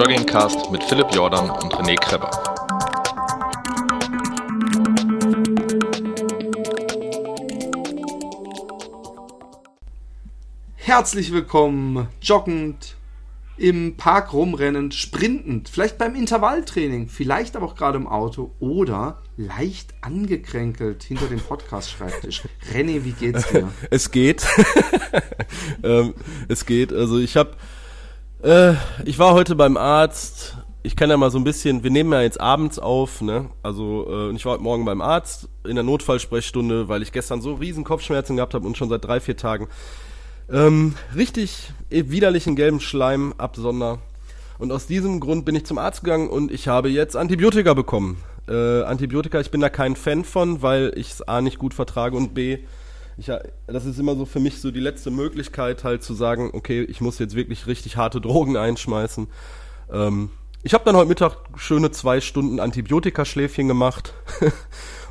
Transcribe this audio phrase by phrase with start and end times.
[0.00, 2.30] Joggingcast mit Philipp Jordan und René Kreber.
[10.76, 12.96] Herzlich willkommen, joggend,
[13.58, 19.92] im Park rumrennend, sprintend, vielleicht beim Intervalltraining, vielleicht aber auch gerade im Auto oder leicht
[20.00, 22.44] angekränkelt hinter dem Podcast-Schreibtisch.
[22.72, 23.70] René, wie geht's dir?
[23.90, 24.46] Es geht.
[25.82, 26.14] ähm,
[26.48, 26.90] es geht.
[26.90, 27.50] Also ich habe,
[28.42, 30.56] äh, ich war heute beim Arzt.
[30.82, 33.50] Ich kann ja mal so ein bisschen, wir nehmen ja jetzt abends auf, ne?
[33.62, 37.54] Also äh, ich war heute Morgen beim Arzt in der Notfallsprechstunde, weil ich gestern so
[37.54, 39.68] riesen Kopfschmerzen gehabt habe und schon seit drei, vier Tagen
[40.52, 43.98] ähm, richtig widerlichen gelben Schleim absonder.
[44.58, 48.22] Und aus diesem Grund bin ich zum Arzt gegangen und ich habe jetzt Antibiotika bekommen.
[48.48, 52.16] Äh, Antibiotika, ich bin da kein Fan von, weil ich es A nicht gut vertrage
[52.16, 52.58] und B,
[53.20, 53.30] ich,
[53.66, 57.02] das ist immer so für mich so die letzte Möglichkeit, halt zu sagen, okay, ich
[57.02, 59.28] muss jetzt wirklich richtig harte Drogen einschmeißen.
[59.92, 60.30] Ähm,
[60.62, 64.14] ich habe dann heute Mittag schöne zwei Stunden Antibiotikaschläfchen gemacht.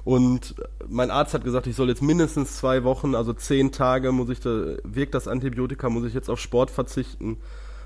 [0.04, 0.56] und
[0.88, 4.40] mein Arzt hat gesagt, ich soll jetzt mindestens zwei Wochen, also zehn Tage, muss ich
[4.40, 7.38] da, wirkt das Antibiotika, muss ich jetzt auf Sport verzichten,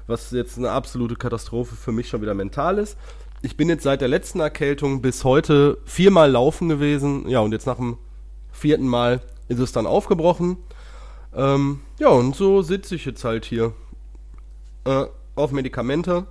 [0.07, 2.97] was jetzt eine absolute Katastrophe für mich schon wieder mental ist.
[3.41, 7.27] Ich bin jetzt seit der letzten Erkältung bis heute viermal laufen gewesen.
[7.27, 7.97] Ja, und jetzt nach dem
[8.53, 9.21] vierten Mal
[9.53, 10.57] ist es dann aufgebrochen.
[11.35, 13.73] Ähm, ja, und so sitze ich jetzt halt hier
[14.85, 16.25] äh, auf Medikamente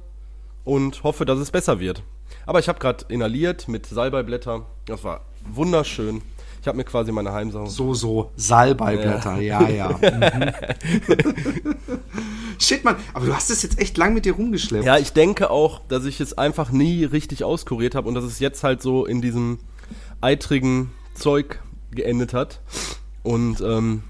[0.65, 2.03] und hoffe, dass es besser wird.
[2.47, 4.67] Aber ich habe gerade inhaliert mit Salbeiblätter.
[4.87, 6.23] Das war wunderschön.
[6.61, 7.69] Ich habe mir quasi meine Heimsache.
[7.69, 9.99] So, so, Salbeiblätter, ja, ja.
[10.01, 10.53] ja.
[12.59, 14.85] Shit, Mann, aber du hast es jetzt echt lang mit dir rumgeschleppt.
[14.85, 18.39] Ja, ich denke auch, dass ich es einfach nie richtig auskuriert habe und dass es
[18.39, 19.59] jetzt halt so in diesem
[20.21, 21.61] eitrigen Zeug
[21.91, 22.61] geendet hat.
[23.23, 24.03] Und ähm,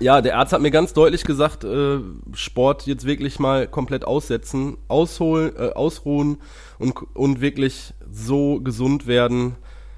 [0.00, 1.98] ja, der Arzt hat mir ganz deutlich gesagt, äh,
[2.32, 6.38] Sport jetzt wirklich mal komplett aussetzen, ausholen, äh, ausruhen
[6.78, 9.56] und, und wirklich so gesund werden,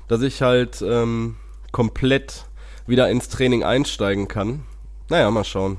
[0.09, 1.37] dass ich halt ähm,
[1.73, 2.47] komplett
[2.87, 4.65] wieder ins Training einsteigen kann.
[5.09, 5.78] Naja, mal schauen.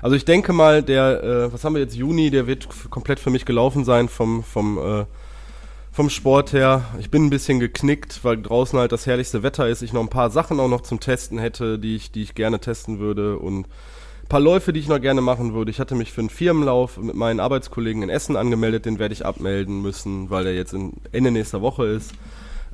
[0.00, 3.30] Also ich denke mal, der, äh, was haben wir jetzt, Juni, der wird komplett für
[3.30, 5.04] mich gelaufen sein vom, vom, äh,
[5.92, 6.86] vom Sport her.
[6.98, 9.82] Ich bin ein bisschen geknickt, weil draußen halt das herrlichste Wetter ist.
[9.82, 12.58] Ich noch ein paar Sachen auch noch zum Testen hätte, die ich, die ich gerne
[12.60, 15.70] testen würde und ein paar Läufe, die ich noch gerne machen würde.
[15.70, 19.26] Ich hatte mich für einen Firmenlauf mit meinen Arbeitskollegen in Essen angemeldet, den werde ich
[19.26, 20.74] abmelden müssen, weil der jetzt
[21.12, 22.12] Ende nächster Woche ist.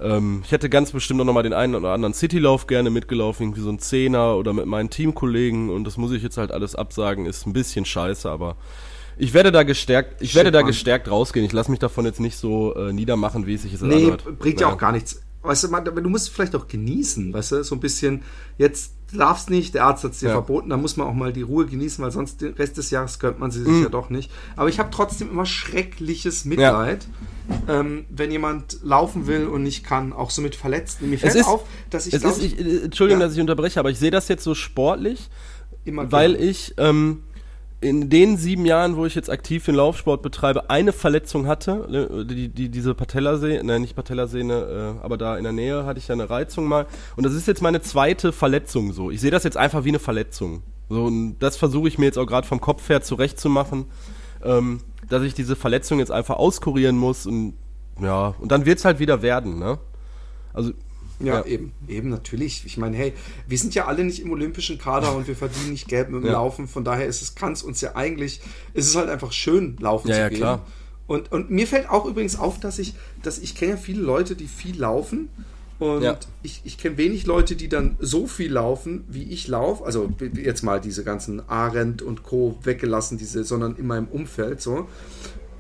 [0.01, 3.63] Ähm, ich hätte ganz bestimmt auch nochmal den einen oder anderen Citylauf gerne mitgelaufen, irgendwie
[3.63, 7.27] so ein Zehner oder mit meinen Teamkollegen und das muss ich jetzt halt alles absagen,
[7.27, 8.55] ist ein bisschen scheiße, aber
[9.19, 10.69] ich werde da gestärkt, ich Shit, werde da Mann.
[10.69, 11.45] gestärkt rausgehen.
[11.45, 14.39] Ich lasse mich davon jetzt nicht so äh, niedermachen, wie es sich jetzt nee, anhört.
[14.39, 15.21] bringt ja auch gar nichts.
[15.43, 18.23] Weißt du, man, du musst vielleicht auch genießen, weißt du, so ein bisschen,
[18.59, 20.33] jetzt darfst nicht, der Arzt hat es dir ja.
[20.33, 23.19] verboten, da muss man auch mal die Ruhe genießen, weil sonst den Rest des Jahres
[23.19, 23.83] gönnt man sie sich mhm.
[23.85, 24.31] ja doch nicht.
[24.57, 27.07] Aber ich habe trotzdem immer schreckliches Mitleid,
[27.67, 27.81] ja.
[27.81, 31.09] ähm, wenn jemand laufen will und nicht kann, auch so mit Verletzten.
[31.09, 33.27] Mir fällt ist, auf, dass ich, es glaub, ist, ich Entschuldigung, ja.
[33.27, 35.31] dass ich unterbreche, aber ich sehe das jetzt so sportlich,
[35.85, 37.23] weil ich ähm,
[37.81, 42.27] in den sieben Jahren, wo ich jetzt aktiv den Laufsport betreibe, eine Verletzung hatte, ne,
[42.27, 46.09] die, die, diese Patellasehne, nein, nicht Patellasehne, äh, aber da in der Nähe hatte ich
[46.09, 46.87] ja eine Reizung mal.
[47.17, 49.11] Und das ist jetzt meine zweite Verletzung so.
[49.11, 50.63] Ich sehe das jetzt einfach wie eine Verletzung.
[50.89, 53.87] So, und das versuche ich mir jetzt auch gerade vom Kopf her zurechtzumachen,
[54.43, 57.55] ähm, dass ich diese Verletzung jetzt einfach auskurieren muss und
[58.01, 59.79] ja, und dann wird's halt wieder werden, ne?
[60.53, 60.73] Also
[61.21, 62.65] ja, ja, eben, eben natürlich.
[62.65, 63.13] Ich meine, hey,
[63.47, 66.27] wir sind ja alle nicht im olympischen Kader und wir verdienen nicht Geld mit dem
[66.27, 66.33] ja.
[66.33, 66.69] Laufen.
[66.69, 68.41] Von daher ist es, kann es uns ja eigentlich,
[68.75, 70.39] ist es halt einfach schön, laufen ja, zu ja, gehen.
[70.39, 70.67] Klar.
[71.07, 74.37] Und, und mir fällt auch übrigens auf, dass ich, dass ich kenne ja viele Leute,
[74.37, 75.31] die viel laufen.
[75.79, 76.19] Und ja.
[76.43, 79.85] ich, ich kenne wenig Leute, die dann so viel laufen, wie ich laufe.
[79.85, 82.59] Also jetzt mal diese ganzen Arendt und Co.
[82.63, 84.89] weggelassen, diese, sondern in meinem Umfeld so.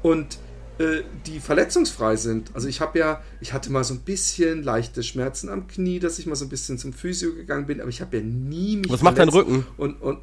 [0.02, 0.38] Und
[0.78, 2.50] äh, die verletzungsfrei sind.
[2.54, 6.18] Also ich habe ja, ich hatte mal so ein bisschen leichte Schmerzen am Knie, dass
[6.18, 8.90] ich mal so ein bisschen zum Physio gegangen bin, aber ich habe ja nie mich
[8.90, 9.66] Was macht dein Rücken?
[9.76, 10.20] Und, und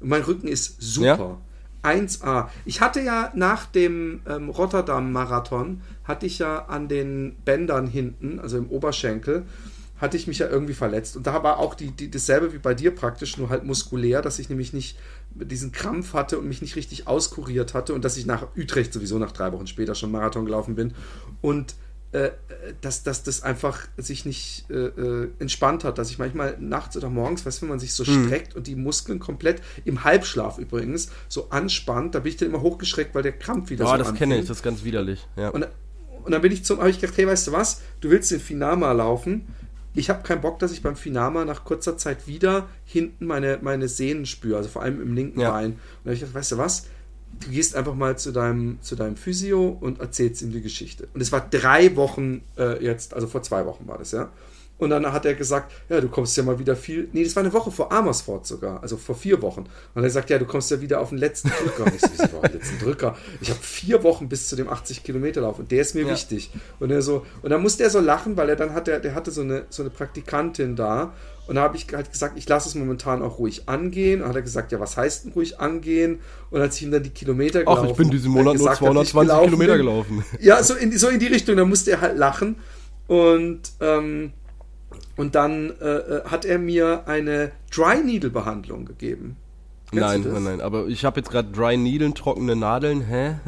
[0.00, 1.38] mein Rücken ist super.
[1.82, 1.92] Ja?
[1.92, 2.48] 1A.
[2.64, 8.58] Ich hatte ja nach dem ähm, Rotterdam-Marathon, hatte ich ja an den Bändern hinten, also
[8.58, 9.44] im Oberschenkel,
[9.98, 11.16] hatte ich mich ja irgendwie verletzt.
[11.16, 14.38] Und da war auch die, die, dasselbe wie bei dir praktisch, nur halt muskulär, dass
[14.38, 14.98] ich nämlich nicht
[15.34, 19.18] diesen Krampf hatte und mich nicht richtig auskuriert hatte und dass ich nach Utrecht sowieso
[19.18, 20.92] nach drei Wochen später schon Marathon gelaufen bin.
[21.40, 21.74] Und
[22.12, 22.30] äh,
[22.80, 27.08] dass, dass das einfach sich nicht äh, äh, entspannt hat, dass ich manchmal nachts oder
[27.08, 28.26] morgens, weißt du, wenn man sich so mhm.
[28.26, 32.62] streckt und die Muskeln komplett im Halbschlaf übrigens so anspannt, da bin ich dann immer
[32.62, 35.24] hochgeschreckt, weil der Krampf wieder oh, so das kenne ich, das ist ganz widerlich.
[35.36, 35.50] Ja.
[35.50, 35.68] Und,
[36.24, 38.40] und dann bin ich zum, habe ich gedacht, hey, weißt du was, du willst den
[38.40, 39.46] Finama laufen,
[39.94, 43.88] ich habe keinen Bock, dass ich beim Finama nach kurzer Zeit wieder hinten meine, meine
[43.88, 45.50] Sehnen spüre, also vor allem im linken ja.
[45.50, 45.72] Bein.
[45.72, 46.86] Und da habe ich gedacht, weißt du was,
[47.40, 51.08] du gehst einfach mal zu deinem, zu deinem Physio und erzählst ihm die Geschichte.
[51.14, 54.30] Und es war drei Wochen äh, jetzt, also vor zwei Wochen war das, ja.
[54.80, 57.08] Und dann hat er gesagt, ja, du kommst ja mal wieder viel.
[57.12, 59.66] Nee, das war eine Woche vor Amersfoort sogar, also vor vier Wochen.
[59.94, 61.84] Und er sagt, ja, du kommst ja wieder auf den letzten Drücker.
[61.84, 63.16] Und ich so, wieso letzten Drücker?
[63.42, 66.10] Ich habe vier Wochen bis zu dem 80 Kilometer Lauf und der ist mir ja.
[66.10, 66.50] wichtig.
[66.78, 69.30] Und er so, und dann musste er so lachen, weil er dann hatte, der hatte
[69.30, 71.12] so eine, so eine Praktikantin da.
[71.46, 74.22] Und da habe ich halt gesagt, ich lasse es momentan auch ruhig angehen.
[74.22, 76.20] Und hat er gesagt, ja, was heißt denn ruhig angehen?
[76.50, 79.14] Und als ich ihm dann die Kilometer gelaufen Ach, ich bin diesen Monat nur 220
[79.14, 80.24] hat, Kilometer gelaufen.
[80.40, 81.56] Ja, so in, so in die Richtung.
[81.56, 82.56] Da musste er halt lachen.
[83.08, 84.32] Und ähm,
[85.20, 89.36] und dann äh, äh, hat er mir eine Dry Needle Behandlung gegeben.
[89.90, 90.60] Kennst nein, nein, nein.
[90.62, 93.02] Aber ich habe jetzt gerade Dry Needle, trockene Nadeln.
[93.02, 93.36] Hä?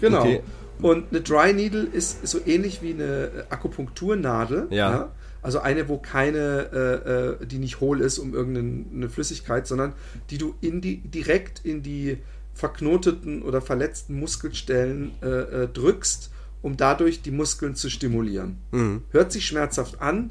[0.00, 0.20] Genau.
[0.20, 0.40] Okay.
[0.80, 4.68] Und eine Dry Needle ist so ähnlich wie eine Akupunkturnadel.
[4.70, 4.90] Ja.
[4.90, 5.12] ja?
[5.42, 9.92] Also eine, wo keine, äh, äh, die nicht hohl ist um irgendeine Flüssigkeit, sondern
[10.30, 12.16] die du in die, direkt in die
[12.54, 16.30] verknoteten oder verletzten Muskelstellen äh, äh drückst,
[16.62, 18.56] um dadurch die Muskeln zu stimulieren.
[18.70, 19.02] Mhm.
[19.10, 20.30] Hört sich schmerzhaft an,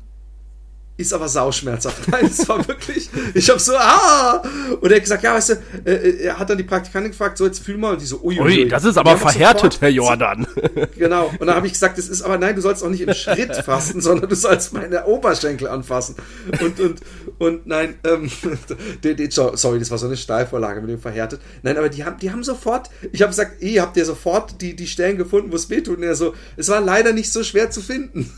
[1.00, 2.08] ist aber sauschmerzhaft.
[2.12, 4.44] Nein, es war wirklich, ich habe so, ah!
[4.82, 5.54] Und er hat gesagt, ja, weißt du,
[5.86, 8.22] äh, äh, er hat dann die Praktikantin gefragt, so jetzt fühl mal, und die so,
[8.22, 8.68] ui, ui, ui.
[8.68, 10.48] das ist aber verhärtet, sofort, Herr Jordan.
[10.98, 13.14] Genau, und dann habe ich gesagt, das ist aber, nein, du sollst auch nicht im
[13.14, 16.16] Schritt fassen, sondern du sollst meine Oberschenkel anfassen.
[16.60, 17.00] Und, und,
[17.38, 18.30] und nein, ähm,
[19.04, 21.40] die, die, sorry, das war so eine Steilvorlage mit dem verhärtet.
[21.64, 24.76] Nein, aber die haben, die haben sofort, ich habe gesagt, eh, habt ihr sofort die,
[24.76, 25.98] die Stellen gefunden, wo es wehtut?
[25.98, 28.32] Und er so, es war leider nicht so schwer zu finden.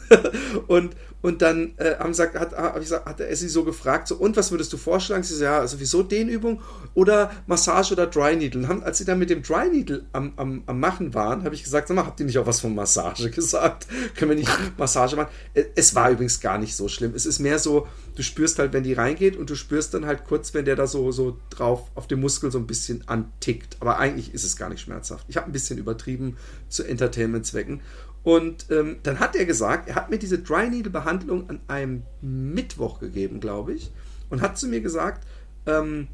[0.67, 4.35] und, und dann äh, haben gesagt, hat, hat, hat er sie so gefragt, so, und
[4.37, 5.23] was würdest du vorschlagen?
[5.23, 6.61] Sie so, ja, sowieso Dehnübung
[6.93, 8.67] oder Massage oder Dry Needle.
[8.67, 11.63] Haben, als sie dann mit dem Dry Needle am, am, am Machen waren, habe ich
[11.63, 13.87] gesagt, sag mal, habt ihr nicht auch was von Massage gesagt?
[14.15, 15.29] Können wir nicht Massage machen?
[15.53, 17.13] Äh, es war übrigens gar nicht so schlimm.
[17.15, 20.25] Es ist mehr so, du spürst halt, wenn die reingeht und du spürst dann halt
[20.25, 23.77] kurz, wenn der da so, so drauf auf dem Muskel so ein bisschen antickt.
[23.79, 25.25] Aber eigentlich ist es gar nicht schmerzhaft.
[25.27, 26.37] Ich habe ein bisschen übertrieben
[26.67, 27.81] zu Entertainment-Zwecken.
[28.23, 32.03] Und ähm, dann hat er gesagt, er hat mir diese Dry Needle Behandlung an einem
[32.21, 33.91] Mittwoch gegeben, glaube ich,
[34.29, 35.25] und hat zu mir gesagt,
[35.65, 36.07] ähm,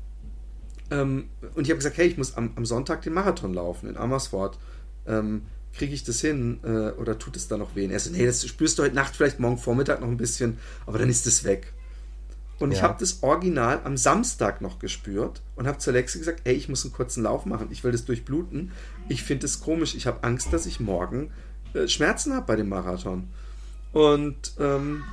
[0.89, 3.97] ähm, und ich habe gesagt, hey, ich muss am, am, Sonntag den Marathon laufen in
[3.97, 4.57] Amersfoort.
[5.05, 5.43] Ähm,
[5.73, 7.87] kriege ich das hin äh, oder tut es da noch weh?
[7.87, 10.97] Er so, nee, das spürst du heute Nacht, vielleicht morgen Vormittag noch ein bisschen, aber
[10.97, 11.73] dann ist es weg.
[12.59, 12.77] Und ja.
[12.77, 16.69] ich habe das Original am Samstag noch gespürt und habe zu Lexi gesagt, ey, ich
[16.69, 18.71] muss einen kurzen Lauf machen, ich will das durchbluten.
[19.09, 21.31] Ich finde es komisch, ich habe Angst, dass ich morgen
[21.87, 23.27] Schmerzen habe bei dem Marathon.
[23.93, 25.03] Und ähm,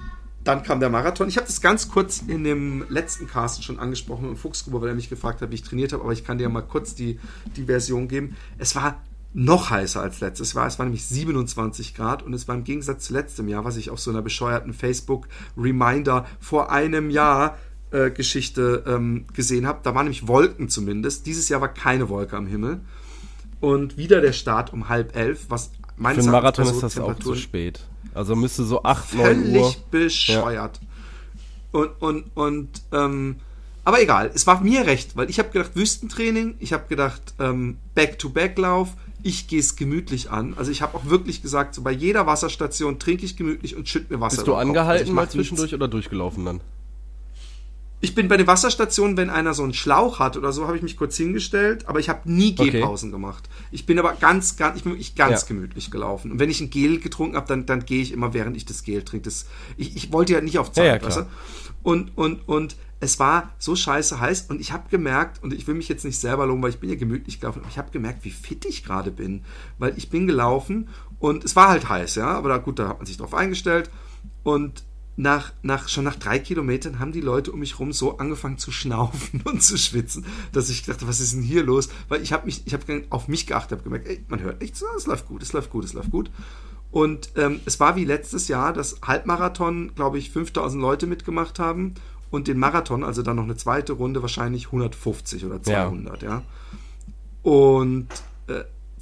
[0.45, 1.29] dann kam der Marathon.
[1.29, 4.95] Ich habe das ganz kurz in dem letzten Cast schon angesprochen im Fuchsgruber, weil er
[4.95, 7.19] mich gefragt hat, wie ich trainiert habe, aber ich kann dir mal kurz die,
[7.57, 8.37] die Version geben.
[8.59, 9.03] Es war
[9.33, 10.67] noch heißer als letztes Jahr.
[10.67, 13.91] Es war nämlich 27 Grad und es war im Gegensatz zu letztem Jahr, was ich
[13.91, 17.59] auf so einer bescheuerten Facebook-Reminder vor einem Jahr
[17.91, 19.81] äh, Geschichte ähm, gesehen habe.
[19.83, 21.27] Da waren nämlich Wolken zumindest.
[21.27, 22.81] Dieses Jahr war keine Wolke am Himmel.
[23.61, 27.19] Und wieder der Start um halb elf, was Meines Für einen Marathon ist das auch
[27.19, 27.81] zu spät.
[28.15, 29.35] Also müsste so 8, 9 Uhr.
[29.35, 30.81] Völlig bescheuert.
[30.81, 31.81] Ja.
[31.81, 33.37] Und, und, und, ähm,
[33.85, 37.79] aber egal, es war mir recht, weil ich habe gedacht, Wüstentraining, ich habe gedacht, ähm,
[37.95, 38.91] Back-to-Back-Lauf,
[39.23, 40.55] ich gehe es gemütlich an.
[40.57, 44.13] Also ich habe auch wirklich gesagt, so bei jeder Wasserstation trinke ich gemütlich und schütte
[44.13, 44.37] mir Wasser.
[44.37, 45.75] Bist du angehalten also mal zwischendurch nichts.
[45.75, 46.61] oder durchgelaufen dann?
[48.05, 50.83] Ich bin bei den Wasserstationen, wenn einer so einen Schlauch hat oder so, habe ich
[50.83, 53.17] mich kurz hingestellt, aber ich habe nie Gehpausen okay.
[53.17, 53.49] gemacht.
[53.71, 55.49] Ich bin aber ganz, ganz, ich bin wirklich ganz ja.
[55.49, 56.31] gemütlich gelaufen.
[56.31, 58.83] Und wenn ich ein Gel getrunken habe, dann, dann gehe ich immer, während ich das
[58.83, 59.25] Gel trinke.
[59.25, 59.47] Das,
[59.79, 61.27] ich, ich wollte ja nicht auf Zeit, ja, ja,
[61.83, 65.75] Und, und, und es war so scheiße heiß und ich habe gemerkt, und ich will
[65.75, 68.25] mich jetzt nicht selber loben, weil ich bin ja gemütlich gelaufen, aber ich habe gemerkt,
[68.27, 69.45] wie fit ich gerade bin.
[69.79, 72.99] Weil ich bin gelaufen und es war halt heiß, ja, aber da, gut, da hat
[72.99, 73.89] man sich drauf eingestellt.
[74.43, 74.85] Und
[75.17, 78.73] nach, nach, schon nach drei Kilometern haben die Leute um mich rum so angefangen zu
[78.73, 81.89] schnaufen und zu schwitzen, dass ich dachte, was ist denn hier los?
[82.09, 84.83] Weil ich habe mich, ich habe auf mich geachtet, habe gemerkt, ey, man hört nichts,
[84.97, 86.31] es läuft gut, es läuft gut, es läuft gut.
[86.91, 91.95] Und ähm, es war wie letztes Jahr, dass Halbmarathon, glaube ich, 5000 Leute mitgemacht haben
[92.31, 96.29] und den Marathon, also dann noch eine zweite Runde, wahrscheinlich 150 oder 200, ja.
[96.29, 96.43] ja.
[97.43, 98.09] Und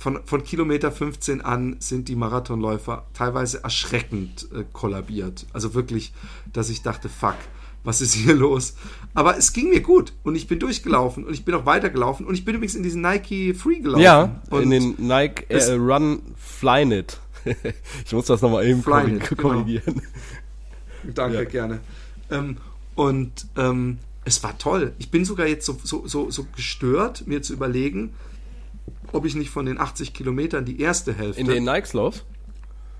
[0.02, 5.46] von, von Kilometer 15 an sind die Marathonläufer teilweise erschreckend äh, kollabiert.
[5.52, 6.12] Also wirklich,
[6.52, 7.36] dass ich dachte, fuck,
[7.84, 8.74] was ist hier los?
[9.14, 12.34] Aber es ging mir gut und ich bin durchgelaufen und ich bin auch weitergelaufen und
[12.34, 14.02] ich bin übrigens in diesen Nike Free gelaufen.
[14.02, 17.20] Ja, in den Nike äh, Run Flyknit.
[18.04, 19.40] ich muss das nochmal eben Flyknit, genau.
[19.40, 20.02] korrigieren.
[21.02, 21.14] Genau.
[21.14, 21.44] Danke, ja.
[21.44, 21.78] gerne.
[22.28, 22.56] Ähm,
[22.96, 24.94] und ähm, es war toll.
[24.98, 28.14] Ich bin sogar jetzt so, so, so, so gestört, mir zu überlegen,
[29.12, 31.40] ob ich nicht von den 80 Kilometern die erste Hälfte.
[31.40, 32.24] In den Nikes lauf?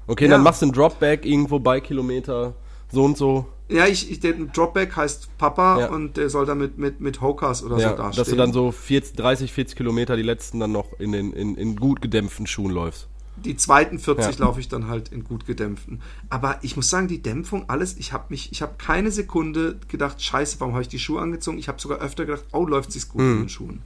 [0.07, 0.31] Okay, ja.
[0.31, 2.55] dann machst du einen Dropback irgendwo bei Kilometer
[2.91, 3.47] so und so.
[3.69, 5.89] Ja, ich, ich der Dropback heißt Papa ja.
[5.89, 8.17] und der soll dann mit, mit, mit Hokas oder ja, so dastehen.
[8.21, 11.57] Dass du dann so 40, 30, 40 Kilometer die letzten dann noch in den in,
[11.57, 13.09] in gut gedämpften Schuhen läufst.
[13.37, 14.45] Die zweiten 40 ja.
[14.45, 16.03] laufe ich dann halt in gut gedämpften.
[16.29, 20.23] Aber ich muss sagen, die Dämpfung, alles, ich habe mich, ich habe keine Sekunde gedacht,
[20.23, 21.57] scheiße, warum habe ich die Schuhe angezogen?
[21.59, 23.33] Ich habe sogar öfter gedacht, oh, läuft sich's gut mhm.
[23.33, 23.83] in den Schuhen.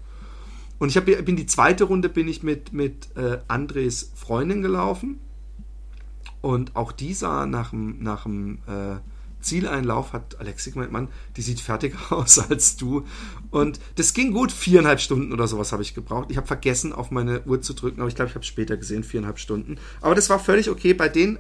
[0.79, 5.19] Und ich hab, bin die zweite Runde bin ich mit, mit äh, Andres Freundin gelaufen.
[6.43, 8.97] Und auch die sah nach dem, äh,
[9.47, 13.07] Zieleinlauf hat Alexi gemeint, Mann, die sieht fertiger aus als du.
[13.51, 16.31] Und das ging gut, viereinhalb Stunden oder sowas habe ich gebraucht.
[16.31, 18.77] Ich habe vergessen, auf meine Uhr zu drücken, aber ich glaube, ich habe es später
[18.77, 19.79] gesehen, viereinhalb Stunden.
[20.01, 21.39] Aber das war völlig okay bei den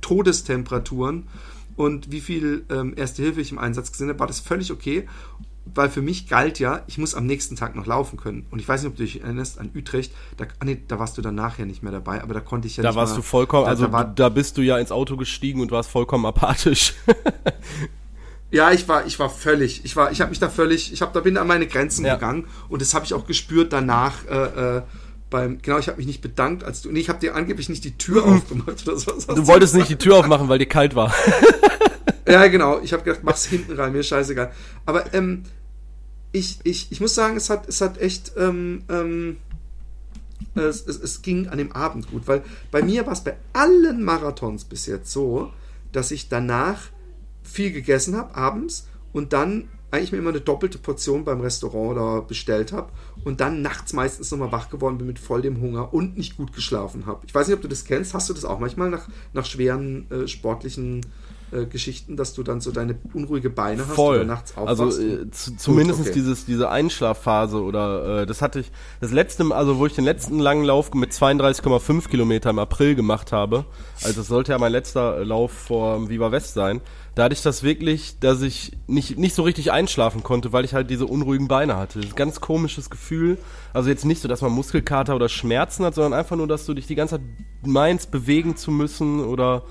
[0.00, 1.28] Todestemperaturen
[1.76, 5.06] und wie viel ähm, Erste Hilfe ich im Einsatz gesehen habe, war das völlig okay
[5.74, 8.46] weil für mich galt ja, ich muss am nächsten Tag noch laufen können.
[8.50, 11.18] Und ich weiß nicht, ob du dich erinnerst an Utrecht, da, ah nee, da warst
[11.18, 13.12] du dann nachher nicht mehr dabei, aber da konnte ich ja da nicht Da warst
[13.12, 15.70] mal, du vollkommen, da, also da, war, da bist du ja ins Auto gestiegen und
[15.70, 16.94] warst vollkommen apathisch.
[18.50, 21.12] ja, ich war, ich war völlig, ich war, ich habe mich da völlig, ich habe
[21.12, 22.14] da bin an meine Grenzen ja.
[22.14, 24.26] gegangen und das habe ich auch gespürt danach.
[24.26, 24.82] Äh, äh,
[25.30, 27.84] beim, genau, ich habe mich nicht bedankt, als du, nee, ich habe dir angeblich nicht
[27.84, 29.12] die Tür aufgemacht oder so.
[29.12, 31.14] Du wolltest nicht die Tür aufmachen, weil dir kalt war.
[32.26, 32.80] ja, genau.
[32.80, 34.50] Ich habe gedacht, mach's hinten rein, mir scheißegal.
[34.84, 35.44] Aber ähm,
[36.32, 39.36] ich, ich, ich muss sagen, es hat, es hat echt, ähm, ähm,
[40.54, 44.02] es, es, es ging an dem Abend gut, weil bei mir war es bei allen
[44.02, 45.52] Marathons bis jetzt so,
[45.92, 46.90] dass ich danach
[47.42, 52.20] viel gegessen habe abends und dann eigentlich mir immer eine doppelte Portion beim Restaurant da
[52.20, 52.90] bestellt habe
[53.24, 56.52] und dann nachts meistens nochmal wach geworden bin mit voll dem Hunger und nicht gut
[56.52, 57.26] geschlafen habe.
[57.26, 58.14] Ich weiß nicht, ob du das kennst.
[58.14, 61.04] Hast du das auch manchmal nach, nach schweren äh, sportlichen
[61.52, 64.16] äh, Geschichten, dass du dann so deine unruhige Beine hast Voll.
[64.16, 64.80] oder nachts aufwachst?
[64.80, 66.12] Also äh, zu, zumindest okay.
[66.12, 70.38] dieses, diese Einschlafphase oder äh, das hatte ich das letzte, also wo ich den letzten
[70.38, 73.64] langen Lauf mit 32,5 Kilometer im April gemacht habe,
[74.02, 76.80] also das sollte ja mein letzter Lauf vor Viva West sein,
[77.14, 80.74] da hatte ich das wirklich, dass ich nicht, nicht so richtig einschlafen konnte, weil ich
[80.74, 81.98] halt diese unruhigen Beine hatte.
[81.98, 83.36] Das ist ein ganz komisches Gefühl.
[83.72, 86.74] Also jetzt nicht so, dass man Muskelkater oder Schmerzen hat, sondern einfach nur, dass du
[86.74, 87.26] dich die ganze Zeit
[87.64, 89.64] meinst, bewegen zu müssen oder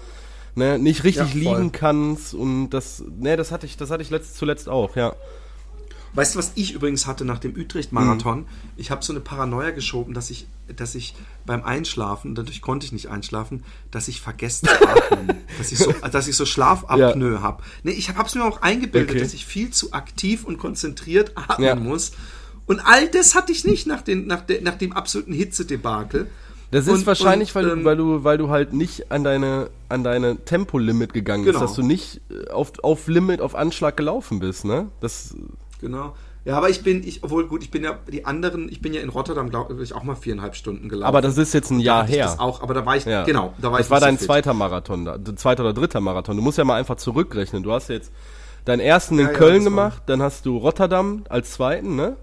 [0.59, 4.09] ne, nicht richtig ja, liegen kannst und das, ne, das hatte ich, das hatte ich
[4.09, 5.15] letzt, zuletzt auch, ja.
[6.13, 8.39] Weißt du, was ich übrigens hatte nach dem Utrecht-Marathon?
[8.39, 8.45] Mhm.
[8.77, 12.91] Ich habe so eine Paranoia geschoben, dass ich, dass ich beim Einschlafen, dadurch konnte ich
[12.91, 15.37] nicht einschlafen, dass ich vergessen zu atmen.
[15.57, 17.41] dass, ich so, dass ich so Schlafapnoe ja.
[17.41, 17.63] habe.
[17.83, 19.19] Nee, ich habe es mir auch eingebildet, okay.
[19.19, 21.75] dass ich viel zu aktiv und konzentriert atmen ja.
[21.75, 22.11] muss.
[22.65, 26.27] Und all das hatte ich nicht nach, den, nach, de, nach dem absoluten Hitzedebakel.
[26.71, 29.69] Das ist und, wahrscheinlich, und, weil, ähm, weil, du, weil du halt nicht an deine,
[29.89, 31.59] an deine Tempolimit gegangen genau.
[31.59, 34.87] bist, dass du nicht äh, auf, auf Limit, auf Anschlag gelaufen bist, ne?
[35.01, 35.35] Das.
[35.81, 36.13] Genau.
[36.45, 39.01] Ja, aber ich bin, ich, obwohl gut, ich bin ja die anderen, ich bin ja
[39.01, 41.07] in Rotterdam, glaube ich, auch mal viereinhalb Stunden gelaufen.
[41.07, 42.25] Aber das ist jetzt ein Jahr her.
[42.25, 43.23] Das auch, aber da war ich, ja.
[43.23, 43.89] genau, da war das ich.
[43.89, 46.37] Das war dein so zweiter Marathon, da, zweiter oder dritter Marathon.
[46.37, 47.61] Du musst ja mal einfach zurückrechnen.
[47.61, 48.11] Du hast jetzt
[48.65, 52.15] deinen ersten in ja, Köln ja, gemacht, dann hast du Rotterdam als zweiten, ne?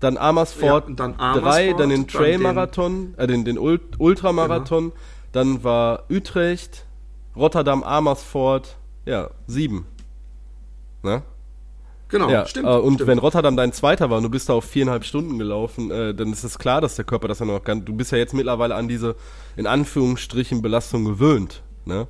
[0.00, 4.96] Dann Amersfoort 3, ja, dann, dann, dann, den Trail-Marathon, äh, den, den Ultramarathon, genau.
[5.32, 6.86] dann war Utrecht,
[7.34, 9.86] Rotterdam, Amersfoort, ja, 7.
[11.02, 11.22] Ne?
[12.08, 12.66] Genau, ja, stimmt.
[12.66, 13.08] Äh, und stimmt.
[13.08, 16.32] wenn Rotterdam dein zweiter war und du bist da auf viereinhalb Stunden gelaufen, äh, dann
[16.32, 17.84] ist es klar, dass der Körper das ja noch kann.
[17.84, 19.16] Du bist ja jetzt mittlerweile an diese,
[19.56, 21.62] in Anführungsstrichen, Belastung gewöhnt.
[21.84, 22.06] Ne?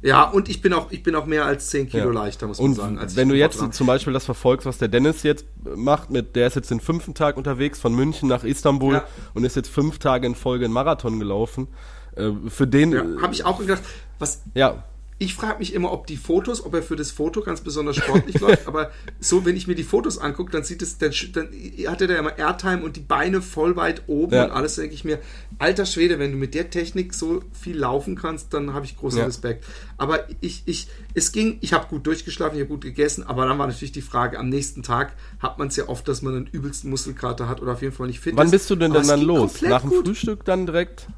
[0.00, 2.12] Ja, und ich bin auch, ich bin auch mehr als 10 Kilo ja.
[2.12, 2.98] leichter, muss man und sagen.
[2.98, 3.70] Als wenn du jetzt war.
[3.72, 7.14] zum Beispiel das verfolgst, was der Dennis jetzt macht, mit, der ist jetzt den fünften
[7.14, 9.04] Tag unterwegs von München nach Istanbul ja.
[9.34, 11.68] und ist jetzt fünf Tage in Folge einen Marathon gelaufen.
[12.14, 12.92] Äh, für den.
[12.92, 13.82] Ja, habe ich auch gedacht,
[14.18, 14.42] was.
[14.54, 14.84] Ja
[15.20, 18.38] ich frage mich immer, ob die Fotos, ob er für das Foto ganz besonders sportlich
[18.40, 21.48] läuft, aber so, wenn ich mir die Fotos angucke, dann sieht es, dann, dann
[21.88, 24.44] hat er da immer Airtime und die Beine voll weit oben ja.
[24.44, 25.18] und alles, denke ich mir,
[25.58, 29.18] alter Schwede, wenn du mit der Technik so viel laufen kannst, dann habe ich großen
[29.18, 29.24] ja.
[29.24, 29.64] Respekt.
[29.96, 33.58] Aber ich, ich, es ging, ich habe gut durchgeschlafen, ich habe gut gegessen, aber dann
[33.58, 36.46] war natürlich die Frage, am nächsten Tag hat man es ja oft, dass man einen
[36.46, 38.52] übelsten Muskelkater hat oder auf jeden Fall nicht fit Wann ist.
[38.52, 39.62] Wann bist du denn dann, dann los?
[39.62, 40.06] Nach dem gut.
[40.06, 41.08] Frühstück dann direkt?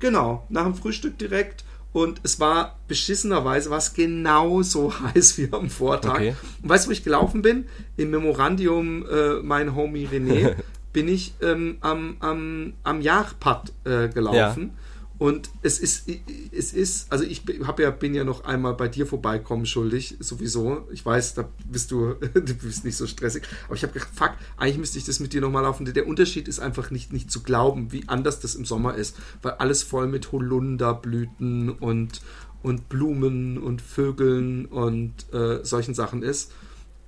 [0.00, 5.70] Genau, nach dem Frühstück direkt und es war beschissenerweise war es genauso heiß wie am
[5.70, 6.14] Vortag.
[6.14, 6.34] Okay.
[6.62, 7.66] Und weißt du, wo ich gelaufen bin?
[7.96, 10.56] Im Memorandium äh, mein Homie René
[10.92, 14.72] bin ich ähm, am, am, am Jahrpad äh, gelaufen.
[14.74, 14.81] Ja.
[15.22, 16.10] Und es ist,
[16.50, 20.88] es ist, also ich habe ja, bin ja noch einmal bei dir vorbeikommen schuldig, sowieso.
[20.90, 23.44] Ich weiß, da bist du, du bist nicht so stressig.
[23.66, 25.84] Aber ich habe gedacht, fuck, eigentlich müsste ich das mit dir nochmal laufen.
[25.84, 29.16] Der Unterschied ist einfach nicht, nicht zu glauben, wie anders das im Sommer ist.
[29.42, 32.20] Weil alles voll mit Holunderblüten und,
[32.64, 36.50] und Blumen und Vögeln und äh, solchen Sachen ist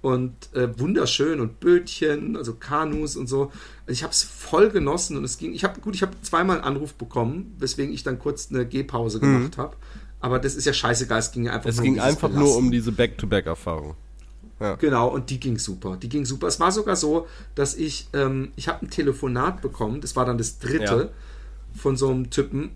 [0.05, 3.51] und äh, wunderschön und Bötchen, also Kanus und so.
[3.87, 5.53] Ich habe es voll genossen und es ging.
[5.53, 9.19] Ich habe gut, ich habe zweimal einen Anruf bekommen, weswegen ich dann kurz eine Gehpause
[9.19, 9.21] mhm.
[9.21, 9.63] gemacht mhm.
[9.63, 9.77] habe.
[10.21, 12.71] Aber das ist ja scheißegal, es ging einfach es nur ging um einfach nur um
[12.71, 13.95] diese Back-to-Back-Erfahrung.
[14.59, 14.77] Ja.
[14.77, 15.99] Genau, und die ging super.
[15.99, 16.47] Die ging super.
[16.47, 20.39] Es war sogar so, dass ich, ähm, ich habe ein Telefonat bekommen, das war dann
[20.39, 21.11] das dritte
[21.75, 22.71] von so einem Typen.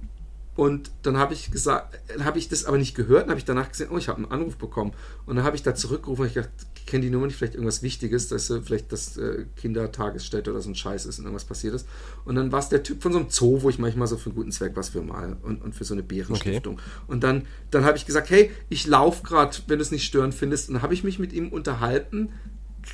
[0.56, 3.70] Und dann habe ich gesagt, habe ich das aber nicht gehört, dann habe ich danach
[3.70, 4.92] gesehen, oh, ich habe einen Anruf bekommen.
[5.24, 6.50] Und dann habe ich da zurückgerufen und ich dachte,
[6.88, 10.70] kenne die Nummer nicht, vielleicht irgendwas Wichtiges, dass äh, vielleicht das äh, Kindertagesstätte oder so
[10.70, 11.86] ein Scheiß ist und irgendwas passiert ist.
[12.24, 14.30] Und dann war es der Typ von so einem Zoo, wo ich manchmal so für
[14.30, 16.80] einen guten Zweck was für mal und, und für so eine Bärenstiftung.
[17.06, 20.34] Und dann, dann habe ich gesagt, hey, ich laufe gerade, wenn du es nicht störend
[20.34, 20.68] findest.
[20.68, 22.30] Und dann habe ich mich mit ihm unterhalten,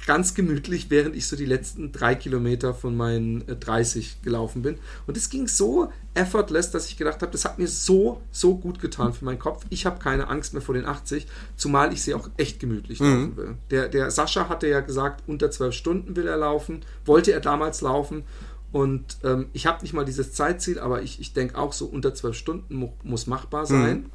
[0.06, 4.76] ganz gemütlich, während ich so die letzten drei Kilometer von meinen äh, 30 gelaufen bin.
[5.06, 8.80] Und es ging so effortless, dass ich gedacht habe, das hat mir so, so gut
[8.80, 9.64] getan für meinen Kopf.
[9.70, 13.36] Ich habe keine Angst mehr vor den 80, zumal ich sie auch echt gemütlich laufen
[13.36, 13.54] will.
[13.70, 17.80] Der, der Sascha hatte ja gesagt, unter 12 Stunden will er laufen, wollte er damals
[17.80, 18.24] laufen.
[18.72, 22.12] Und ähm, ich habe nicht mal dieses Zeitziel, aber ich, ich denke auch, so unter
[22.14, 24.10] 12 Stunden mu muss machbar sein.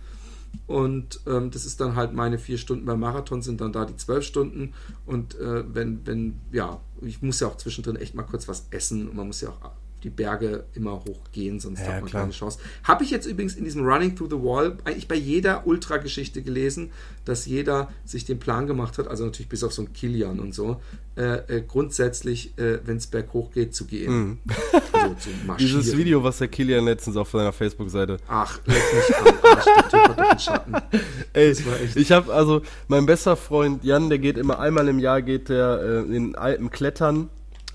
[0.67, 3.95] Und ähm, das ist dann halt meine vier Stunden beim Marathon, sind dann da die
[3.95, 4.73] zwölf Stunden.
[5.05, 9.09] Und äh, wenn, wenn, ja, ich muss ja auch zwischendrin echt mal kurz was essen
[9.09, 9.71] und man muss ja auch
[10.03, 12.21] die Berge immer hochgehen, sonst Ja, hat man klar.
[12.23, 12.59] keine Chance.
[12.83, 16.91] Habe ich jetzt übrigens in diesem Running Through the Wall eigentlich bei jeder Ultra-Geschichte gelesen,
[17.25, 20.53] dass jeder sich den Plan gemacht hat, also natürlich bis auf so ein Kilian und
[20.55, 20.81] so,
[21.17, 24.39] äh, äh, grundsätzlich, äh, wenn es berghoch geht, zu gehen.
[24.93, 25.57] Also zu marschieren.
[25.81, 29.89] Dieses Video, was der Kilian letztens auf seiner Facebook-Seite Ach, leck mich am Arsch, der
[29.89, 30.73] Typ hat einen Schatten.
[31.33, 34.87] Ey, Das war echt- ich habe also mein bester Freund Jan, der geht immer einmal
[34.87, 37.29] im Jahr geht der äh, in den Alpen klettern.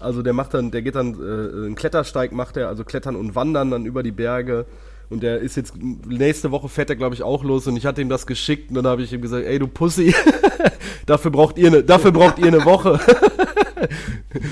[0.05, 3.35] Also der macht dann, der geht dann äh, einen Klettersteig macht er, also klettern und
[3.35, 4.67] wandern dann über die Berge.
[5.11, 8.01] Und der ist jetzt nächste Woche fährt er glaube ich auch los und ich hatte
[8.01, 10.15] ihm das geschickt und dann habe ich ihm gesagt, ey du Pussy,
[11.07, 12.99] dafür braucht ihr eine, dafür braucht ihr eine Woche.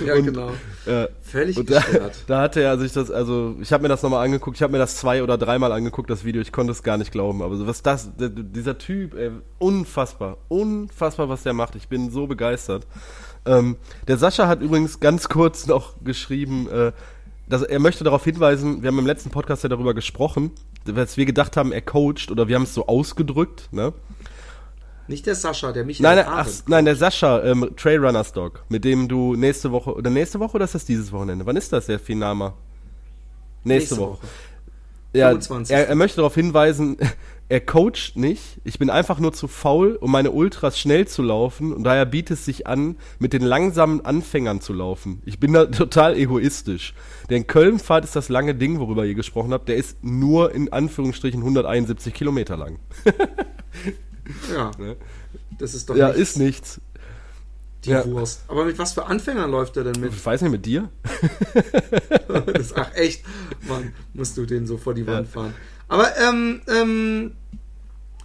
[0.06, 0.50] Ja, Und, genau.
[0.86, 1.82] Äh, Völlig und da,
[2.26, 4.78] da hatte er sich das, also ich habe mir das nochmal angeguckt, ich habe mir
[4.78, 7.42] das zwei oder dreimal angeguckt, das Video, ich konnte es gar nicht glauben.
[7.42, 11.76] Aber so was das, dieser Typ, ey, unfassbar, unfassbar, was der macht.
[11.76, 12.86] Ich bin so begeistert.
[13.44, 13.76] Ähm,
[14.08, 16.92] der Sascha hat übrigens ganz kurz noch geschrieben, äh,
[17.48, 20.52] dass er möchte darauf hinweisen, wir haben im letzten Podcast ja darüber gesprochen,
[20.84, 23.92] dass wir gedacht haben, er coacht oder wir haben es so ausgedrückt, ne?
[25.08, 26.62] Nicht der Sascha, der Michael Nein, nein, Arendt.
[26.62, 30.54] ach, nein, der Sascha, ähm, Trailrunner Stock, mit dem du nächste Woche, oder nächste Woche
[30.54, 31.44] oder ist das dieses Wochenende?
[31.44, 32.54] Wann ist das, der Finama?
[33.64, 34.22] Nächste, Nächste Woche.
[34.22, 34.26] Woche.
[35.14, 35.74] Ja, 25..
[35.76, 36.96] er, er möchte darauf hinweisen,
[37.52, 38.62] er coacht nicht.
[38.64, 42.38] Ich bin einfach nur zu faul, um meine Ultras schnell zu laufen und daher bietet
[42.38, 45.20] es sich an, mit den langsamen Anfängern zu laufen.
[45.26, 46.94] Ich bin da total egoistisch.
[47.28, 49.68] Der Köln-Pfad ist das lange Ding, worüber ihr gesprochen habt.
[49.68, 52.78] Der ist nur in Anführungsstrichen 171 Kilometer lang.
[54.52, 54.70] Ja.
[55.58, 56.20] Das ist doch Ja, nichts.
[56.22, 56.80] ist nichts.
[57.84, 58.04] die ja.
[58.06, 58.44] Wurst.
[58.48, 60.12] Aber mit was für Anfängern läuft er denn mit?
[60.12, 60.88] Ich weiß nicht, mit dir?
[62.46, 63.22] das, ach echt,
[63.68, 65.52] Mann, musst du den so vor die Wand fahren.
[65.92, 67.32] Aber ähm, ähm,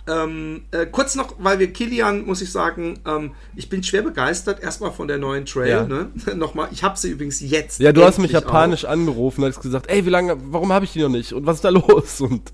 [0.08, 4.64] ähm, äh, kurz noch, weil wir Kilian, muss ich sagen, ähm, ich bin schwer begeistert,
[4.64, 5.68] erstmal von der neuen Trail.
[5.68, 5.84] Ja.
[5.86, 6.10] Ne?
[6.36, 7.82] Nochmal, ich habe sie übrigens jetzt.
[7.82, 10.94] Ja, du hast mich japanisch angerufen und hast gesagt, ey, wie lange, warum habe ich
[10.94, 11.34] die noch nicht?
[11.34, 12.22] Und was ist da los?
[12.22, 12.54] Und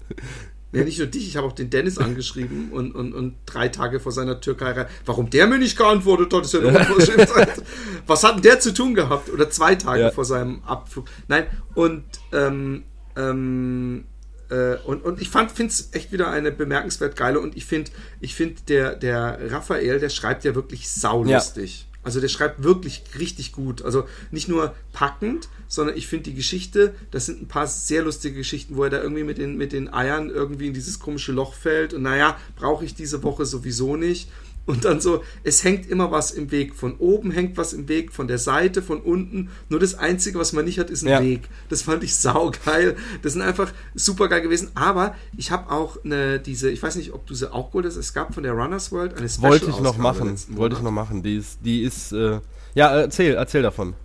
[0.74, 0.80] Auch.
[0.80, 4.00] Ja, nicht nur dich, ich habe auch den Dennis angeschrieben und, und, und drei Tage
[4.00, 4.88] vor seiner Türkei.
[5.06, 7.62] Warum der mir nicht geantwortet hat, ist ja eine Unverschämtheit.
[8.08, 9.30] Was hat denn der zu tun gehabt?
[9.30, 10.10] Oder zwei Tage Ja.
[10.10, 11.06] vor seinem Abflug.
[11.28, 11.46] Nein,
[11.76, 14.06] und ähm, ähm,
[14.54, 17.92] äh, und, und ich fand, finde es echt wieder eine bemerkenswert geile und ich finde,
[18.22, 21.88] ich finde, der, der Raphael, der schreibt ja wirklich saulustig.
[22.04, 23.82] Also der schreibt wirklich richtig gut.
[23.82, 28.36] Also nicht nur packend, sondern ich finde die Geschichte, das sind ein paar sehr lustige
[28.36, 31.54] Geschichten, wo er da irgendwie mit den, mit den Eiern irgendwie in dieses komische Loch
[31.54, 34.30] fällt und naja, brauche ich diese Woche sowieso nicht.
[34.66, 36.74] Und dann so, es hängt immer was im Weg.
[36.74, 39.50] Von oben hängt was im Weg, von der Seite, von unten.
[39.68, 41.22] Nur das Einzige, was man nicht hat, ist ein Ja.
[41.22, 41.50] Weg.
[41.68, 42.96] Das fand ich saugeil.
[43.22, 44.72] Das sind einfach super geil gewesen.
[44.76, 47.98] Aber ich habe auch eine, diese, ich weiß nicht, ob du sie auch geholt hast,
[47.98, 50.92] es gab von der Runners World eine Special wollte ich noch machen, wollte ich noch
[50.92, 51.24] machen.
[51.24, 52.40] Die ist, die ist, äh,
[52.74, 53.96] ja, erzähl, erzähl davon.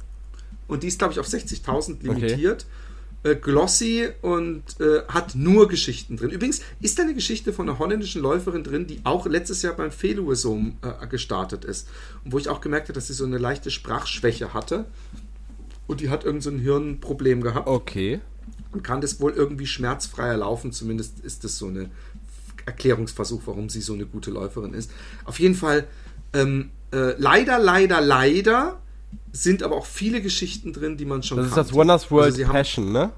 [0.66, 2.66] Und die ist, glaube ich, auf 60.000 limitiert.
[3.24, 6.30] Äh, glossy und äh, hat nur Geschichten drin.
[6.30, 9.90] Übrigens ist da eine Geschichte von einer holländischen Läuferin drin, die auch letztes Jahr beim
[9.90, 11.88] Feluesum äh, gestartet ist.
[12.24, 14.84] Und wo ich auch gemerkt habe, dass sie so eine leichte Sprachschwäche hatte.
[15.88, 18.20] Und die hat irgend so ein Hirnproblem gehabt Okay.
[18.70, 20.70] und kann das wohl irgendwie schmerzfreier laufen.
[20.70, 21.90] Zumindest ist das so eine
[22.66, 24.92] Erklärungsversuch, warum sie so eine gute Läuferin ist.
[25.24, 25.88] Auf jeden Fall,
[26.34, 28.80] ähm, äh, leider, leider, leider
[29.32, 31.68] sind aber auch viele Geschichten drin, die man schon Das ist kannte.
[31.70, 33.12] das Wonders World Also Passion, ne?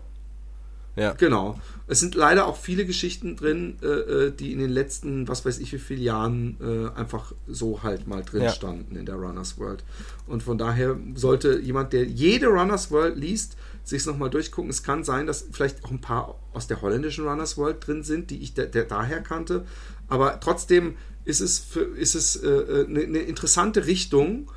[0.97, 1.13] Ja.
[1.13, 1.59] Genau.
[1.87, 5.59] Es sind leider auch viele Geschichten drin, äh, äh, die in den letzten, was weiß
[5.59, 8.51] ich, wie viele Jahren äh, einfach so halt mal drin ja.
[8.51, 9.85] standen in der Runners World.
[10.27, 14.71] Und von daher sollte jemand, der jede Runners World liest, sich es nochmal durchgucken.
[14.71, 18.31] Es kann sein, dass vielleicht auch ein paar aus der holländischen Runners World drin sind,
[18.31, 19.65] die ich der, der daher kannte.
[20.09, 24.51] Aber trotzdem ist es, für, ist es äh, äh eine, eine interessante Richtung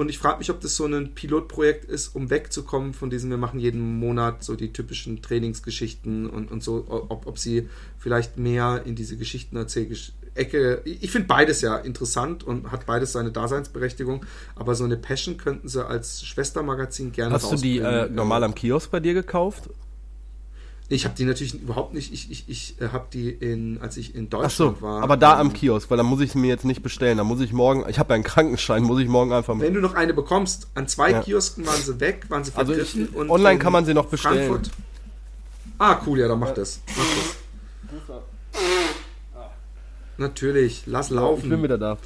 [0.00, 3.36] und ich frage mich, ob das so ein Pilotprojekt ist, um wegzukommen von diesem, wir
[3.36, 8.82] machen jeden Monat so die typischen Trainingsgeschichten und, und so, ob, ob sie vielleicht mehr
[8.86, 10.80] in diese Geschichtenerzähl-Ecke.
[10.84, 14.24] Ich finde beides ja interessant und hat beides seine Daseinsberechtigung,
[14.56, 18.54] aber so eine Passion könnten sie als Schwestermagazin gerne Hast du die äh, normal am
[18.54, 19.68] Kiosk bei dir gekauft?
[20.92, 22.12] Ich habe die natürlich überhaupt nicht.
[22.12, 25.02] Ich, ich, ich äh, habe die in, als ich in Deutschland Ach so, war.
[25.04, 27.16] Aber da ähm, am Kiosk, weil da muss ich sie mir jetzt nicht bestellen.
[27.16, 27.88] Da muss ich morgen.
[27.88, 29.56] Ich habe ja einen Krankenschein, muss ich morgen einfach.
[29.56, 31.22] Wenn du noch eine bekommst, an zwei ja.
[31.22, 34.48] Kiosken waren sie weg, waren sie vergriffen also ich, online kann man sie noch bestellen.
[34.48, 34.72] Frankfurt.
[35.78, 36.80] Ah, cool, ja, dann mach das.
[36.96, 37.04] Mach
[38.08, 38.60] das.
[40.18, 41.44] Natürlich, lass laufen.
[41.44, 41.98] Ich bin wieder da.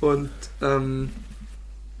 [0.00, 0.30] Und
[0.60, 1.10] ähm,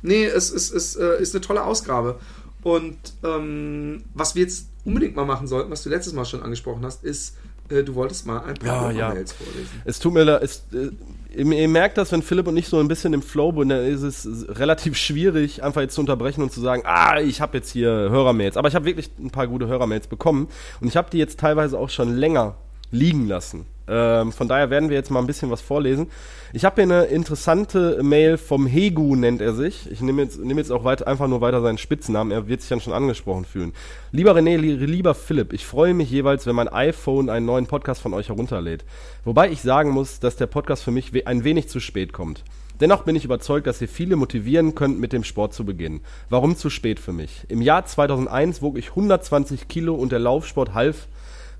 [0.02, 2.18] nee, es, es, es, es äh, ist eine tolle Ausgabe.
[2.64, 6.84] Und ähm, was wir jetzt unbedingt mal machen sollten, was du letztes Mal schon angesprochen
[6.84, 7.36] hast, ist,
[7.68, 9.44] äh, du wolltest mal ein paar ja, Mails ja.
[9.44, 9.82] vorlesen.
[9.84, 10.90] Es tut mir leid, äh,
[11.34, 14.02] ihr merkt das, wenn Philipp und ich so ein bisschen im Flow sind, dann ist
[14.02, 17.90] es relativ schwierig, einfach jetzt zu unterbrechen und zu sagen, ah, ich habe jetzt hier
[17.90, 18.56] Hörermails.
[18.56, 20.48] Aber ich habe wirklich ein paar gute Hörermails bekommen
[20.80, 22.56] und ich habe die jetzt teilweise auch schon länger
[22.92, 23.66] liegen lassen.
[23.88, 26.08] Ähm, von daher werden wir jetzt mal ein bisschen was vorlesen.
[26.52, 29.90] Ich habe hier eine interessante Mail vom Hegu, nennt er sich.
[29.90, 32.30] Ich nehme jetzt, nehm jetzt auch weiter, einfach nur weiter seinen Spitznamen.
[32.30, 33.72] Er wird sich dann schon angesprochen fühlen.
[34.12, 38.14] Lieber René, lieber Philipp, ich freue mich jeweils, wenn mein iPhone einen neuen Podcast von
[38.14, 38.84] euch herunterlädt.
[39.24, 42.44] Wobei ich sagen muss, dass der Podcast für mich ein wenig zu spät kommt.
[42.80, 46.00] Dennoch bin ich überzeugt, dass ihr viele motivieren könnt, mit dem Sport zu beginnen.
[46.30, 47.44] Warum zu spät für mich?
[47.48, 51.06] Im Jahr 2001 wog ich 120 Kilo und der Laufsport half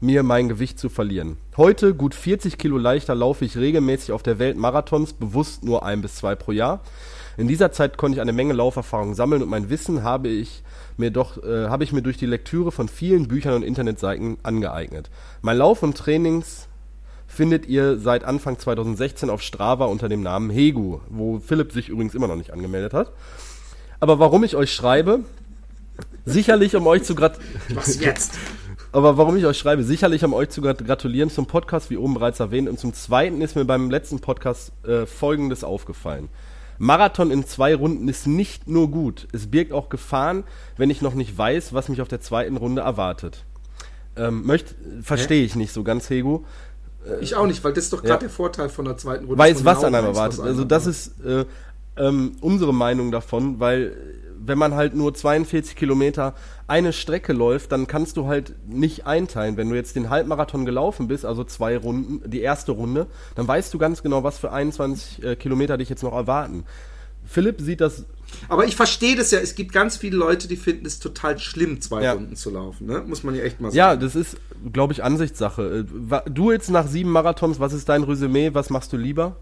[0.02, 1.36] mir mein Gewicht zu verlieren.
[1.56, 6.02] Heute, gut 40 Kilo leichter, laufe ich regelmäßig auf der Welt Marathons, bewusst nur ein
[6.02, 6.80] bis zwei pro Jahr.
[7.36, 10.62] In dieser Zeit konnte ich eine Menge Lauferfahrung sammeln und mein Wissen habe ich
[10.96, 15.08] mir doch äh, habe ich mir durch die Lektüre von vielen Büchern und Internetseiten angeeignet.
[15.40, 16.68] Mein Lauf und Trainings
[17.26, 22.14] findet ihr seit Anfang 2016 auf Strava unter dem Namen Hegu, wo Philipp sich übrigens
[22.14, 23.12] immer noch nicht angemeldet hat.
[24.00, 25.20] Aber warum ich euch schreibe?
[26.26, 27.52] Sicherlich, um euch zu gratulieren.
[27.74, 28.38] Was jetzt?
[28.92, 32.40] Aber warum ich euch schreibe, sicherlich um euch zu gratulieren zum Podcast, wie oben bereits
[32.40, 32.68] erwähnt.
[32.68, 36.28] Und zum Zweiten ist mir beim letzten Podcast äh, Folgendes aufgefallen.
[36.78, 40.44] Marathon in zwei Runden ist nicht nur gut, es birgt auch Gefahren,
[40.76, 43.44] wenn ich noch nicht weiß, was mich auf der zweiten Runde erwartet.
[44.16, 44.50] Ähm,
[45.02, 46.44] Verstehe ich nicht so ganz, Hego.
[47.06, 48.18] Äh, ich auch nicht, weil das ist doch gerade ja.
[48.18, 49.38] der Vorteil von der zweiten Runde.
[49.38, 50.40] Weiß, was genau an einem erwartet.
[50.40, 51.44] Also das ist äh,
[51.96, 53.96] ähm, unsere Meinung davon, weil
[54.44, 56.34] wenn man halt nur 42 Kilometer
[56.66, 59.56] eine Strecke läuft, dann kannst du halt nicht einteilen.
[59.56, 63.72] Wenn du jetzt den Halbmarathon gelaufen bist, also zwei Runden, die erste Runde, dann weißt
[63.72, 66.64] du ganz genau, was für 21 äh, Kilometer dich jetzt noch erwarten.
[67.24, 68.04] Philipp sieht das.
[68.48, 69.38] Aber ich verstehe das ja.
[69.38, 72.12] Es gibt ganz viele Leute, die finden es total schlimm, zwei ja.
[72.12, 72.86] Runden zu laufen.
[72.86, 73.02] Ne?
[73.06, 73.76] Muss man ja echt mal sagen.
[73.76, 74.38] Ja, das ist,
[74.72, 75.86] glaube ich, Ansichtssache.
[76.10, 78.54] Äh, du jetzt nach sieben Marathons, was ist dein Resümee?
[78.54, 79.36] Was machst du lieber?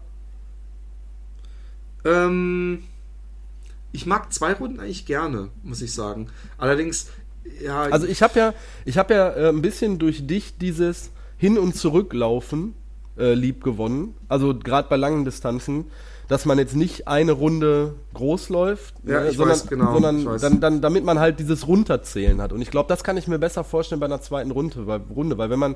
[2.03, 2.83] Ähm
[3.91, 6.27] ich mag zwei Runden eigentlich gerne, muss ich sagen.
[6.57, 7.07] Allerdings,
[7.61, 7.83] ja.
[7.83, 8.53] Also ich habe ja,
[8.85, 12.73] ich habe ja äh, ein bisschen durch dich dieses Hin- und Zurücklaufen
[13.17, 14.15] äh, lieb gewonnen.
[14.27, 15.85] Also gerade bei langen Distanzen,
[16.27, 20.59] dass man jetzt nicht eine Runde groß läuft, ja, äh, sondern, weiß, genau, sondern dann,
[20.61, 22.53] dann, damit man halt dieses Runterzählen hat.
[22.53, 25.37] Und ich glaube, das kann ich mir besser vorstellen bei einer zweiten Runde, weil, Runde,
[25.37, 25.75] weil wenn man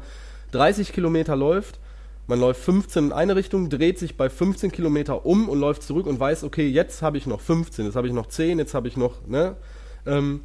[0.51, 1.79] 30 Kilometer läuft,
[2.27, 6.07] man läuft 15 in eine Richtung, dreht sich bei 15 Kilometer um und läuft zurück
[6.07, 8.87] und weiß, okay, jetzt habe ich noch 15, jetzt habe ich noch 10, jetzt habe
[8.87, 9.55] ich noch, ne?
[10.05, 10.41] Ähm,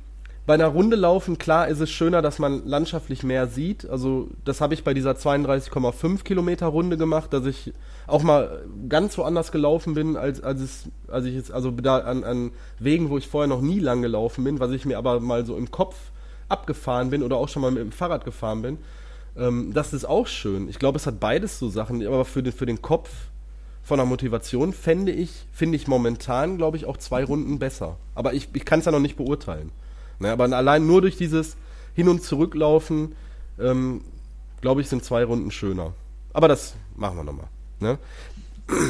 [0.47, 3.89] bei einer Runde laufen, klar ist es schöner, dass man landschaftlich mehr sieht.
[3.89, 7.73] Also das habe ich bei dieser 32,5 Kilometer Runde gemacht, dass ich
[8.09, 12.25] auch mal ganz woanders gelaufen bin, als, als, es, als ich jetzt, also da an,
[12.25, 15.47] an Wegen, wo ich vorher noch nie lang gelaufen bin, was ich mir aber mal
[15.47, 15.95] so im Kopf
[16.49, 18.79] abgefahren bin oder auch schon mal mit dem Fahrrad gefahren bin.
[19.37, 20.69] Ähm, das ist auch schön.
[20.69, 23.11] Ich glaube, es hat beides so Sachen, aber für den, für den Kopf
[23.83, 27.97] von der Motivation fände ich, finde ich momentan, glaube ich, auch zwei Runden besser.
[28.15, 29.73] Aber ich, ich kann es ja noch nicht beurteilen.
[30.19, 31.57] Ne, aber allein nur durch dieses
[31.95, 33.17] Hin- und Zurücklaufen,
[33.59, 34.03] ähm,
[34.61, 35.95] glaube ich, sind zwei Runden schöner.
[36.33, 37.49] Aber das machen wir nochmal.
[37.81, 37.99] Ne?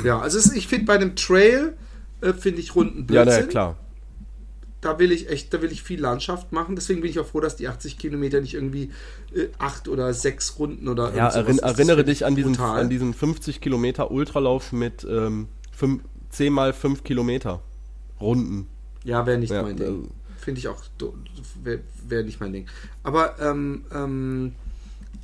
[0.05, 1.75] Ja, also ich finde bei dem Trail,
[2.21, 3.33] äh, finde ich Runden Blödsinn.
[3.33, 3.77] Ja, na, klar
[4.81, 6.75] da will ich echt, da will ich viel Landschaft machen.
[6.75, 8.91] Deswegen bin ich auch froh, dass die 80 Kilometer nicht irgendwie
[9.35, 13.61] äh, acht oder sechs Runden oder Ja, erinn, erinnere dich an diesen, an diesen 50
[13.61, 17.61] Kilometer Ultralauf mit ähm, 5, 10 mal 5 Kilometer
[18.21, 18.69] Runden.
[19.05, 20.11] Ja, wäre nicht ja, mein Ding.
[20.39, 20.83] finde ich auch,
[21.63, 22.67] wäre wär nicht mein Ding.
[23.03, 24.53] Aber, ähm, ähm,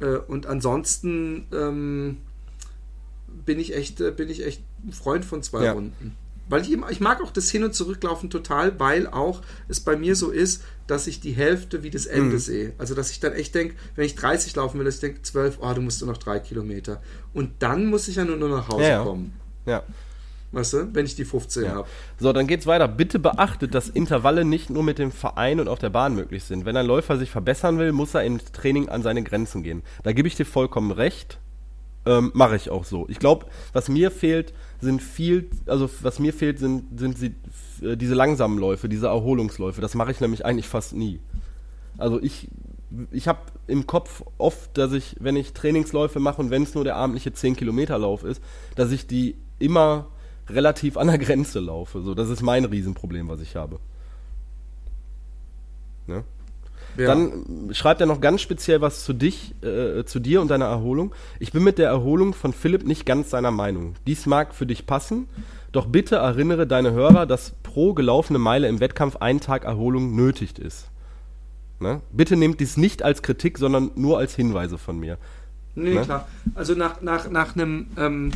[0.00, 2.18] äh, und ansonsten ähm,
[3.44, 5.72] bin ich echt, äh, bin ich echt ein Freund von zwei ja.
[5.72, 6.14] Runden.
[6.48, 10.14] Weil ich, ich mag auch das Hin- und Zurücklaufen total, weil auch es bei mir
[10.14, 12.38] so ist, dass ich die Hälfte wie das Ende mhm.
[12.38, 12.72] sehe.
[12.78, 15.58] Also, dass ich dann echt denke, wenn ich 30 laufen will, dass ich denke, 12,
[15.60, 17.02] oh, du musst nur noch drei Kilometer.
[17.34, 19.34] Und dann muss ich ja nur noch nach Hause ja, kommen.
[19.66, 19.82] Ja.
[20.52, 21.70] Weißt du, wenn ich die 15 ja.
[21.70, 21.88] habe.
[22.18, 22.86] So, dann geht's weiter.
[22.86, 26.64] Bitte beachtet, dass Intervalle nicht nur mit dem Verein und auf der Bahn möglich sind.
[26.64, 29.82] Wenn ein Läufer sich verbessern will, muss er im Training an seine Grenzen gehen.
[30.04, 31.38] Da gebe ich dir vollkommen recht.
[32.06, 33.06] Ähm, Mache ich auch so.
[33.08, 37.34] Ich glaube, was mir fehlt, sind viel, also was mir fehlt, sind, sind sie,
[37.82, 39.80] äh, diese langsamen Läufe, diese Erholungsläufe.
[39.80, 41.20] Das mache ich nämlich eigentlich fast nie.
[41.98, 42.48] Also ich,
[43.10, 46.84] ich habe im Kopf oft, dass ich, wenn ich Trainingsläufe mache und wenn es nur
[46.84, 48.42] der abendliche 10-Kilometer-Lauf ist,
[48.74, 50.08] dass ich die immer
[50.48, 52.02] relativ an der Grenze laufe.
[52.02, 53.80] So, das ist mein Riesenproblem, was ich habe.
[56.06, 56.22] Ne?
[56.96, 57.06] Ja.
[57.06, 61.14] Dann schreibt er noch ganz speziell was zu dich, äh, zu dir und deiner Erholung.
[61.38, 63.94] Ich bin mit der Erholung von Philipp nicht ganz seiner Meinung.
[64.06, 65.28] Dies mag für dich passen,
[65.72, 70.58] doch bitte erinnere deine Hörer, dass pro gelaufene Meile im Wettkampf ein Tag Erholung nötig
[70.58, 70.88] ist.
[71.80, 72.00] Ne?
[72.10, 75.18] Bitte nehmt dies nicht als Kritik, sondern nur als Hinweise von mir.
[75.74, 76.02] Nee, ne?
[76.02, 76.28] klar.
[76.54, 78.32] Also nach, nach, nach einem, ähm,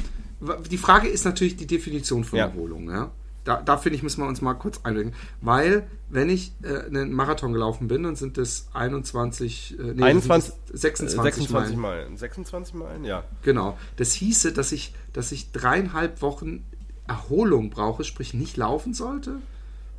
[0.70, 2.46] die Frage ist natürlich die Definition von ja.
[2.46, 2.90] Erholung.
[2.90, 3.10] Ja?
[3.44, 5.14] Da, da finde ich, müssen wir uns mal kurz einbringen.
[5.40, 10.52] Weil, wenn ich äh, einen Marathon gelaufen bin, dann sind es 21, äh, nee, 21,
[10.72, 11.78] 26, 26 Meilen.
[11.78, 12.16] Meilen.
[12.16, 13.24] 26 Meilen, ja.
[13.42, 13.78] Genau.
[13.96, 16.64] Das hieße, dass ich, dass ich dreieinhalb Wochen
[17.08, 19.36] Erholung brauche, sprich nicht laufen sollte.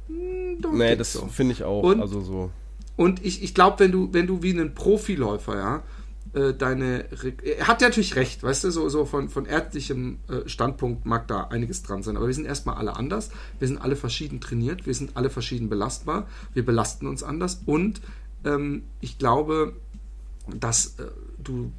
[0.07, 1.27] Hm, nee, das so.
[1.27, 1.83] finde ich auch.
[1.83, 2.51] Und, also so.
[2.95, 5.83] Und ich, ich glaube, wenn du, wenn du wie ein Profiläufer, ja,
[6.33, 7.05] äh, deine.
[7.43, 11.47] Er hat natürlich recht, weißt du, so, so von, von ärztlichem äh, Standpunkt mag da
[11.47, 12.17] einiges dran sein.
[12.17, 13.31] Aber wir sind erstmal alle anders.
[13.59, 14.85] Wir sind alle verschieden trainiert.
[14.85, 16.27] Wir sind alle verschieden belastbar.
[16.53, 17.61] Wir belasten uns anders.
[17.65, 18.01] Und
[18.45, 19.73] ähm, ich glaube,
[20.53, 21.07] dass äh,
[21.43, 21.71] du.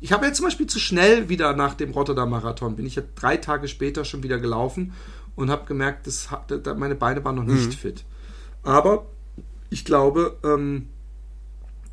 [0.00, 2.76] Ich habe ja zum Beispiel zu schnell wieder nach dem Rotterdam-Marathon.
[2.76, 4.92] Bin ich ja drei Tage später schon wieder gelaufen
[5.36, 6.28] und habe gemerkt, dass
[6.76, 7.72] meine Beine waren noch nicht mhm.
[7.72, 8.04] fit.
[8.62, 9.06] Aber
[9.70, 10.88] ich glaube, ähm,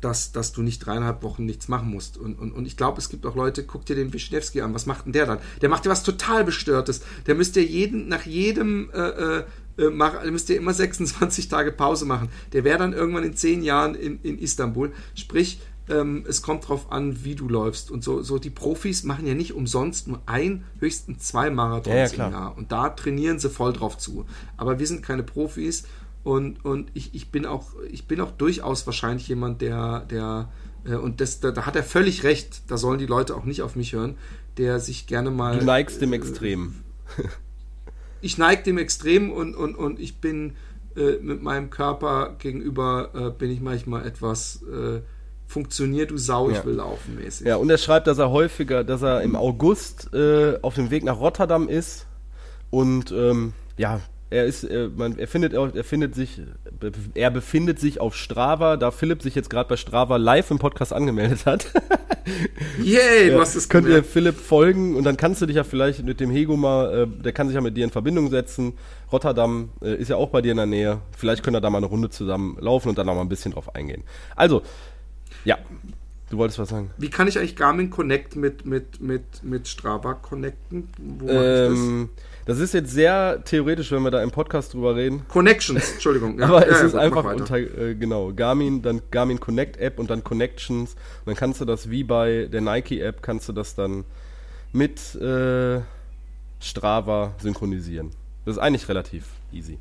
[0.00, 2.18] dass, dass du nicht dreieinhalb Wochen nichts machen musst.
[2.18, 4.86] Und, und, und ich glaube, es gibt auch Leute, guck dir den Wischnewski an, was
[4.86, 5.38] macht denn der dann?
[5.60, 7.00] Der macht ja was total Bestörtes.
[7.26, 9.44] Der müsste jeden, nach jedem äh, äh,
[9.78, 12.28] äh mach, müsste immer 26 Tage Pause machen.
[12.52, 14.92] Der wäre dann irgendwann in zehn Jahren in, in Istanbul.
[15.14, 17.90] Sprich, ähm, es kommt darauf an, wie du läufst.
[17.90, 22.18] Und so, so die Profis machen ja nicht umsonst nur ein, höchstens zwei Marathons ja,
[22.18, 22.56] ja, im Jahr.
[22.56, 24.26] Und da trainieren sie voll drauf zu.
[24.56, 25.84] Aber wir sind keine Profis
[26.28, 30.50] und, und ich, ich, bin auch, ich bin auch durchaus wahrscheinlich jemand, der, der
[30.84, 33.62] äh, und das, da, da, hat er völlig recht, da sollen die Leute auch nicht
[33.62, 34.16] auf mich hören,
[34.58, 35.58] der sich gerne mal.
[35.58, 36.84] Du neigst dem äh, Extrem.
[38.20, 40.52] ich neige dem Extrem und, und, und ich bin
[40.96, 45.00] äh, mit meinem Körper gegenüber, äh, bin ich manchmal etwas äh,
[45.46, 46.58] funktionier du Sau, ja.
[46.58, 47.46] ich will laufen mäßig.
[47.46, 51.04] Ja, und er schreibt, dass er häufiger, dass er im August äh, auf dem Weg
[51.04, 52.06] nach Rotterdam ist
[52.68, 56.40] und ähm, ja, er ist, er, man, er findet, er findet sich,
[57.14, 60.92] er befindet sich auf Strava, da Philipp sich jetzt gerade bei Strava live im Podcast
[60.92, 61.72] angemeldet hat.
[62.82, 66.04] Yay, du hast es Könnt ihr Philipp folgen und dann kannst du dich ja vielleicht
[66.04, 68.74] mit dem Hego mal, äh, der kann sich ja mit dir in Verbindung setzen.
[69.10, 71.00] Rotterdam äh, ist ja auch bei dir in der Nähe.
[71.16, 73.52] Vielleicht könnt ihr da mal eine Runde zusammen laufen und dann noch mal ein bisschen
[73.52, 74.04] drauf eingehen.
[74.36, 74.62] Also,
[75.44, 75.58] ja,
[76.30, 76.90] Du wolltest was sagen.
[76.98, 80.88] Wie kann ich eigentlich Garmin Connect mit, mit, mit, mit Strava connecten?
[80.98, 82.26] Wo ähm, das
[82.60, 85.22] ist jetzt sehr theoretisch, wenn wir da im Podcast drüber reden.
[85.28, 86.38] Connections, Entschuldigung.
[86.38, 86.46] Ja.
[86.46, 90.08] Aber ja, es ja, ist einfach unter, äh, genau, Garmin, dann Garmin Connect App und
[90.08, 90.94] dann Connections.
[90.94, 94.04] Und dann kannst du das wie bei der Nike App, kannst du das dann
[94.72, 95.80] mit äh,
[96.58, 98.12] Strava synchronisieren.
[98.46, 99.76] Das ist eigentlich relativ easy.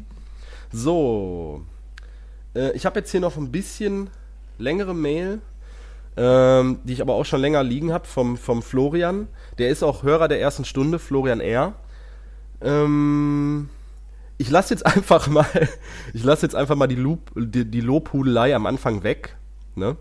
[0.74, 1.64] So,
[2.54, 4.10] äh, ich habe jetzt hier noch ein bisschen
[4.58, 5.40] längere Mail,
[6.18, 9.30] ähm, die ich aber auch schon länger liegen habe vom, vom Florian.
[9.58, 11.76] Der ist auch Hörer der ersten Stunde, Florian R.
[12.62, 13.70] Ähm,
[14.38, 15.48] ich lasse jetzt einfach mal,
[16.14, 19.36] ich lasse jetzt einfach mal die, Lob, die, die Lobhudelei am Anfang weg.
[19.76, 19.98] Ne?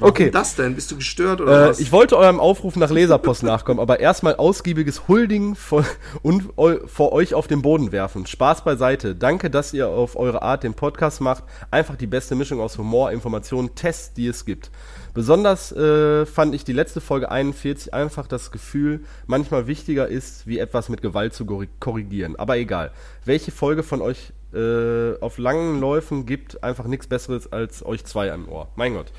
[0.00, 0.24] Okay.
[0.24, 0.74] Warum das denn?
[0.74, 1.80] Bist du gestört oder äh, was?
[1.80, 5.84] Ich wollte eurem Aufruf nach Leserpost nachkommen, aber erstmal ausgiebiges Huldigen vor,
[6.22, 6.50] und
[6.86, 8.26] vor euch auf den Boden werfen.
[8.26, 9.14] Spaß beiseite.
[9.14, 11.44] Danke, dass ihr auf eure Art den Podcast macht.
[11.70, 14.70] Einfach die beste Mischung aus Humor, Informationen, Tests, die es gibt.
[15.14, 20.58] Besonders äh, fand ich die letzte Folge 41 einfach das Gefühl, manchmal wichtiger ist, wie
[20.58, 21.44] etwas mit Gewalt zu
[21.80, 22.36] korrigieren.
[22.36, 22.92] Aber egal.
[23.24, 28.32] Welche Folge von euch äh, auf langen Läufen gibt einfach nichts Besseres als euch zwei
[28.32, 28.68] am Ohr.
[28.76, 29.12] Mein Gott.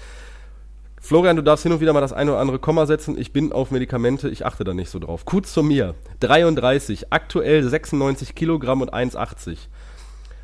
[0.99, 3.17] Florian, du darfst hin und wieder mal das eine oder andere Komma setzen.
[3.17, 5.25] Ich bin auf Medikamente, ich achte da nicht so drauf.
[5.25, 5.95] Kurz zu mir.
[6.21, 9.57] 33, aktuell 96 Kilogramm und 1,80.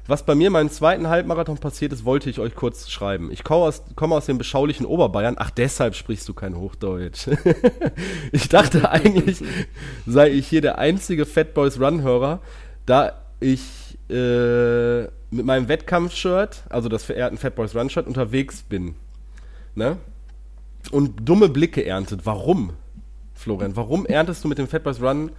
[0.10, 3.32] Was bei mir meinen zweiten Halbmarathon passiert ist, wollte ich euch kurz schreiben.
[3.32, 5.36] Ich komme aus, komme aus dem beschaulichen Oberbayern.
[5.38, 7.28] Ach, deshalb sprichst du kein Hochdeutsch.
[8.32, 9.44] ich dachte eigentlich,
[10.08, 12.40] sei ich hier der einzige Fat Boys Run-Hörer,
[12.88, 18.96] da ich äh, mit meinem Wettkampfshirt, also das verehrten Fat Boys Run-Shirt, unterwegs bin.
[19.76, 19.98] Ne?
[20.92, 22.26] Und dumme Blicke erntet.
[22.26, 22.74] Warum,
[23.36, 23.76] Florian?
[23.76, 25.32] Warum erntest du mit dem Fat Boys Run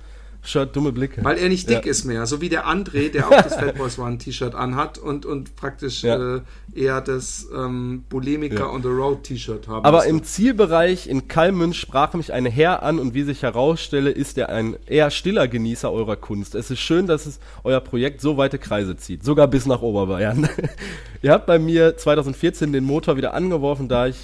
[0.43, 1.23] Shirt dumme Blicke.
[1.23, 1.91] Weil er nicht dick ja.
[1.91, 5.27] ist mehr, so wie der André, der auch das Fat Boys One T-Shirt anhat und,
[5.27, 6.37] und praktisch ja.
[6.37, 6.41] äh,
[6.75, 8.71] eher das ähm, Bulimica ja.
[8.71, 9.85] on the Road T-Shirt haben.
[9.85, 14.39] Aber im Zielbereich in Kalmünz sprach mich ein Herr an und wie sich herausstelle, ist
[14.39, 16.55] er ein eher stiller Genießer eurer Kunst.
[16.55, 20.49] Es ist schön, dass es euer Projekt so weite Kreise zieht, sogar bis nach Oberbayern.
[21.23, 24.17] Ihr habt bei mir 2014 den Motor wieder angeworfen, da ich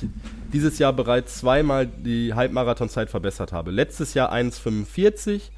[0.52, 3.70] dieses Jahr bereits zweimal die Halbmarathonzeit verbessert habe.
[3.70, 5.50] Letztes Jahr 1,45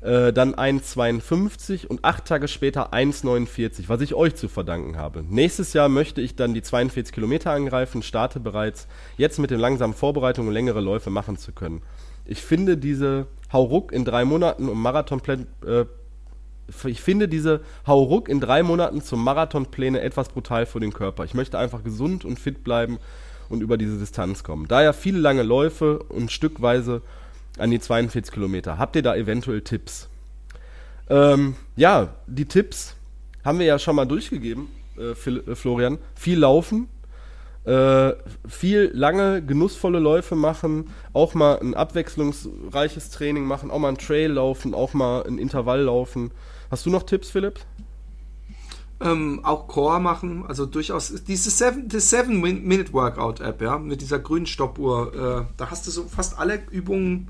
[0.00, 5.24] äh, dann 1,52 und acht Tage später 1,49, was ich euch zu verdanken habe.
[5.28, 9.94] Nächstes Jahr möchte ich dann die 42 Kilometer angreifen, starte bereits jetzt mit den langsamen
[9.94, 11.82] Vorbereitungen längere Läufe machen zu können.
[12.24, 15.84] Ich finde diese Hauruck in drei Monaten um Marathonpläne äh,
[16.84, 21.24] ich finde diese Hauruck in drei Monaten zum Marathonpläne etwas brutal für den Körper.
[21.24, 22.98] Ich möchte einfach gesund und fit bleiben
[23.48, 24.68] und über diese Distanz kommen.
[24.68, 27.02] Daher viele lange Läufe und stückweise
[27.58, 28.78] an die 42 Kilometer.
[28.78, 30.08] Habt ihr da eventuell Tipps?
[31.10, 32.94] Ähm, ja, die Tipps
[33.44, 34.68] haben wir ja schon mal durchgegeben,
[34.98, 35.98] äh, äh Florian.
[36.14, 36.88] Viel laufen,
[37.64, 38.12] äh,
[38.46, 44.32] viel lange, genussvolle Läufe machen, auch mal ein abwechslungsreiches Training machen, auch mal ein Trail
[44.32, 46.30] laufen, auch mal ein Intervall laufen.
[46.70, 47.60] Hast du noch Tipps, Philipp?
[49.00, 55.70] Ähm, auch Core machen, also durchaus diese 7-Minute-Workout-App, ja, mit dieser grünen Stoppuhr, äh, da
[55.70, 57.28] hast du so fast alle Übungen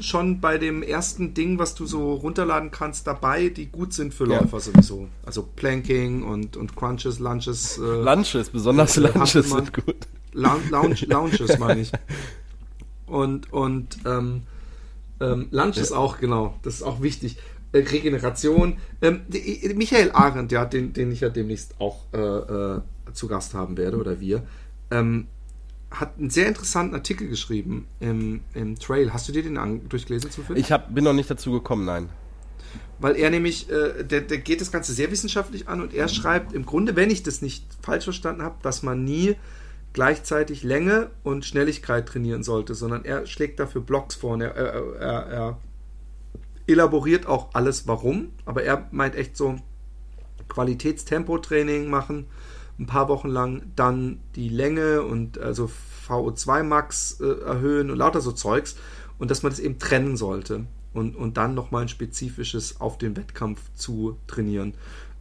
[0.00, 4.24] schon bei dem ersten Ding, was du so runterladen kannst, dabei, die gut sind für
[4.24, 4.60] Läufer ja.
[4.60, 5.08] sowieso.
[5.24, 7.78] Also Planking und, und Crunches, Lunches.
[7.78, 10.06] Äh, Lunches, besonders äh, Lunches sind gut.
[10.32, 11.92] Lounge, Lounges meine ich.
[13.06, 14.42] Und, und ähm,
[15.20, 15.96] ähm, Lunches ja.
[15.96, 16.58] auch, genau.
[16.62, 17.38] Das ist auch wichtig.
[17.72, 18.78] Äh, Regeneration.
[19.02, 22.80] Ähm, die, Michael Arendt, ja, den, den ich ja demnächst auch äh, äh,
[23.12, 24.42] zu Gast haben werde, oder wir,
[24.90, 25.26] ähm,
[25.90, 29.12] hat einen sehr interessanten Artikel geschrieben im, im Trail.
[29.12, 30.64] Hast du dir den an, durchgelesen zufällig?
[30.64, 32.08] Ich hab, bin noch nicht dazu gekommen, nein.
[32.98, 36.52] Weil er nämlich, äh, der, der geht das Ganze sehr wissenschaftlich an und er schreibt
[36.52, 39.36] im Grunde, wenn ich das nicht falsch verstanden habe, dass man nie
[39.92, 44.96] gleichzeitig Länge und Schnelligkeit trainieren sollte, sondern er schlägt dafür Blocks vor und er, er,
[44.96, 45.60] er, er
[46.66, 49.56] elaboriert auch alles warum, aber er meint echt so
[50.48, 52.26] Qualitätstempotraining machen
[52.78, 55.70] ein paar Wochen lang, dann die Länge und also
[56.08, 58.76] VO2 Max äh, erhöhen und lauter so Zeugs
[59.18, 63.16] und dass man das eben trennen sollte und, und dann nochmal ein spezifisches auf den
[63.16, 64.74] Wettkampf zu trainieren.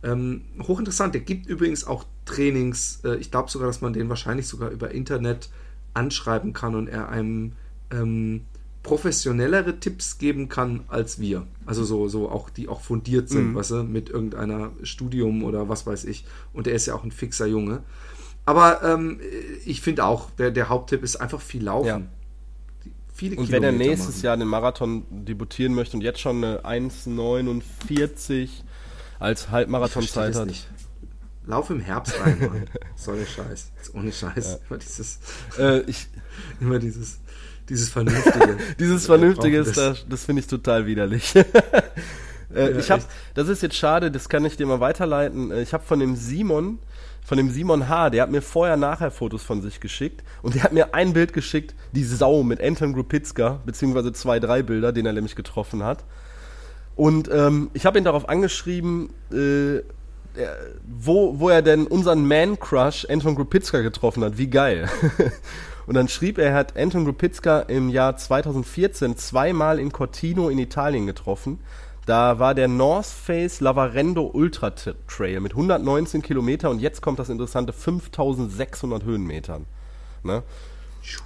[0.03, 4.47] Ähm, hochinteressant, der gibt übrigens auch Trainings, äh, ich glaube sogar, dass man den wahrscheinlich
[4.47, 5.49] sogar über Internet
[5.93, 7.53] anschreiben kann und er einem
[7.91, 8.45] ähm,
[8.85, 11.47] professionellere Tipps geben kann als wir.
[11.65, 13.55] Also so, so auch, die auch fundiert sind, mhm.
[13.55, 16.23] weißt du, mit irgendeiner Studium oder was weiß ich.
[16.53, 17.81] Und er ist ja auch ein fixer Junge.
[18.45, 19.19] Aber ähm,
[19.65, 21.87] ich finde auch, der, der Haupttipp ist einfach viel laufen.
[21.87, 22.01] Ja.
[23.11, 24.25] Viele und Kilometer wenn er nächstes machen.
[24.25, 28.49] Jahr den Marathon debutieren möchte und jetzt schon eine 1,49
[29.17, 30.45] als Halbmarathonzeit hat.
[30.45, 30.69] Nicht.
[31.47, 32.69] Lauf im Herbst rein, Mann.
[32.95, 33.71] so eine Scheiß.
[33.93, 34.59] Ohne Scheiß.
[34.59, 34.67] Ja.
[34.69, 35.19] Immer dieses.
[35.57, 36.07] Äh, ich,
[36.59, 37.19] immer dieses
[37.69, 38.57] dieses Vernünftige.
[38.79, 41.35] Dieses Vernünftige ist, das, das finde ich total widerlich.
[41.35, 41.43] äh,
[42.53, 45.51] ja, ich habe, das ist jetzt schade, das kann ich dir mal weiterleiten.
[45.51, 46.79] Äh, ich habe von dem Simon,
[47.23, 50.63] von dem Simon H., der hat mir vorher nachher Fotos von sich geschickt und der
[50.63, 55.05] hat mir ein Bild geschickt, die Sau mit Anton Grupitzka, beziehungsweise zwei, drei Bilder, den
[55.05, 56.03] er nämlich getroffen hat.
[56.95, 59.81] Und ähm, ich habe ihn darauf angeschrieben, äh,
[60.85, 64.37] wo, wo er denn unseren Man-Crush Anton Grupitzka getroffen hat.
[64.37, 64.89] Wie geil.
[65.87, 70.57] Und dann schrieb er, er hat Anton Grupitzka im Jahr 2014 zweimal in Cortino in
[70.57, 71.59] Italien getroffen.
[72.05, 77.29] Da war der North Face Lavarendo Ultra Trail mit 119 Kilometer und jetzt kommt das
[77.29, 79.65] interessante 5600 Höhenmetern.
[80.23, 80.43] Ne?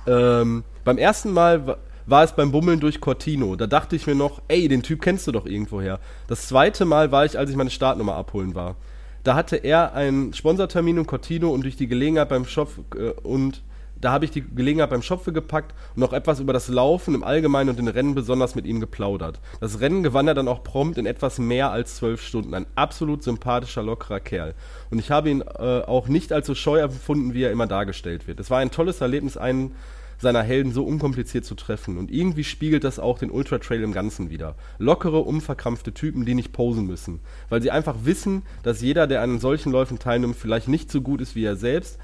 [0.07, 3.55] Ähm, beim ersten Mal war es beim Bummeln durch Cortino.
[3.55, 5.99] Da dachte ich mir noch, ey, den Typ kennst du doch irgendwoher.
[6.28, 8.76] Das zweite Mal war ich, als ich meine Startnummer abholen war.
[9.24, 13.62] Da hatte er einen Sponsortermin in Cortino und durch die Gelegenheit beim Shop äh, und
[14.02, 17.24] da habe ich die Gelegenheit beim Schopfe gepackt und noch etwas über das Laufen im
[17.24, 19.39] Allgemeinen und den Rennen besonders mit ihm geplaudert.
[19.60, 22.54] Das Rennen gewann er dann auch prompt in etwas mehr als zwölf Stunden.
[22.54, 24.56] Ein absolut sympathischer, lockerer Kerl.
[24.89, 28.28] Und ich habe ihn äh, auch nicht als so scheu empfunden, wie er immer dargestellt
[28.28, 28.39] wird.
[28.39, 29.76] Es war ein tolles Erlebnis, einen
[30.20, 31.97] seiner Helden so unkompliziert zu treffen.
[31.97, 34.56] Und irgendwie spiegelt das auch den Ultra Trail im Ganzen wieder.
[34.78, 37.22] Lockere, unverkrampfte Typen, die nicht posen müssen.
[37.47, 41.22] Weil sie einfach wissen, dass jeder, der an solchen Läufen teilnimmt, vielleicht nicht so gut
[41.22, 42.00] ist wie er selbst,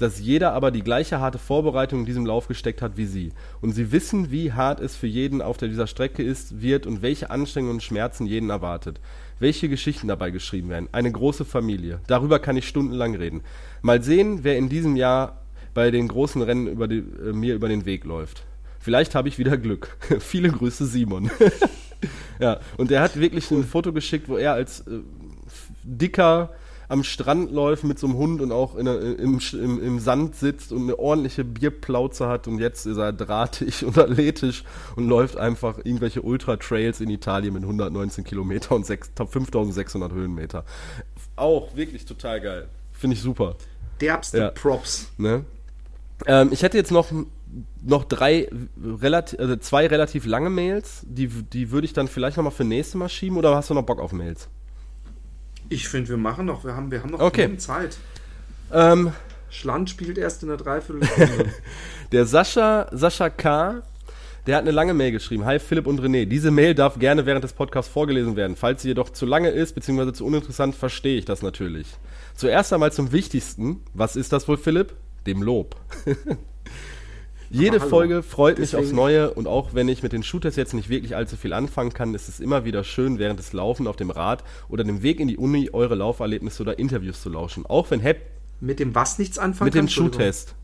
[0.00, 3.32] dass jeder aber die gleiche harte Vorbereitung in diesem Lauf gesteckt hat wie sie.
[3.60, 7.30] Und sie wissen, wie hart es für jeden auf dieser Strecke ist, wird und welche
[7.30, 8.98] Anstrengungen und Schmerzen jeden erwartet.
[9.38, 10.88] Welche Geschichten dabei geschrieben werden.
[10.92, 12.00] Eine große Familie.
[12.06, 13.42] Darüber kann ich stundenlang reden.
[13.82, 15.42] Mal sehen, wer in diesem Jahr
[15.74, 18.42] bei den großen Rennen über die, äh, mir über den Weg läuft.
[18.78, 19.96] Vielleicht habe ich wieder Glück.
[20.20, 21.30] Viele Grüße, Simon.
[22.40, 25.00] ja, und er hat wirklich ein Foto geschickt, wo er als äh,
[25.84, 26.50] dicker
[26.90, 30.72] am Strand läuft mit so einem Hund und auch in, im, im, im, Sand sitzt
[30.72, 34.64] und eine ordentliche Bierplauze hat und jetzt ist er drahtig und athletisch
[34.96, 40.64] und läuft einfach irgendwelche Ultra-Trails in Italien mit 119 Kilometer und 6, 5600 Höhenmeter.
[41.36, 42.68] Auch wirklich total geil.
[42.92, 43.54] Finde ich super.
[44.00, 44.50] Derbste ja.
[44.50, 45.12] Props.
[45.16, 45.44] Ne?
[46.26, 47.12] Ähm, ich hätte jetzt noch,
[47.82, 48.48] noch drei,
[49.00, 51.06] relativ, also zwei relativ lange Mails.
[51.06, 53.84] Die, die würde ich dann vielleicht nochmal für nächste Mal schieben oder hast du noch
[53.84, 54.48] Bock auf Mails?
[55.70, 57.56] Ich finde, wir machen noch, wir haben, wir haben noch okay.
[57.56, 57.96] Zeit.
[58.72, 59.12] Ähm,
[59.50, 61.52] Schland spielt erst in der Dreiviertelstunde.
[62.12, 63.82] der Sascha, Sascha K.,
[64.46, 65.44] der hat eine lange Mail geschrieben.
[65.44, 66.26] Hi Philipp und René.
[66.26, 68.56] Diese Mail darf gerne während des Podcasts vorgelesen werden.
[68.56, 71.86] Falls sie jedoch zu lange ist, beziehungsweise zu uninteressant, verstehe ich das natürlich.
[72.34, 73.84] Zuerst einmal zum Wichtigsten.
[73.94, 74.94] Was ist das wohl, Philipp?
[75.24, 75.76] Dem Lob.
[77.50, 78.82] Jede Folge freut Deswegen.
[78.82, 81.52] mich aufs Neue und auch wenn ich mit den Shooters jetzt nicht wirklich allzu viel
[81.52, 85.02] anfangen kann, ist es immer wieder schön, während des Laufen auf dem Rad oder dem
[85.02, 87.66] Weg in die Uni eure Lauferlebnisse oder Interviews zu lauschen.
[87.66, 88.22] Auch wenn Hep
[88.60, 90.54] Mit dem was nichts anfangen Mit dem Shootest.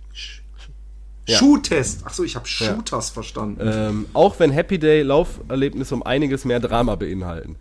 [1.27, 1.39] Ja.
[1.39, 2.07] Shootest.
[2.07, 3.15] Achso, ich habe Shooters ja.
[3.15, 3.61] verstanden.
[3.65, 7.57] Ähm, auch wenn Happy Day Lauferlebnisse um einiges mehr Drama beinhalten.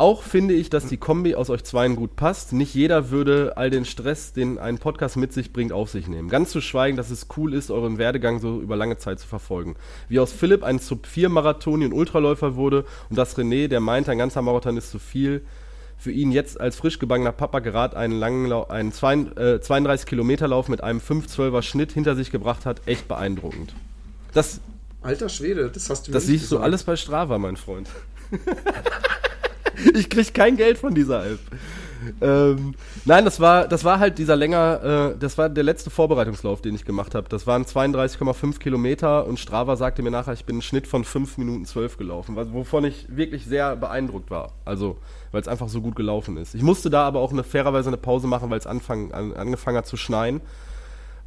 [0.00, 2.52] Auch finde ich, dass die Kombi aus euch zweien gut passt.
[2.52, 6.28] Nicht jeder würde all den Stress, den ein Podcast mit sich bringt, auf sich nehmen.
[6.28, 9.74] Ganz zu schweigen, dass es cool ist, euren Werdegang so über lange Zeit zu verfolgen.
[10.08, 14.40] Wie aus Philipp ein Sub-4-Marathoni und Ultraläufer wurde und dass René, der meint, ein ganzer
[14.40, 15.42] Marathon ist zu viel,
[15.98, 20.68] für ihn jetzt als frisch gebangener Papa gerade einen langen einen 32 äh, Kilometer Lauf
[20.68, 23.74] mit einem 5-12er Schnitt hinter sich gebracht hat, echt beeindruckend.
[24.32, 24.60] Das,
[25.02, 27.88] Alter Schwede, das hast du Das siehst du alles bei Strava, mein Freund.
[29.94, 31.40] ich krieg kein Geld von dieser App.
[32.20, 36.62] Ähm, nein, das war, das war halt dieser länger, äh, das war der letzte Vorbereitungslauf,
[36.62, 37.28] den ich gemacht habe.
[37.28, 41.38] Das waren 32,5 Kilometer und Strava sagte mir nachher, ich bin einen Schnitt von 5
[41.38, 44.52] Minuten 12 gelaufen, wovon ich wirklich sehr beeindruckt war.
[44.64, 44.96] Also,
[45.32, 46.54] weil es einfach so gut gelaufen ist.
[46.54, 48.80] Ich musste da aber auch eine fairerweise eine Pause machen, weil es an,
[49.12, 50.40] angefangen hat zu schneien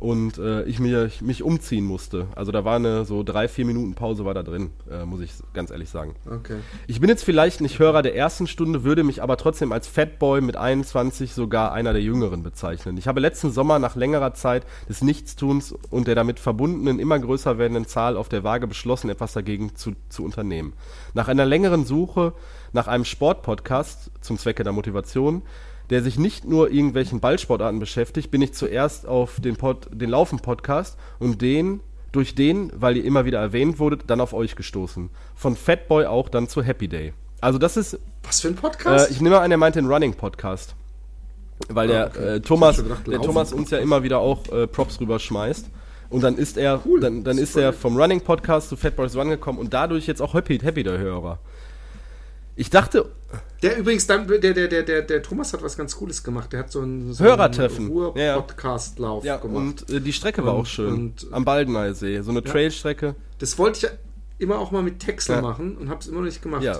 [0.02, 2.26] und äh, ich mir, mich umziehen musste.
[2.36, 5.32] Also da war eine so drei, vier Minuten Pause war da drin, äh, muss ich
[5.54, 6.16] ganz ehrlich sagen.
[6.26, 6.58] Okay.
[6.88, 10.42] Ich bin jetzt vielleicht nicht Hörer der ersten Stunde, würde mich aber trotzdem als Fatboy
[10.42, 12.98] mit 21 sogar einer der Jüngeren bezeichnen.
[12.98, 17.60] Ich habe letzten Sommer nach längerer Zeit des Nichtstuns und der damit verbundenen immer größer
[17.60, 20.74] werdenden Zahl auf der Waage beschlossen, etwas dagegen zu, zu unternehmen.
[21.14, 22.34] Nach einer längeren Suche
[22.74, 25.44] nach einem Sportpodcast zum Zwecke der Motivation
[25.92, 30.98] der sich nicht nur irgendwelchen Ballsportarten beschäftigt, bin ich zuerst auf den, Pod, den Laufen-Podcast
[31.20, 31.82] und den,
[32.14, 35.10] durch den, weil ihr immer wieder erwähnt wurdet, dann auf euch gestoßen.
[35.36, 37.14] Von Fatboy auch dann zu Happy Day.
[37.42, 38.00] Also das ist...
[38.24, 39.10] Was für ein Podcast?
[39.10, 40.76] Äh, ich nehme an, er meinte einen Running-Podcast.
[41.68, 42.36] Weil ah, der okay.
[42.36, 45.70] äh, Thomas, gedacht, der Thomas uns ja immer wieder auch äh, Props rüberschmeißt.
[46.10, 49.30] Und dann ist er, cool, dann, dann ist er vom Running Podcast zu Fatboys Run
[49.30, 51.40] gekommen und dadurch jetzt auch Happy, Happy der Hörer.
[52.56, 53.10] Ich dachte.
[53.62, 56.52] Der übrigens, dann, der, der, der, der, der Thomas hat was ganz Cooles gemacht.
[56.52, 57.90] Der hat so einen, so Hörertreffen.
[57.90, 59.84] Ruhr-Podcast-Lauf ja, gemacht.
[59.88, 60.94] Und äh, die Strecke war und, auch schön.
[60.94, 62.22] Und, am Baldeneysee.
[62.22, 63.16] So eine ja, Trailstrecke.
[63.38, 63.90] Das wollte ich ja
[64.40, 65.42] immer auch mal mit Texel ja.
[65.42, 66.64] machen und habe es immer noch nicht gemacht.
[66.64, 66.80] Ja.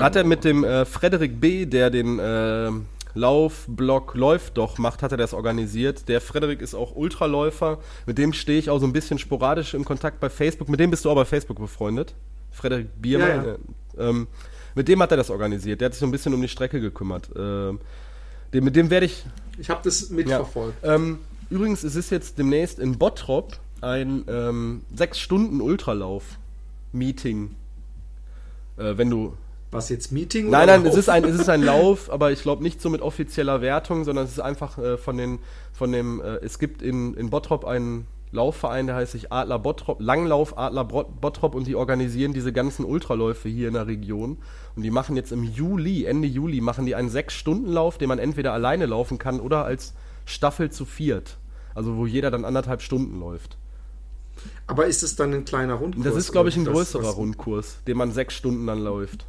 [0.00, 2.70] hat er mit dem äh, Frederik B., der den äh,
[3.14, 6.08] Laufblog Läuft doch macht, hat er das organisiert.
[6.08, 7.78] Der Frederik ist auch Ultraläufer.
[8.06, 10.68] Mit dem stehe ich auch so ein bisschen sporadisch im Kontakt bei Facebook.
[10.68, 12.14] Mit dem bist du auch bei Facebook befreundet.
[12.52, 13.28] Frederik Biermann.
[13.28, 14.08] Ja, ja.
[14.08, 14.28] Ähm,
[14.74, 15.80] mit dem hat er das organisiert.
[15.80, 17.30] Der hat sich so ein bisschen um die Strecke gekümmert.
[17.36, 17.80] Ähm,
[18.52, 19.24] dem, mit dem werde ich.
[19.58, 20.82] Ich habe das mitverfolgt.
[20.82, 20.94] Ja.
[20.94, 21.18] Ähm,
[21.50, 27.54] übrigens, es ist jetzt demnächst in Bottrop ein ähm, sechs Stunden Ultralauf-Meeting.
[28.76, 29.34] Äh, wenn du
[29.70, 30.50] was jetzt Meeting?
[30.50, 33.02] Nein, nein, es ist ein, es ist ein Lauf, aber ich glaube nicht so mit
[33.02, 35.40] offizieller Wertung, sondern es ist einfach äh, von den,
[35.72, 40.00] von dem, äh, es gibt in, in Bottrop einen Laufverein, der heißt sich Adler Bottrop,
[40.00, 44.38] Langlauf Adler Bottrop und die organisieren diese ganzen Ultraläufe hier in der Region.
[44.76, 48.52] Und die machen jetzt im Juli, Ende Juli, machen die einen Sechs-Stunden-Lauf, den man entweder
[48.52, 49.94] alleine laufen kann oder als
[50.26, 51.38] Staffel zu viert.
[51.74, 53.56] Also wo jeder dann anderthalb Stunden läuft.
[54.66, 56.04] Aber ist es dann ein kleiner Rundkurs?
[56.04, 59.26] Das ist, glaube ich, ein größerer Rundkurs, den man sechs Stunden dann läuft.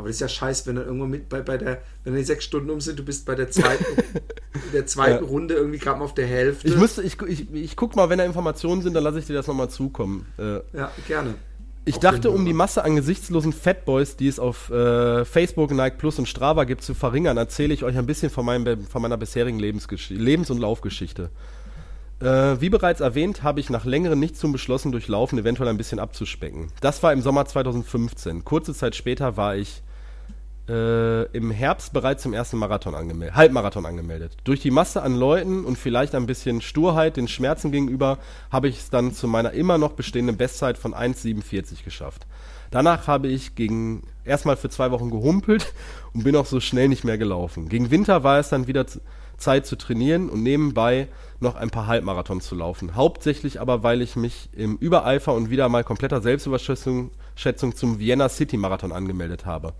[0.00, 2.44] Aber das ist ja scheiße, wenn du irgendwo mit bei, bei der, wenn die sechs
[2.44, 3.84] Stunden um sind, du bist bei der zweiten,
[4.72, 5.30] der zweiten ja.
[5.30, 6.66] Runde irgendwie gerade mal auf der Hälfte.
[6.66, 9.34] Ich müsste, ich, ich, ich guck mal, wenn da Informationen sind, dann lasse ich dir
[9.34, 10.26] das nochmal zukommen.
[10.38, 11.34] Äh, ja, gerne.
[11.84, 15.98] Ich auf dachte, um die Masse an gesichtslosen Fatboys, die es auf äh, Facebook, Nike
[15.98, 19.18] Plus und Strava gibt, zu verringern, erzähle ich euch ein bisschen von, meinem, von meiner
[19.18, 21.30] bisherigen Lebens- und Laufgeschichte.
[22.20, 25.98] Äh, wie bereits erwähnt, habe ich nach längerem Nichtstun beschlossen, durch Laufen eventuell ein bisschen
[25.98, 26.68] abzuspecken.
[26.80, 28.44] Das war im Sommer 2015.
[28.44, 29.82] Kurze Zeit später war ich
[30.70, 34.36] äh, im Herbst bereits zum ersten Marathon angemeldet, Halbmarathon angemeldet.
[34.44, 38.18] Durch die Masse an Leuten und vielleicht ein bisschen Sturheit den Schmerzen gegenüber
[38.50, 42.26] habe ich es dann zu meiner immer noch bestehenden Bestzeit von 1,47 geschafft.
[42.70, 45.74] Danach habe ich gegen erstmal für zwei Wochen gehumpelt
[46.14, 47.68] und bin auch so schnell nicht mehr gelaufen.
[47.68, 48.86] Gegen Winter war es dann wieder
[49.38, 51.08] Zeit zu trainieren und nebenbei
[51.40, 52.94] noch ein paar Halbmarathons zu laufen.
[52.94, 57.10] Hauptsächlich aber, weil ich mich im Übereifer und wieder mal kompletter Selbstüberschätzung
[57.74, 59.72] zum Vienna City Marathon angemeldet habe.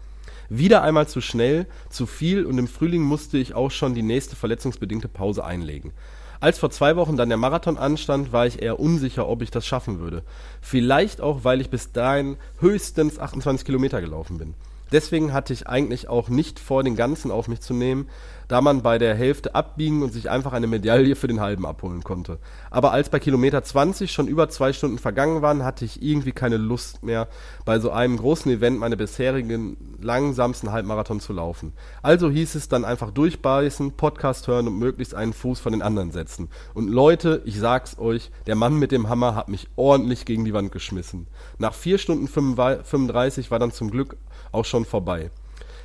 [0.52, 4.34] Wieder einmal zu schnell, zu viel und im Frühling musste ich auch schon die nächste
[4.34, 5.92] verletzungsbedingte Pause einlegen.
[6.40, 9.64] Als vor zwei Wochen dann der Marathon anstand, war ich eher unsicher, ob ich das
[9.64, 10.24] schaffen würde.
[10.60, 14.54] Vielleicht auch, weil ich bis dahin höchstens 28 Kilometer gelaufen bin.
[14.92, 18.08] Deswegen hatte ich eigentlich auch nicht vor, den ganzen auf mich zu nehmen,
[18.50, 22.02] da man bei der Hälfte abbiegen und sich einfach eine Medaille für den halben abholen
[22.02, 22.38] konnte.
[22.68, 26.56] Aber als bei Kilometer 20 schon über zwei Stunden vergangen waren, hatte ich irgendwie keine
[26.56, 27.28] Lust mehr,
[27.64, 31.74] bei so einem großen Event meine bisherigen langsamsten Halbmarathon zu laufen.
[32.02, 36.10] Also hieß es dann einfach durchbeißen, Podcast hören und möglichst einen Fuß von den anderen
[36.10, 36.48] setzen.
[36.74, 40.54] Und Leute, ich sag's euch, der Mann mit dem Hammer hat mich ordentlich gegen die
[40.54, 41.28] Wand geschmissen.
[41.58, 44.16] Nach 4 Stunden 35 war dann zum Glück
[44.52, 45.30] auch schon vorbei.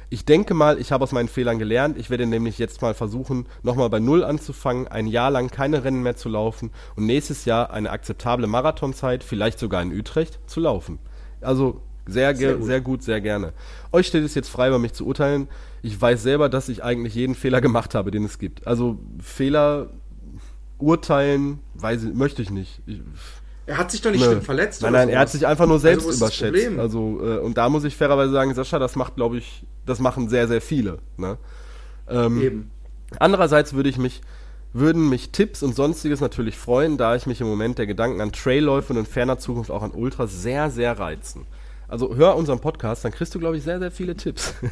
[0.09, 1.97] Ich denke mal, ich habe aus meinen Fehlern gelernt.
[1.97, 6.03] Ich werde nämlich jetzt mal versuchen, nochmal bei Null anzufangen, ein Jahr lang keine Rennen
[6.03, 10.99] mehr zu laufen und nächstes Jahr eine akzeptable Marathonzeit, vielleicht sogar in Utrecht, zu laufen.
[11.41, 12.65] Also sehr, sehr gut.
[12.65, 13.03] sehr, gut.
[13.03, 13.53] sehr gerne.
[13.91, 15.47] Euch steht es jetzt frei, über mich zu urteilen.
[15.81, 18.67] Ich weiß selber, dass ich eigentlich jeden Fehler gemacht habe, den es gibt.
[18.67, 19.89] Also Fehler
[20.77, 22.81] urteilen, weiß ich, möchte ich nicht.
[22.85, 23.01] Ich,
[23.65, 24.27] er hat sich doch nicht Nö.
[24.27, 24.81] schlimm verletzt.
[24.81, 26.79] Nein, nein, er hat sich einfach nur also, selbst also, überschätzt.
[26.79, 30.29] Also, äh, und da muss ich fairerweise sagen, Sascha, das macht, glaube ich, das machen
[30.29, 30.99] sehr, sehr viele.
[31.17, 31.37] Ne?
[32.07, 32.71] Ähm, Eben.
[33.19, 34.21] Andererseits würde ich mich,
[34.73, 38.31] würden mich Tipps und sonstiges natürlich freuen, da ich mich im Moment der Gedanken an
[38.31, 41.47] Trailläufe und in ferner Zukunft auch an Ultras sehr, sehr reizen.
[41.87, 44.53] Also hör unseren Podcast, dann kriegst du, glaube ich, sehr, sehr viele Tipps.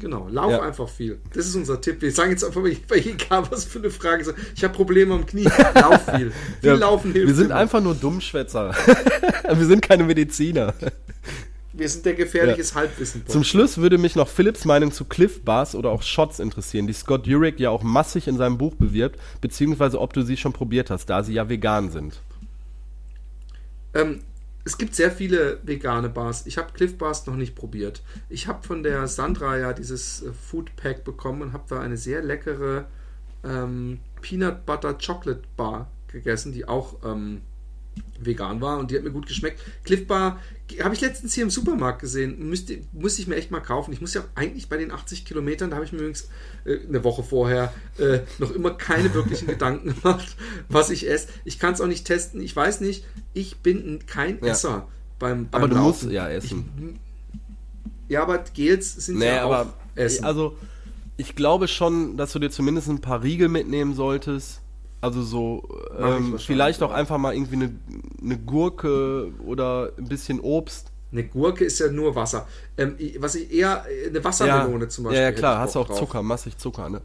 [0.00, 0.60] Genau, lauf ja.
[0.60, 1.18] einfach viel.
[1.32, 2.02] Das ist unser Tipp.
[2.02, 4.34] Wir sagen jetzt einfach, bei egal was für eine Frage ist.
[4.56, 5.48] Ich habe Probleme am Knie.
[5.74, 6.32] Lauf viel.
[6.60, 7.28] Viel ja, laufen hilft.
[7.28, 7.56] Wir sind immer.
[7.56, 8.74] einfach nur Dummschwätzer.
[9.48, 10.74] wir sind keine Mediziner.
[11.72, 12.80] Wir sind der gefährliches ja.
[12.80, 13.22] Halbwissen.
[13.22, 13.32] -Podcast.
[13.32, 16.92] Zum Schluss würde mich noch Philips Meinung zu Cliff Bars oder auch Shots interessieren, die
[16.92, 20.90] Scott Jurek ja auch massig in seinem Buch bewirbt, beziehungsweise ob du sie schon probiert
[20.90, 22.20] hast, da sie ja vegan sind.
[23.94, 24.20] Ähm,
[24.64, 26.46] es gibt sehr viele vegane Bars.
[26.46, 28.02] Ich habe Cliff Bars noch nicht probiert.
[28.28, 31.96] Ich habe von der Sandra ja dieses äh, Food Pack bekommen und habe da eine
[31.96, 32.86] sehr leckere
[33.44, 37.42] ähm, Peanut Butter Chocolate Bar gegessen, die auch ähm,
[38.18, 39.60] vegan war und die hat mir gut geschmeckt.
[39.84, 40.40] Cliff Bar
[40.82, 42.48] habe ich letztens hier im Supermarkt gesehen.
[42.48, 43.92] Müsste, muss ich mir echt mal kaufen.
[43.92, 46.28] Ich muss ja eigentlich bei den 80 Kilometern, da habe ich mir übrigens
[46.64, 50.36] äh, eine Woche vorher äh, noch immer keine wirklichen Gedanken gemacht,
[50.68, 51.28] was ich esse.
[51.44, 52.40] Ich kann es auch nicht testen.
[52.40, 53.04] Ich weiß nicht.
[53.34, 54.52] Ich bin kein ja.
[54.52, 54.88] Esser
[55.18, 56.06] beim, beim Aber du Laufen.
[56.06, 56.98] musst ja essen.
[58.08, 60.24] Ich, ja, aber Gels sind nee, ja auch Essen.
[60.24, 60.56] Also
[61.16, 64.60] ich glaube schon, dass du dir zumindest ein paar Riegel mitnehmen solltest
[65.04, 67.70] also so, ähm, vielleicht auch einfach mal irgendwie eine,
[68.24, 70.90] eine Gurke oder ein bisschen Obst.
[71.12, 72.48] Eine Gurke ist ja nur Wasser.
[72.76, 75.20] Ähm, was ich eher, eine Wassermelone ja, zum Beispiel.
[75.20, 75.98] Ja, ja klar, hast du auch drauf.
[75.98, 77.02] Zucker, massig Zucker, ne?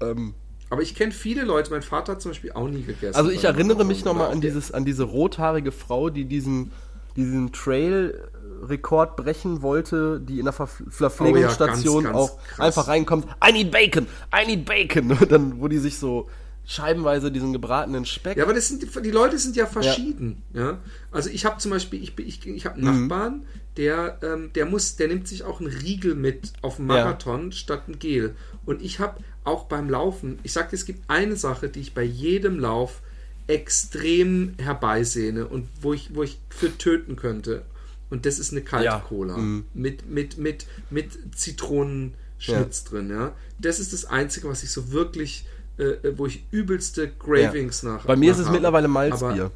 [0.00, 0.34] Ähm,
[0.70, 3.16] aber ich kenne viele Leute, mein Vater hat zum Beispiel auch nie gegessen.
[3.16, 6.70] Also ich erinnere mich nochmal an dieses, an diese rothaarige Frau, die diesen,
[7.16, 8.28] diesen Trail
[8.62, 12.60] Rekord brechen wollte, die in der Ver Verpflegungsstation oh ja, auch krass.
[12.60, 15.10] einfach reinkommt, I need bacon, I need bacon.
[15.20, 16.28] Und dann, wo die sich so
[16.68, 18.36] scheibenweise diesen gebratenen Speck.
[18.36, 20.42] Ja, aber das sind, die Leute sind ja verschieden.
[20.52, 20.60] Ja.
[20.60, 20.78] ja?
[21.10, 23.08] Also ich habe zum Beispiel, ich, ich, ich habe einen mhm.
[23.08, 23.46] Nachbarn,
[23.78, 27.56] der, ähm, der muss, der nimmt sich auch einen Riegel mit auf den Marathon ja.
[27.56, 28.36] statt ein Gel.
[28.66, 32.02] Und ich habe auch beim Laufen, ich sage, es gibt eine Sache, die ich bei
[32.02, 33.00] jedem Lauf
[33.46, 37.64] extrem herbeisehne und wo ich, wo ich für töten könnte.
[38.10, 38.98] Und das ist eine kalte ja.
[38.98, 39.38] Cola.
[39.38, 39.64] Mhm.
[39.72, 43.34] Mit, mit, mit, mit Zitronenschnitz drin, ja.
[43.58, 45.46] Das ist das Einzige, was ich so wirklich
[45.78, 47.92] äh, wo ich übelste Gravings ja.
[47.94, 48.04] nach.
[48.04, 48.56] Bei mir nach ist es habe.
[48.56, 49.50] mittlerweile Malzbier.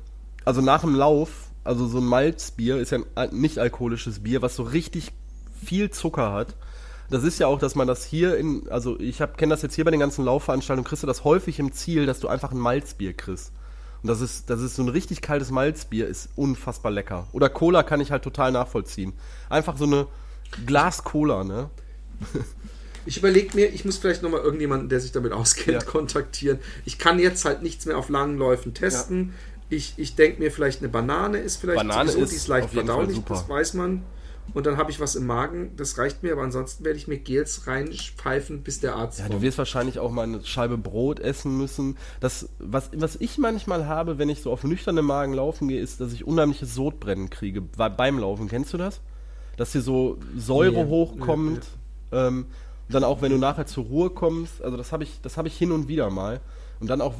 [0.44, 4.56] Also nach dem Lauf, also so ein Malzbier ist ja ein nicht alkoholisches Bier, was
[4.56, 5.12] so richtig
[5.64, 6.56] viel Zucker hat.
[7.10, 9.84] Das ist ja auch, dass man das hier in, also ich kenne das jetzt hier
[9.84, 13.12] bei den ganzen Laufveranstaltungen, kriegst du das häufig im Ziel, dass du einfach ein Malzbier
[13.12, 13.52] kriegst.
[14.02, 17.28] Und das ist, das ist so ein richtig kaltes Malzbier, ist unfassbar lecker.
[17.32, 19.12] Oder Cola kann ich halt total nachvollziehen.
[19.48, 20.06] Einfach so eine,
[20.66, 21.70] Glas Cola, ne?
[23.06, 25.88] Ich überlege mir, ich muss vielleicht nochmal irgendjemanden, der sich damit auskennt, Ja.
[25.88, 26.58] kontaktieren.
[26.84, 29.34] Ich kann jetzt halt nichts mehr auf langen Läufen testen.
[29.70, 32.70] Ich, ich denke mir, vielleicht eine Banane ist vielleicht Banane sowieso, ist die ist leicht
[32.70, 34.02] verdaulich, das weiß man.
[34.54, 37.16] Und dann habe ich was im Magen, das reicht mir, aber ansonsten werde ich mir
[37.16, 39.42] Gels reinpfeifen, bis der Arzt Ja, du kommt.
[39.42, 41.96] wirst wahrscheinlich auch mal eine Scheibe Brot essen müssen.
[42.20, 46.00] Das, was, was ich manchmal habe, wenn ich so auf nüchternem Magen laufen gehe, ist,
[46.00, 48.48] dass ich unheimliches Sodbrennen kriege bei- beim Laufen.
[48.48, 49.00] Kennst du das?
[49.56, 51.62] Dass hier so Säure Nee, hochkommt.
[52.10, 52.46] Ähm, und
[52.94, 54.62] dann auch, wenn du nachher zur Ruhe kommst.
[54.62, 56.40] Also das habe ich, das habe ich hin und wieder mal.
[56.80, 57.14] Und dann auch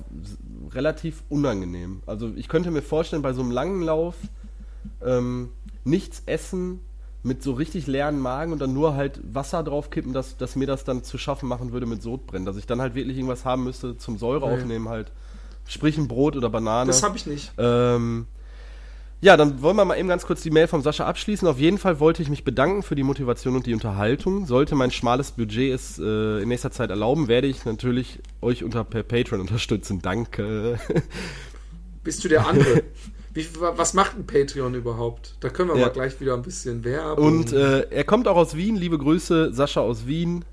[0.72, 2.02] relativ unangenehm.
[2.06, 4.16] Also ich könnte mir vorstellen, bei so einem langen Lauf
[5.04, 5.50] ähm,
[5.84, 6.80] nichts essen
[7.22, 10.82] mit so richtig leeren Magen und dann nur halt Wasser draufkippen, dass, dass mir das
[10.82, 12.44] dann zu schaffen machen würde mit Sodbrennen.
[12.44, 15.12] Dass ich dann halt wirklich irgendwas haben müsste zum Säure aufnehmen halt.
[15.68, 16.88] Sprich ein Brot oder Banane.
[16.88, 17.52] Das habe ich nicht.
[17.58, 18.26] Ähm,
[19.22, 21.46] ja, dann wollen wir mal eben ganz kurz die Mail vom Sascha abschließen.
[21.48, 24.46] Auf jeden Fall wollte ich mich bedanken für die Motivation und die Unterhaltung.
[24.46, 28.82] Sollte mein schmales Budget es äh, in nächster Zeit erlauben, werde ich natürlich euch unter
[28.84, 30.02] per Patreon unterstützen.
[30.02, 30.78] Danke.
[32.04, 32.82] Bist du der andere?
[33.34, 35.36] Wie, wa- was macht ein Patreon überhaupt?
[35.40, 35.86] Da können wir Ja.
[35.86, 37.24] mal gleich wieder ein bisschen Werbung.
[37.24, 38.76] Und äh, er kommt auch aus Wien.
[38.76, 40.44] Liebe Grüße, Sascha aus Wien.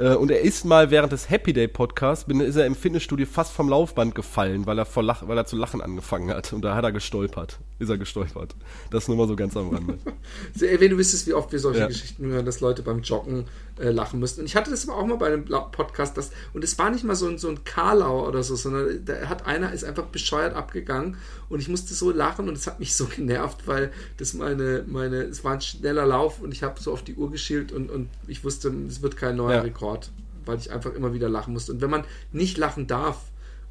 [0.00, 3.26] Äh, und er ist mal während des Happy Day Podcasts, bin, ist er im Fitnessstudio
[3.26, 6.52] fast vom Laufband gefallen, weil er, vor Lach, weil er zu lachen angefangen hat.
[6.54, 7.58] Und da hat er gestolpert.
[7.78, 8.56] Ist er gestolpert.
[8.90, 9.98] Das nur mal so ganz am Rande.
[10.54, 11.86] Wenn du wüsstest, wie oft wir solche Ja.
[11.86, 13.44] Geschichten hören, dass Leute beim Joggen
[13.78, 14.40] äh, lachen müssten.
[14.40, 17.04] Und ich hatte das aber auch mal bei einem Podcast, das, und es war nicht
[17.04, 20.54] mal so ein, so ein Karlauer oder so, sondern da hat einer ist einfach bescheuert
[20.54, 21.16] abgegangen
[21.50, 25.16] und ich musste so lachen und es hat mich so genervt, weil das meine, meine,
[25.16, 28.08] es war ein schneller Lauf und ich habe so auf die Uhr geschielt und, und
[28.26, 29.60] ich wusste, es wird kein neuer Ja.
[29.60, 30.10] Rekord,
[30.46, 31.72] weil ich einfach immer wieder lachen musste.
[31.72, 33.18] Und wenn man nicht lachen darf,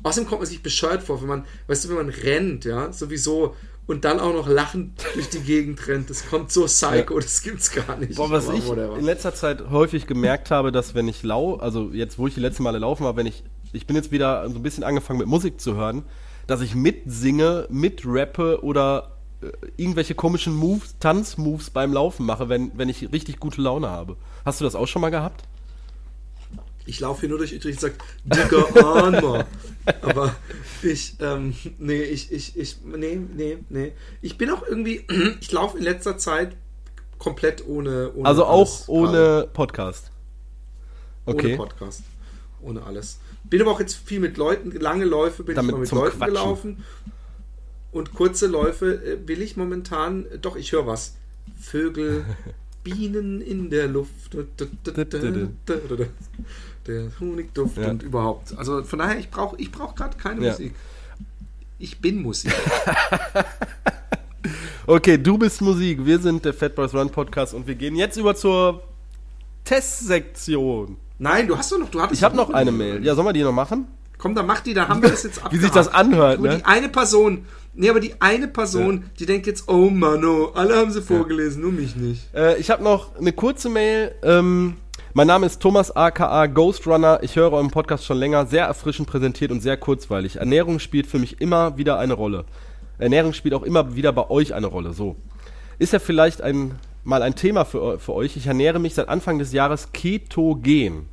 [0.03, 3.55] außerdem kommt man sich bescheuert vor, wenn man, weißt du, wenn man rennt, ja, sowieso,
[3.88, 7.71] und dann auch noch lachend durch die Gegend rennt, das kommt so psycho, das gibt's
[7.71, 8.17] gar nicht.
[8.17, 12.19] Boah, was ich in letzter Zeit häufig gemerkt habe, dass wenn ich lau, also jetzt,
[12.19, 14.63] wo ich die letzten Male laufen war, wenn ich, ich bin jetzt wieder so ein
[14.63, 16.03] bisschen angefangen mit Musik zu hören,
[16.50, 22.89] dass ich mitsinge, mitrappe oder äh, irgendwelche komischen Moves, Tanzmoves beim Laufen mache, wenn, wenn
[22.89, 24.18] ich richtig gute Laune habe.
[24.45, 25.43] Hast du das auch schon mal gehabt?
[26.88, 27.93] Ich laufe hier nur durch Utrecht und sage,
[28.24, 29.45] dicker Armer.
[30.02, 30.36] Aber
[30.82, 33.91] ich, ähm, nee, ich, ich, ich, nee, nee, nee.
[34.24, 35.06] Ich bin auch irgendwie,
[35.41, 36.58] ich laufe in letzter Zeit
[37.20, 39.47] komplett ohne, ohne Also auch ohne.
[39.54, 40.10] Podcast.
[41.28, 41.58] ohne Okay.
[41.58, 42.02] Podcast.
[42.62, 43.20] Ohne alles.
[43.44, 46.18] Bin aber auch jetzt viel mit Leuten, lange Läufe bin Damit ich mal mit Leuten
[46.18, 46.34] Quatschen.
[46.36, 46.84] gelaufen.
[47.92, 51.16] Und kurze Läufe äh, will ich momentan, äh, doch, ich höre was.
[51.60, 52.26] Vögel,
[52.84, 54.38] Bienen in der Luft.
[56.88, 57.90] Der Honigduft Ja.
[57.90, 58.58] und überhaupt.
[58.58, 60.52] Also von daher, ich brauche ich brauch gerade keine Ja.
[60.52, 60.74] Musik.
[61.80, 62.52] Ich bin Musik.
[64.88, 68.18] Okay, du bist Musik, wir sind der Fat Boys Run Podcast und wir gehen jetzt
[68.18, 68.82] über zur
[69.64, 70.98] Testsektion.
[71.20, 73.05] Nein, du hast doch noch, du hattest Ich habe noch eine Mail.
[73.05, 73.88] Ja, sollen wir die noch machen?
[74.17, 75.63] Komm, dann mach die, dann haben wir das jetzt Wie abgehakt.
[75.63, 76.57] sich das anhört, ne?
[76.57, 80.76] die eine Person, nee, aber die eine Person, die denkt jetzt, oh Mann, oh, alle
[80.76, 82.34] haben sie vorgelesen, nur mich nicht.
[82.34, 84.15] Äh, ich habe noch eine kurze Mail.
[84.24, 84.76] Ähm,
[85.13, 87.20] mein Name ist Thomas aka Ghost Runner.
[87.22, 90.38] Ich höre euren Podcast schon länger, sehr erfrischend präsentiert und sehr kurzweilig.
[90.38, 92.45] Ernährung spielt für mich immer wieder eine Rolle.
[92.97, 94.93] Ernährung spielt auch immer wieder bei euch eine Rolle.
[94.93, 95.15] So.
[95.80, 98.38] Ist ja vielleicht ein, mal ein Thema für, für euch.
[98.38, 101.08] Ich ernähre mich seit Anfang des Jahres ketogen.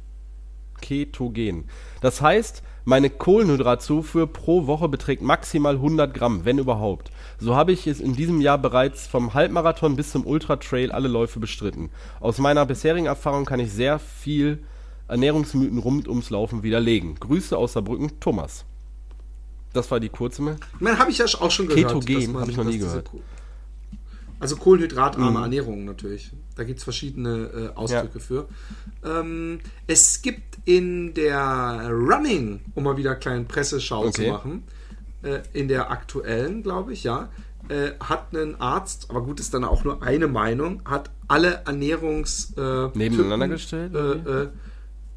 [0.81, 1.65] Ketogen.
[2.01, 7.11] Das heißt, meine Kohlenhydratzufuhr pro Woche beträgt maximal 100 Gramm, wenn überhaupt.
[7.39, 11.41] So habe ich es in diesem Jahr bereits vom Halbmarathon bis zum Ultratrail alle Läufe
[11.41, 11.91] bestritten.
[12.21, 14.59] Aus meiner bisherigen Erfahrung kann ich sehr viel
[15.09, 17.17] Ernährungsmythen rund ums Laufen widerlegen.
[17.17, 18.65] Grüße aus Saarbrücken, Thomas.
[19.73, 20.57] Das war die kurze Mail.
[20.99, 21.89] Habe ich ja auch schon gehört.
[21.89, 23.11] Ketogen, dass man- hab ich noch nie gehört.
[24.39, 26.31] Also kohlenhydratarme Ernährung natürlich.
[26.57, 28.21] Da gibt es verschiedene äh, Ausdrücke Ja.
[28.21, 28.49] für.
[29.05, 34.31] Ähm, es gibt in der Running, um mal wieder einen kleinen Presseschau zu Okay.
[34.31, 34.65] machen,
[35.23, 37.29] äh, in der aktuellen, glaube ich, ja,
[37.69, 42.53] äh, hat ein Arzt, aber gut, ist dann auch nur eine Meinung, hat alle Ernährungs...
[42.57, 44.49] Äh, Nebeneinander Typen, gestellt, äh,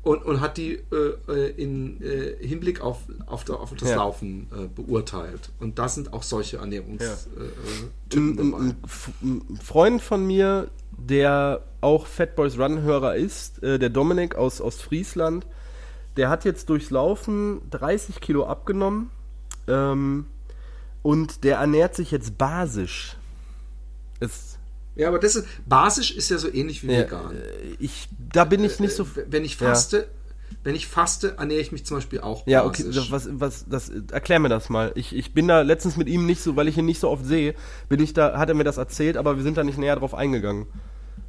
[0.10, 3.98] und, und hat die äh, äh, in äh, Hinblick auf, auf, der, auf das Ja.
[3.98, 5.52] Laufen äh, beurteilt.
[5.60, 7.44] Und da sind auch solche Ernährungstypen Ja.
[7.44, 8.76] äh, äh, ein, Typen ein,
[9.22, 9.44] dabei.
[9.54, 15.46] ein Freund von mir, der auch Fat Boys Run-Hörer ist, äh, der Dominik aus Ostfriesland,
[16.18, 19.12] der hat jetzt durchs Laufen 30 Kilo abgenommen
[19.68, 20.26] ähm,
[21.04, 23.16] und der ernährt sich jetzt basisch.
[24.20, 24.49] Es,
[25.00, 27.36] Ja, aber das ist, basisch ist ja so ähnlich wie ja, vegan.
[27.36, 29.04] äh, ich, da bin ich nicht so.
[29.04, 29.68] Äh, wenn ich Ja.
[29.70, 30.10] faste,
[30.64, 33.10] wenn ich faste, ernähre ich mich zum Beispiel auch Ja, okay, basisch.
[33.12, 34.92] was, was, das, erklär mir das mal.
[34.96, 37.26] Ich, ich bin da letztens mit ihm nicht so, weil ich ihn nicht so oft
[37.26, 37.56] sehe,
[37.88, 40.14] bin ich da, hat er mir das erzählt, aber wir sind da nicht näher drauf
[40.14, 40.68] eingegangen.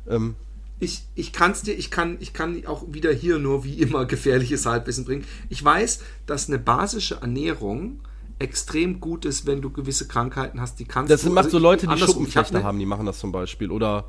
[0.09, 0.35] Ähm,
[0.81, 4.05] ich, ich kann es dir, ich kann, ich kann auch wieder hier nur wie immer
[4.15, 5.25] gefährliches Halbwissen bringen.
[5.49, 8.01] Ich weiß, dass eine basische Ernährung
[8.41, 11.29] extrem gut ist, wenn du gewisse Krankheiten hast, die kannst das du.
[11.29, 13.71] Das macht also so Leute, die Schuppenflechte ne, haben, die machen das zum Beispiel.
[13.71, 14.07] Oder.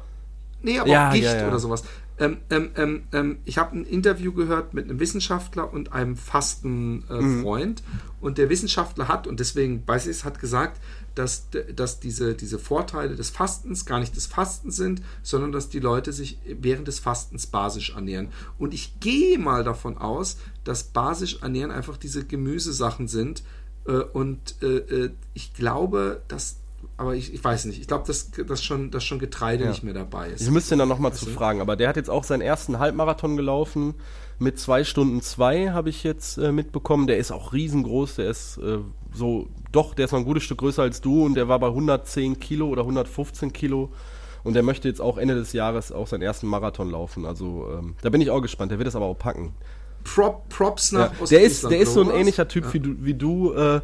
[0.63, 1.47] Nee, aber Ja, auch Gicht ja, ja.
[1.47, 1.83] oder sowas.
[2.17, 7.81] Ähm, ähm, ähm, ähm, ich habe ein Interview gehört mit einem Wissenschaftler und einem Fastenfreund.
[8.21, 10.79] Und der Wissenschaftler hat, und deswegen weiß ich es, hat gesagt,
[11.15, 15.79] dass, dass diese, diese Vorteile des Fastens gar nicht des Fastens sind, sondern dass die
[15.79, 18.29] Leute sich während des Fastens basisch ernähren.
[18.59, 23.43] Und ich gehe mal davon aus, dass basisch ernähren einfach diese Gemüsesachen sind.
[23.87, 26.57] Äh, und äh, äh, ich glaube, dass,
[26.97, 29.69] aber ich, ich weiß nicht, ich glaube, dass, dass, schon, dass schon Getreide Ja.
[29.69, 30.41] nicht mehr dabei ist.
[30.41, 33.37] Ich müsste ihn dann nochmal zu fragen, aber der hat jetzt auch seinen ersten Halbmarathon
[33.37, 33.95] gelaufen.
[34.39, 37.05] Mit zwei Stunden zwei habe ich jetzt äh, mitbekommen.
[37.07, 38.15] Der ist auch riesengroß.
[38.15, 38.79] Der ist äh,
[39.13, 41.67] so, doch, der ist noch ein gutes Stück größer als du und der war bei
[41.67, 43.91] 110 Kilo oder 115 Kilo.
[44.43, 47.25] Und der möchte jetzt auch Ende des Jahres auch seinen ersten Marathon laufen.
[47.27, 48.71] Also ähm, da bin ich auch gespannt.
[48.71, 49.53] Der wird es aber auch packen.
[50.03, 53.13] Prop, Props Ja, nach der ist, der ist so ein ähnlicher Typ wie du, wie
[53.13, 53.81] du äh,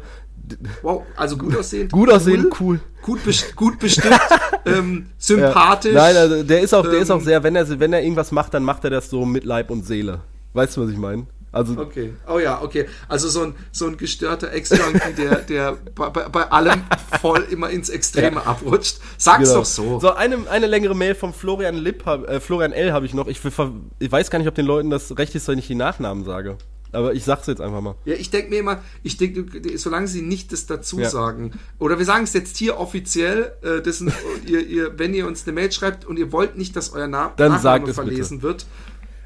[0.82, 1.92] Wow, also gut aussehend.
[1.92, 2.80] gut aussehen, cool.
[3.02, 4.18] Gut, best gut bestimmt,
[4.64, 5.92] ähm, sympathisch.
[5.94, 8.32] Nein, also der ist auch, der ist auch ähm, sehr, wenn er, wenn er irgendwas
[8.32, 10.22] macht, dann macht er das so mit Leib und Seele.
[10.54, 11.26] Weißt du, was ich meine?
[11.50, 12.86] Also Okay, oh ja, okay.
[13.08, 16.82] Also so ein, so ein gestörter Ex-Junkie, der, der bei, bei, allem
[17.22, 18.98] voll immer ins Extreme abrutscht.
[19.16, 19.54] Sag's Genau.
[19.60, 19.98] doch so.
[20.00, 22.92] So, eine, eine längere Mail vom Florian Lipp, hab- äh, Florian L.
[22.92, 23.26] habe ich noch.
[23.28, 25.74] Ich, ver- ich weiß gar nicht, ob den Leuten das recht ist, wenn ich die
[25.74, 26.58] Nachnamen sage.
[26.92, 27.96] Aber ich sag's jetzt einfach mal.
[28.06, 31.10] Ja, ich denke mir immer, ich denke, solange sie nicht das dazu Ja.
[31.10, 34.12] sagen, oder wir sagen es jetzt hier offiziell, äh, das sind,
[34.46, 37.32] ihr, ihr, wenn ihr uns eine Mail schreibt und ihr wollt nicht, dass euer Na
[37.36, 38.66] Dann Nachname verlesen wird,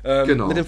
[0.05, 0.49] Ähm, Genau.
[0.49, 0.67] Mit dem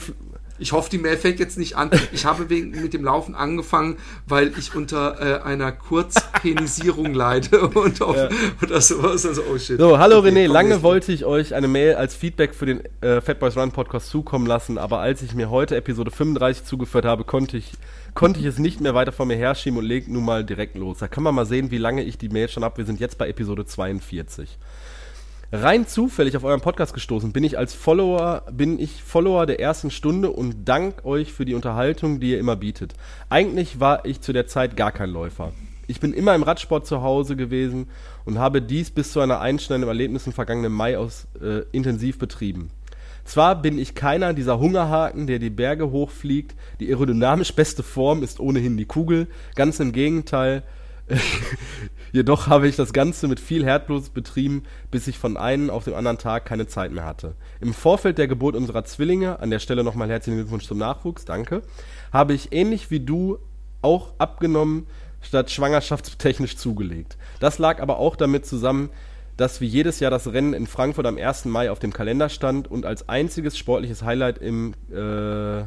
[0.59, 1.91] Ich hoffe, die Mail fängt jetzt nicht an.
[2.13, 3.97] Ich habe wegen, mit dem Laufen angefangen,
[4.27, 8.17] weil ich unter äh, einer Kurzpenisierung leide und auf,
[8.63, 9.27] oder sowas.
[9.27, 9.79] Also, oh shit.
[9.79, 13.21] so, hallo Okay, René, lange wollte ich euch eine Mail als Feedback für den äh,
[13.21, 17.25] Fat Boys Run Podcast zukommen lassen, aber als ich mir heute Episode 35 zugeführt habe,
[17.25, 17.73] konnte ich,
[18.15, 20.99] konnte ich es nicht mehr weiter vor mir herschieben und leg nun mal direkt los.
[20.99, 22.79] Da kann man mal sehen, wie lange ich die Mail schon habe.
[22.79, 24.57] Wir sind jetzt bei Episode 42.
[25.53, 29.91] Rein zufällig auf euren Podcast gestoßen bin ich als Follower, bin ich Follower der ersten
[29.91, 32.95] Stunde und dank euch für die Unterhaltung, die ihr immer bietet.
[33.29, 35.53] Eigentlich war ich zu der Zeit gar kein Läufer.
[35.87, 37.89] Ich bin immer im Radsport zu Hause gewesen
[38.25, 42.71] und habe dies bis zu einer einschneidenden Erlebnis im vergangenen Mai aus äh, intensiv betrieben.
[43.25, 48.41] Zwar bin ich keiner dieser Hungerhaken, der die Berge hochfliegt, die aerodynamisch beste Form ist
[48.41, 50.63] ohnehin die Kugel, ganz im Gegenteil,
[52.15, 54.62] Jedoch habe ich das Ganze mit viel Herzblut betrieben,
[54.93, 57.35] bis ich von einem auf den anderen Tag keine Zeit mehr hatte.
[57.61, 61.62] Im Vorfeld der Geburt unserer Zwillinge, an der Stelle nochmal herzlichen Glückwunsch zum Nachwuchs, danke,
[62.12, 63.39] habe ich ähnlich wie du
[63.83, 64.87] auch abgenommen,
[65.23, 67.17] statt schwangerschaftstechnisch zugelegt.
[67.41, 68.91] Das lag aber auch damit zusammen,
[69.37, 71.47] dass wie jedes Jahr das Rennen in Frankfurt am 1.
[71.47, 75.65] Mai auf dem Kalender stand und als einziges sportliches Highlight im äh,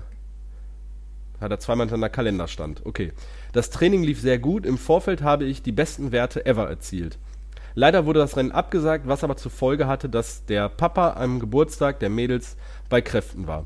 [1.41, 2.86] hat er zweimal hintereinander Kalender stand.
[2.86, 3.12] Okay.
[3.54, 4.66] Das Training lief sehr gut.
[4.66, 7.18] Im Vorfeld habe ich die besten Werte ever erzielt.
[7.76, 12.00] Leider wurde das Rennen abgesagt, was aber zur Folge hatte, dass der Papa am Geburtstag
[12.00, 12.58] der Mädels
[12.89, 13.66] bei Kräften war.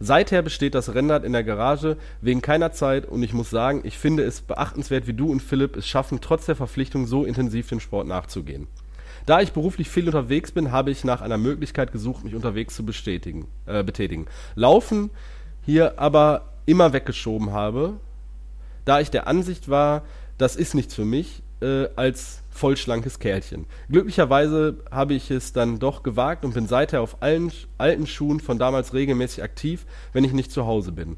[0.00, 3.98] Seither besteht das Rennrad in der Garage wegen keiner Zeit und ich muss sagen, ich
[3.98, 7.78] finde es beachtenswert, wie du und Philipp es schaffen, trotz der Verpflichtung so intensiv dem
[7.78, 8.66] Sport nachzugehen.
[9.26, 12.84] Da ich beruflich viel unterwegs bin, habe ich nach einer Möglichkeit gesucht, mich unterwegs zu
[12.84, 14.26] bestätigen, äh, betätigen.
[14.56, 15.10] Laufen
[15.64, 17.94] hier aber immer weggeschoben habe,
[18.84, 20.02] da ich der Ansicht war,
[20.38, 23.66] das ist nichts für mich, äh, als vollschlankes Kerlchen.
[23.88, 28.58] Glücklicherweise habe ich es dann doch gewagt und bin seither auf allen alten Schuhen von
[28.58, 31.16] damals regelmäßig aktiv, wenn ich nicht zu Hause bin.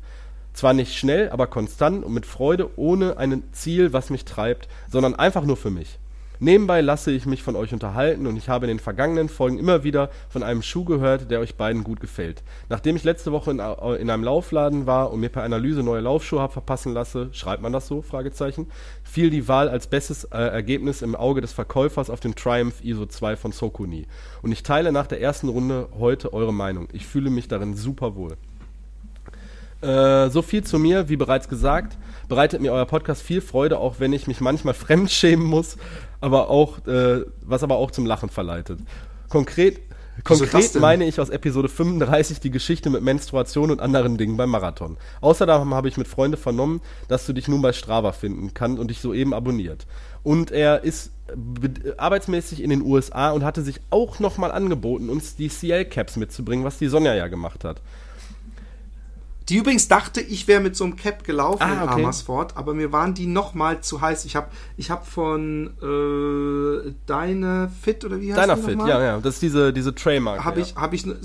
[0.52, 5.16] Zwar nicht schnell, aber konstant und mit Freude, ohne ein Ziel, was mich treibt, sondern
[5.16, 5.98] einfach nur für mich.
[6.40, 9.84] Nebenbei lasse ich mich von euch unterhalten und ich habe in den vergangenen Folgen immer
[9.84, 12.42] wieder von einem Schuh gehört, der euch beiden gut gefällt.
[12.68, 16.00] Nachdem ich letzte Woche in, äh, in einem Laufladen war und mir per Analyse neue
[16.00, 18.66] Laufschuhe habe verpassen lassen, schreibt man das so, Fragezeichen,
[19.04, 23.06] fiel die Wahl als bestes äh, Ergebnis im Auge des Verkäufers auf den Triumph ISO
[23.06, 24.06] 2 von Sokuni.
[24.42, 26.88] Und ich teile nach der ersten Runde heute eure Meinung.
[26.92, 28.36] Ich fühle mich darin super wohl.
[29.84, 34.00] Äh, so viel zu mir, wie bereits gesagt, bereitet mir euer Podcast viel Freude, auch
[34.00, 35.76] wenn ich mich manchmal fremdschämen muss,
[36.24, 38.80] aber auch, äh, was aber auch zum Lachen verleitet.
[39.28, 39.80] Konkret,
[40.24, 44.96] konkret meine ich aus Episode 35 die Geschichte mit Menstruation und anderen Dingen beim Marathon.
[45.20, 48.88] Außerdem habe ich mit Freunden vernommen, dass du dich nun bei Strava finden kannst und
[48.88, 49.86] dich soeben abonniert.
[50.22, 55.36] Und er ist be- arbeitsmäßig in den USA und hatte sich auch nochmal angeboten, uns
[55.36, 57.82] die CL-Caps mitzubringen, was die Sonja ja gemacht hat.
[59.50, 62.00] Die übrigens dachte, ich wäre mit so einem Cap gelaufen Ah, in okay.
[62.02, 64.24] Amersfoort, aber mir waren die noch mal zu heiß.
[64.24, 69.20] Ich habe ich hab von äh, Deine Fit oder wie heißt Deiner Fit, ja, ja.
[69.20, 70.44] Das ist diese, diese Trademark.
[70.44, 70.66] habe ja.
[70.66, 71.16] ich, habe ich, ne-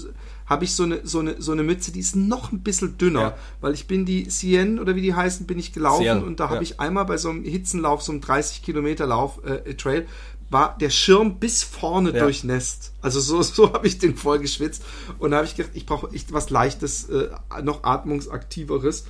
[0.48, 3.22] habe ich so eine, so eine, so eine Mütze, die ist noch ein bisschen dünner,
[3.22, 3.36] Ja.
[3.62, 6.46] weil ich bin die Cien oder wie die heißen, bin ich gelaufen Cien, und da
[6.46, 6.62] habe ja.
[6.64, 10.08] ich einmal bei so einem Hitzenlauf, so einem 30 Kilometer Lauf, äh, Trail,
[10.50, 12.24] war der Schirm bis vorne Ja.
[12.24, 12.94] durchnässt.
[13.02, 14.84] Also so, so habe ich den voll geschwitzt
[15.20, 17.30] und da habe ich gedacht, ich brauche echt was Leichtes, äh,
[17.64, 19.06] noch atmungsaktiveres,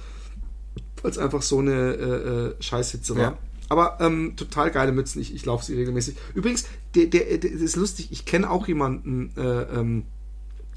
[1.03, 3.21] es einfach so eine äh, äh, Scheißhitze war.
[3.21, 3.37] Ja.
[3.69, 6.17] Aber ähm, total geile Mützen, ich, ich laufe sie regelmäßig.
[6.33, 6.65] Übrigens,
[6.95, 10.03] der, der, der ist lustig, ich kenne auch jemanden, äh, ähm,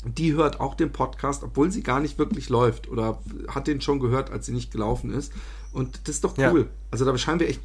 [0.04, 3.98] die hört auch den Podcast, obwohl sie gar nicht wirklich läuft oder hat den schon
[3.98, 5.32] gehört, als sie nicht gelaufen ist.
[5.72, 6.52] Und das ist doch Ja.
[6.52, 6.68] cool.
[6.90, 7.62] Also da scheinen wir echt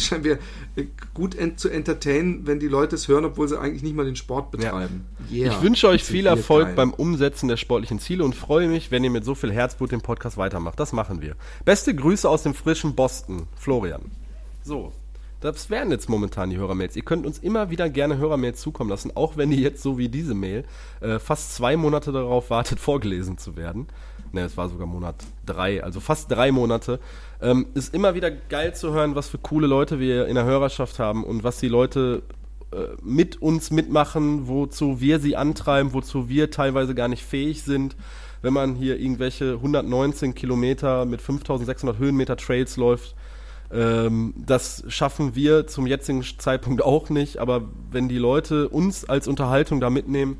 [0.00, 0.38] scheinen wir
[1.14, 4.16] gut ent zu entertainen, wenn die Leute es hören, obwohl sie eigentlich nicht mal den
[4.16, 5.06] Sport betreiben.
[5.30, 5.52] Yeah.
[5.52, 6.74] Ich wünsche euch viel Erfolg geil.
[6.74, 10.00] beim Umsetzen der sportlichen Ziele und freue mich, wenn ihr mit so viel Herzblut den
[10.00, 10.80] Podcast weitermacht.
[10.80, 11.36] Das machen wir.
[11.64, 14.02] Beste Grüße aus dem frischen Boston, Florian.
[14.64, 14.92] So,
[15.40, 16.96] das wären jetzt momentan die Hörermails.
[16.96, 20.08] Ihr könnt uns immer wieder gerne Hörermails zukommen lassen, auch wenn ihr jetzt so wie
[20.08, 20.64] diese Mail
[21.00, 23.86] äh, fast zwei Monate darauf wartet, vorgelesen zu werden.
[24.34, 25.14] Ne, es war sogar Monat
[25.46, 26.98] drei, also fast drei Monate.
[27.40, 30.98] Ähm, ist immer wieder geil zu hören, was für coole Leute wir in der Hörerschaft
[30.98, 32.24] haben und was die Leute
[32.72, 37.94] äh, mit uns mitmachen, wozu wir sie antreiben, wozu wir teilweise gar nicht fähig sind.
[38.42, 43.14] Wenn man hier irgendwelche 119 Kilometer mit 5600 Höhenmeter Trails läuft,
[43.72, 47.38] ähm, das schaffen wir zum jetzigen Zeitpunkt auch nicht.
[47.38, 50.38] Aber wenn die Leute uns als Unterhaltung da mitnehmen,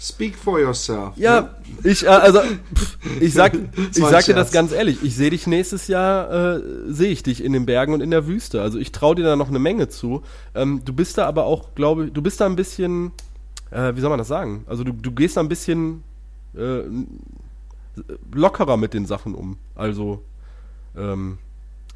[0.00, 1.16] Speak for yourself.
[1.16, 3.52] ja, ich, äh, also, pff, ich sag,
[3.94, 7.42] ich sag dir das ganz ehrlich, ich sehe dich nächstes Jahr, äh, sehe ich dich
[7.42, 8.62] in den Bergen und in der Wüste.
[8.62, 10.22] Also ich traue dir da noch eine Menge zu.
[10.54, 13.10] Ähm, du bist da aber auch, glaube ich, du bist da ein bisschen,
[13.72, 14.64] äh, wie soll man das sagen?
[14.68, 16.04] Also du, du gehst da ein bisschen
[16.56, 16.82] äh,
[18.32, 19.58] lockerer mit den Sachen um.
[19.74, 20.22] Also,
[20.96, 21.38] ähm,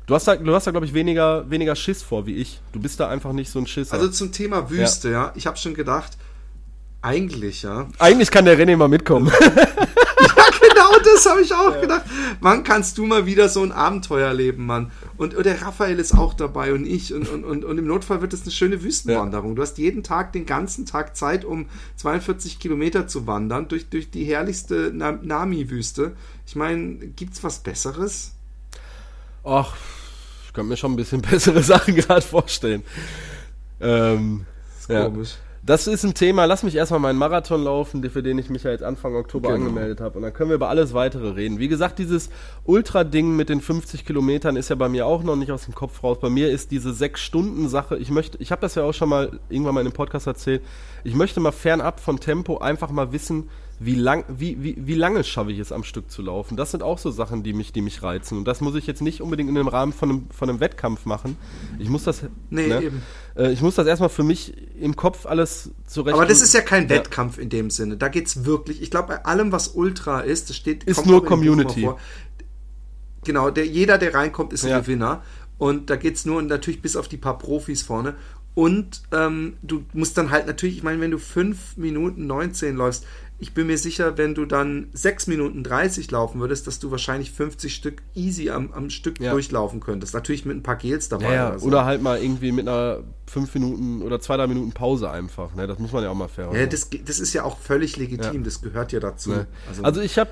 [0.06, 2.60] du hast da, du hast da, glaube ich, weniger, weniger Schiss vor wie ich.
[2.72, 3.94] Du bist da einfach nicht so ein Schisser.
[3.94, 5.32] Also zum Thema Wüste, ja.
[5.36, 6.16] Ich habe schon gedacht,
[7.02, 7.88] eigentlich, ja.
[7.98, 9.30] Eigentlich kann der René mal mitkommen.
[10.60, 12.04] genau das habe ich auch gedacht.
[12.40, 14.92] Wann kannst du mal wieder so ein Abenteuer leben, Mann?
[15.16, 17.12] Und, und der Raphael ist auch dabei und ich.
[17.12, 19.56] Und, und, und, und im Notfall wird es eine schöne Wüstenwanderung.
[19.56, 24.10] Du hast jeden Tag, den ganzen Tag Zeit, um 42 Kilometer zu wandern durch, durch
[24.10, 26.12] die herrlichste Na Nami-Wüste.
[26.46, 28.32] Ich meine, gibt's was Besseres?
[29.44, 29.74] Ach,
[30.46, 32.84] ich könnte mir schon ein bisschen bessere Sachen gerade vorstellen.
[33.80, 34.46] Ähm,
[34.78, 35.10] ist Ja.
[35.64, 36.44] Das ist ein Thema.
[36.46, 39.66] Lass mich erstmal meinen Marathon laufen, für den ich mich ja jetzt Anfang Oktober Genau.
[39.68, 40.16] angemeldet habe.
[40.16, 41.58] Und dann können wir über alles weitere reden.
[41.60, 42.30] Wie gesagt, dieses
[42.64, 46.02] Ultra-Ding mit den 50 Kilometern ist ja bei mir auch noch nicht aus dem Kopf
[46.02, 46.18] raus.
[46.20, 49.74] Bei mir ist diese 6-Stunden-Sache, ich möchte, ich habe das ja auch schon mal irgendwann
[49.74, 50.62] mal in einem Podcast erzählt,
[51.04, 53.48] ich möchte mal fernab von Tempo einfach mal wissen,
[53.84, 56.56] wie, lang, wie, wie, wie lange schaffe ich es am Stück zu laufen.
[56.56, 58.38] Das sind auch so Sachen, die mich, die mich reizen.
[58.38, 61.06] Und das muss ich jetzt nicht unbedingt in dem Rahmen von einem, von einem Wettkampf
[61.06, 61.36] machen.
[61.78, 62.82] Ich muss das, Nee, ne?
[62.82, 63.02] eben.
[63.36, 66.14] Äh, ich muss das erstmal für mich im Kopf alles zurecht.
[66.14, 67.96] Aber das ist ja kein Wettkampf in dem Sinne.
[67.96, 68.82] Da geht's wirklich.
[68.82, 70.84] Ich glaube, bei allem, was Ultra ist, das steht.
[70.84, 71.88] Ist nur Community.
[73.24, 74.80] Genau, der, jeder, der reinkommt, ist ein Ja.
[74.80, 75.22] Gewinner.
[75.58, 78.16] Und da geht's nur natürlich bis auf die paar Profis vorne.
[78.54, 83.06] Und ähm, du musst dann halt natürlich, ich meine, wenn du 5 Minuten 19 läufst,
[83.42, 87.32] ich bin mir sicher, wenn du dann 6 Minuten 30 laufen würdest, dass du wahrscheinlich
[87.32, 89.32] 50 Stück easy am, am Stück Ja.
[89.32, 90.14] durchlaufen könntest.
[90.14, 91.24] Natürlich mit ein paar Gels dabei.
[91.24, 91.48] ja, ja.
[91.50, 91.66] oder so.
[91.66, 95.56] Oder halt mal irgendwie mit einer 5 Minuten oder 2, 3 Minuten Pause einfach.
[95.56, 95.66] Ne?
[95.66, 96.70] Das muss man ja auch mal fair ja, machen.
[96.70, 98.40] das, das ist ja auch völlig legitim, Ja.
[98.42, 99.30] das gehört ja dazu.
[99.30, 99.46] Ne?
[99.82, 100.30] Also, ich habe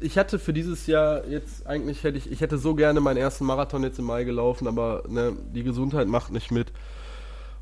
[0.00, 3.46] ich hatte für dieses Jahr jetzt eigentlich hätte ich ich hätte so gerne meinen ersten
[3.46, 6.72] Marathon jetzt im Mai gelaufen, aber ne, die Gesundheit macht nicht mit.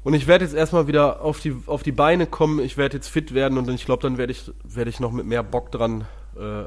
[0.04, 3.08] Und ich werde jetzt erstmal wieder auf die auf die Beine kommen, ich werde jetzt
[3.08, 6.06] fit werden und ich glaube, dann werde ich werde ich noch mit mehr Bock dran
[6.36, 6.64] äh,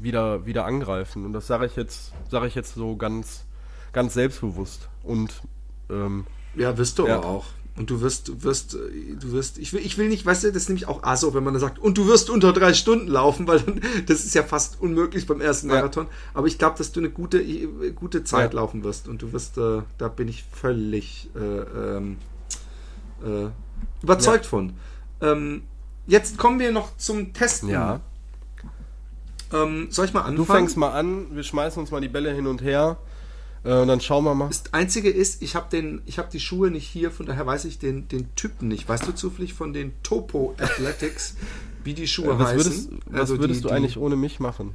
[0.00, 3.44] wieder wieder angreifen und das sage ich jetzt sage ich jetzt so ganz
[3.92, 5.42] ganz selbstbewusst und
[5.90, 6.24] ähm,
[6.56, 7.16] Ja, wirst du Ja.
[7.18, 7.46] aber auch.
[7.74, 10.64] Und du wirst, du wirst, du wirst, ich will, ich will nicht, weißt du, das
[10.64, 13.46] ist nämlich auch aso, wenn man da sagt, und du wirst unter drei Stunden laufen,
[13.46, 15.76] weil dann, das ist ja fast unmöglich beim ersten Ja.
[15.76, 16.06] Marathon.
[16.34, 17.42] Aber ich glaube, dass du eine gute,
[17.94, 18.60] gute Zeit Ja.
[18.60, 22.18] laufen wirst und du wirst, äh, da bin ich völlig äh, ähm,
[23.24, 23.50] äh,
[24.02, 24.74] überzeugt von.
[25.20, 25.62] Ähm,
[26.06, 27.68] jetzt kommen wir noch zum Testen.
[27.68, 28.00] ja,
[29.52, 30.36] Ähm, soll ich mal anfangen?
[30.36, 32.96] du fängst mal an, wir schmeißen uns mal die Bälle hin und her
[33.64, 34.48] äh, und dann schauen wir mal.
[34.48, 37.66] Das Einzige ist, ich habe den, ich habe die Schuhe nicht hier, von daher weiß
[37.66, 38.88] ich den, den Typen nicht.
[38.88, 41.36] Weißt du zufällig von den Topo Athletics,
[41.84, 42.56] wie die Schuhe Äh, was heißen?
[42.56, 44.74] würdest, was Also würdest die, du die, eigentlich ohne mich machen?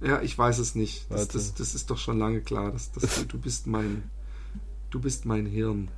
[0.00, 1.06] Ja, ich weiß es nicht.
[1.10, 2.72] Das, das, das ist doch schon lange klar.
[2.72, 4.10] dass du, du bist mein,
[4.90, 5.88] du bist mein Hirn.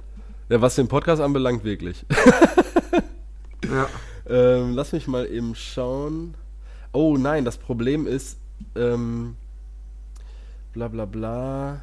[0.48, 2.04] Ja, was den Podcast anbelangt, wirklich.
[3.70, 3.88] Ja,
[4.28, 6.34] ähm, lass mich mal eben schauen.
[6.92, 8.38] Oh nein, das Problem ist,
[8.76, 9.36] ähm,
[10.72, 11.82] bla bla bla.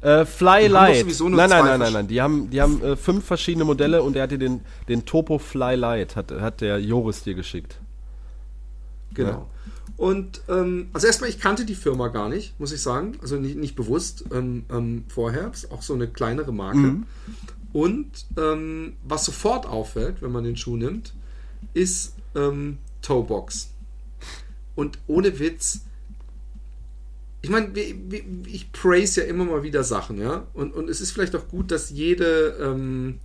[0.00, 1.06] Äh, Fly Light.
[1.20, 2.08] Nein, nein, nein, nein, nein.
[2.08, 5.38] Die haben, die haben äh, fünf verschiedene Modelle und er hat dir den, den Topo
[5.38, 7.78] Fly Light, hat, hat der Joris dir geschickt.
[9.14, 9.30] Genau.
[9.30, 9.46] Ja.
[9.96, 13.18] Und ähm, also erstmal, ich kannte die Firma gar nicht, muss ich sagen.
[13.20, 15.50] Also nicht, nicht bewusst ähm, ähm, vorher.
[15.52, 16.78] Ist auch so eine kleinere Marke.
[16.78, 17.06] Mhm.
[17.72, 21.14] Und ähm, was sofort auffällt, wenn man den Schuh nimmt,
[21.74, 23.70] ist ähm, Toebox.
[24.74, 25.82] Und ohne Witz,
[27.42, 27.68] ich meine,
[28.46, 30.46] ich praise ja immer mal wieder Sachen, ja.
[30.54, 33.18] Und, und es ist vielleicht auch gut, dass jede ähm,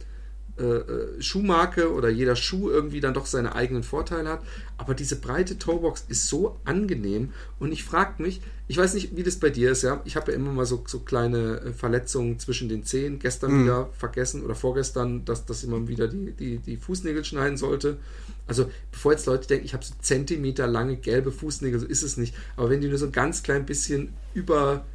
[0.59, 4.41] äh, äh, Schuhmarke oder jeder Schuh irgendwie dann doch seine eigenen Vorteile hat.
[4.77, 9.23] Aber diese breite Toebox ist so angenehm und ich frage mich, ich weiß nicht, wie
[9.23, 10.01] das bei dir ist, ja.
[10.03, 13.19] Ich habe ja immer mal so, so kleine äh, Verletzungen zwischen den Zehen.
[13.19, 13.63] Gestern mhm.
[13.63, 17.97] wieder vergessen oder vorgestern, dass, dass ich mal wieder die, die, die Fußnägel schneiden sollte.
[18.45, 22.17] Also, bevor jetzt Leute denken, ich habe so Zentimeter lange gelbe Fußnägel, so ist es
[22.17, 22.35] nicht.
[22.57, 24.85] Aber wenn die nur so ein ganz klein bisschen über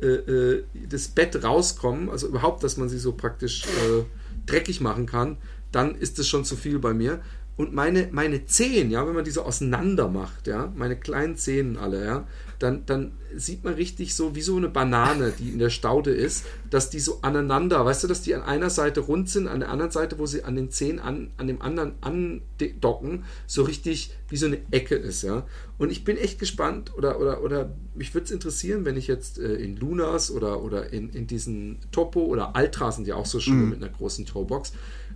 [0.00, 4.04] äh, das Bett rauskommen, also überhaupt, dass man sie so praktisch äh,
[4.46, 5.36] dreckig machen kann,
[5.72, 7.20] dann ist es schon zu viel bei mir.
[7.60, 12.02] Und meine, meine Zehen, ja, wenn man diese auseinander macht, ja, meine kleinen Zehen alle,
[12.02, 12.26] ja,
[12.58, 16.46] dann, dann sieht man richtig so wie so eine Banane, die in der Staude ist,
[16.70, 19.68] dass die so aneinander, weißt du, dass die an einer Seite rund sind, an der
[19.68, 24.38] anderen Seite, wo sie an den Zehen an, an dem anderen andocken, so richtig wie
[24.38, 25.46] so eine Ecke ist, ja.
[25.76, 29.38] Und ich bin echt gespannt oder, oder, oder mich würde es interessieren, wenn ich jetzt
[29.38, 33.38] äh, in Lunas oder, oder in, in diesen Topo oder Altra sind ja auch so
[33.38, 33.68] Schuhe mhm.
[33.68, 34.72] mit einer großen Toebox,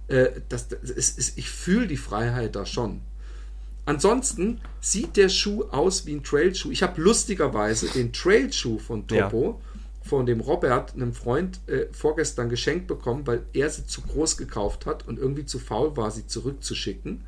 [0.08, 3.00] äh, das, das ist, ich fühle die Freiheit da schon.
[3.86, 6.70] Ansonsten sieht der Schuh aus wie ein Trailschuh.
[6.70, 10.08] Ich habe lustigerweise den Trailschuh von Topo, ja.
[10.08, 14.86] von dem Robert, einem Freund, äh, vorgestern geschenkt bekommen, weil er sie zu groß gekauft
[14.86, 17.24] hat und irgendwie zu faul war, sie zurückzuschicken.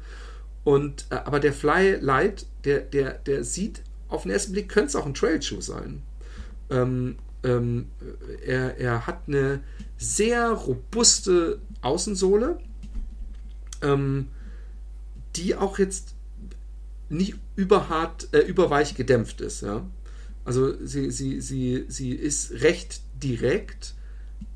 [0.64, 4.88] Und, äh, aber der Fly Light, der, der, der sieht auf den ersten Blick, könnte
[4.88, 6.02] es auch ein Trailschuh sein.
[6.70, 7.90] Ähm, ähm,
[8.44, 9.60] er, er hat eine
[9.98, 12.58] sehr robuste Außensohle,
[13.82, 14.28] ähm,
[15.36, 16.14] die auch jetzt
[17.08, 19.62] nicht überhart, äh, überweich gedämpft ist.
[19.62, 19.84] Ja?
[20.44, 23.94] Also sie, sie, sie, sie ist recht direkt,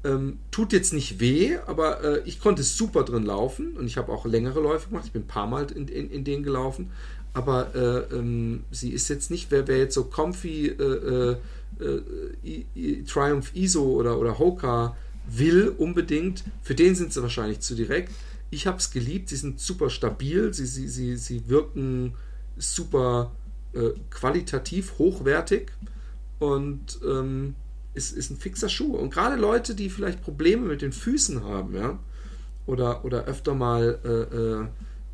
[0.04, 4.12] ähm, tut jetzt nicht weh, aber äh, ich konnte super drin laufen und ich habe
[4.12, 5.04] auch längere Läufe gemacht.
[5.06, 6.90] Ich bin ein paar Mal in, in, in denen gelaufen,
[7.32, 11.36] aber äh, ähm, sie ist jetzt nicht, wer, wer jetzt so comfy äh,
[11.80, 14.96] äh, Triumph ISO oder, oder Hoka
[15.28, 18.12] will unbedingt, für den sind sie wahrscheinlich zu direkt.
[18.50, 22.14] Ich habe es geliebt, sie sind super stabil, sie, sie, sie, sie wirken
[22.56, 23.32] super
[23.72, 25.70] äh, qualitativ hochwertig
[26.40, 27.54] und ähm,
[27.94, 28.96] ist, ist ein fixer Schuh.
[28.96, 31.98] Und gerade Leute, die vielleicht Probleme mit den Füßen haben, ja,
[32.66, 33.98] oder, oder öfter mal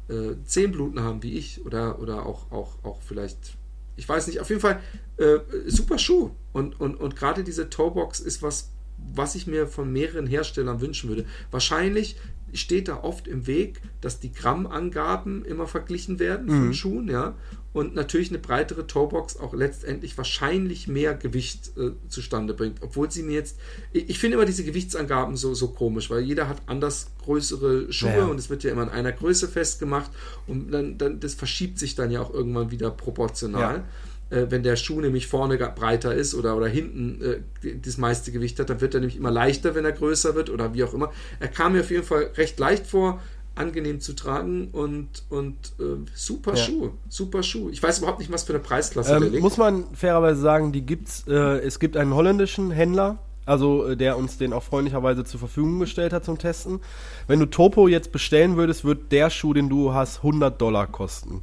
[0.09, 3.57] äh, äh, äh, Zehenbluten haben wie ich, oder, oder auch, auch, auch vielleicht,
[3.97, 4.81] ich weiß nicht, auf jeden Fall
[5.17, 6.31] äh, super Schuh.
[6.53, 8.71] Und, und, und gerade diese Toebox ist was,
[9.15, 11.27] was ich mir von mehreren Herstellern wünschen würde.
[11.51, 12.17] Wahrscheinlich
[12.57, 16.73] steht da oft im Weg, dass die Grammangaben immer verglichen werden von mhm.
[16.73, 17.35] Schuhen, ja.
[17.73, 22.83] Und natürlich eine breitere Toebox auch letztendlich wahrscheinlich mehr Gewicht äh, zustande bringt.
[22.83, 23.59] Obwohl sie mir jetzt,
[23.93, 28.17] ich, ich finde immer diese Gewichtsangaben so, so komisch, weil jeder hat anders größere Schuhe
[28.17, 28.25] ja.
[28.25, 30.11] und es wird ja immer in einer Größe festgemacht
[30.47, 33.77] und dann, dann das verschiebt sich dann ja auch irgendwann wieder proportional.
[33.77, 33.85] Ja
[34.31, 37.21] äh, wenn der Schuh nämlich vorne breiter ist oder, oder hinten
[37.63, 40.51] äh, das meiste Gewicht hat, dann wird er nämlich immer leichter, wenn er größer wird
[40.51, 41.13] oder wie auch immer.
[41.39, 43.21] Er kam mir auf jeden Fall recht leicht vor,
[43.55, 46.57] angenehm zu tragen und, und äh, super ja.
[46.57, 47.71] Schuh, super Schuh.
[47.71, 49.43] Ich weiß überhaupt nicht, was für eine Preisklasse ähm, der liegt.
[49.43, 54.19] Muss man fairerweise sagen, die gibt's, äh, es gibt einen holländischen Händler, also äh, der
[54.19, 56.81] uns den auch freundlicherweise zur Verfügung gestellt hat zum Testen.
[57.29, 61.43] Wenn du Topo jetzt bestellen würdest, wird der Schuh, den du hast, 100 Dollar kosten.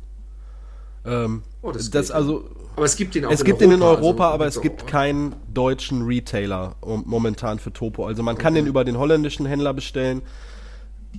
[1.05, 2.45] Ähm, oh, das, das also
[2.76, 3.74] aber es gibt ihn auch es in gibt Europa.
[3.74, 8.05] ihn in Europa, also, aber es gibt keinen deutschen Retailer momentan für Topo.
[8.05, 10.21] Also man kann den über den holländischen Händler bestellen.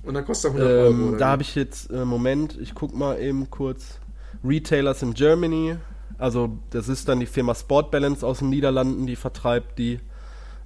[0.03, 1.15] Und dann kostet er 100 ähm, Euro.
[1.17, 3.99] Da habe ich jetzt, äh, Moment, ich guck mal eben kurz.
[4.43, 5.77] Retailers in Germany.
[6.17, 9.99] Also das ist dann die Firma Sport Balance aus den Niederlanden, die vertreibt die.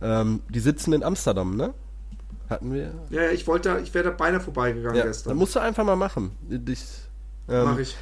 [0.01, 1.73] Ähm, die sitzen in Amsterdam, ne?
[2.49, 2.93] Hatten wir?
[3.09, 5.31] Ja, ich wollte, ich wäre da beinahe vorbeigegangen ja, gestern.
[5.31, 6.31] Dann musst du einfach mal machen.
[6.49, 6.83] Ich,
[7.47, 7.95] ähm, Mach ich.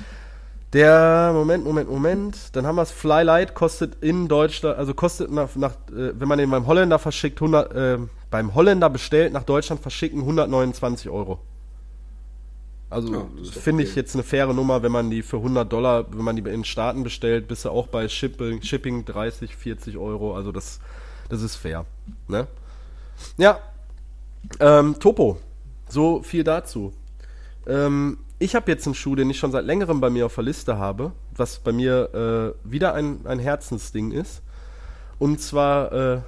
[0.73, 2.55] Der, Moment, Moment, Moment.
[2.55, 2.91] Dann haben wir es.
[2.91, 7.41] Flylight kostet in Deutschland, also kostet nach, nach äh, wenn man den beim Holländer verschickt,
[7.41, 7.97] 100, äh,
[8.29, 11.39] beim Holländer bestellt, nach Deutschland verschicken, 129 Euro.
[12.89, 13.89] Also ja, finde okay.
[13.89, 16.63] ich jetzt eine faire Nummer, wenn man die für 100 Dollar, wenn man die in
[16.63, 20.35] Staaten bestellt, bist du auch bei Shipping, Shipping 30, 40 Euro.
[20.35, 20.79] Also das,
[21.27, 21.85] das ist fair.
[22.27, 22.47] Ne?
[23.37, 23.59] Ja.
[24.59, 25.37] Ähm, Topo.
[25.89, 26.93] So viel dazu.
[27.65, 30.43] Ähm, ich habe jetzt einen Schuh, den ich schon seit längerem bei mir auf der
[30.43, 34.41] Liste habe, was bei mir äh, wieder ein, ein Herzensding ist.
[35.19, 36.21] Und zwar äh,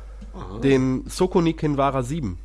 [0.64, 2.38] den Sokoni Kinvara 7.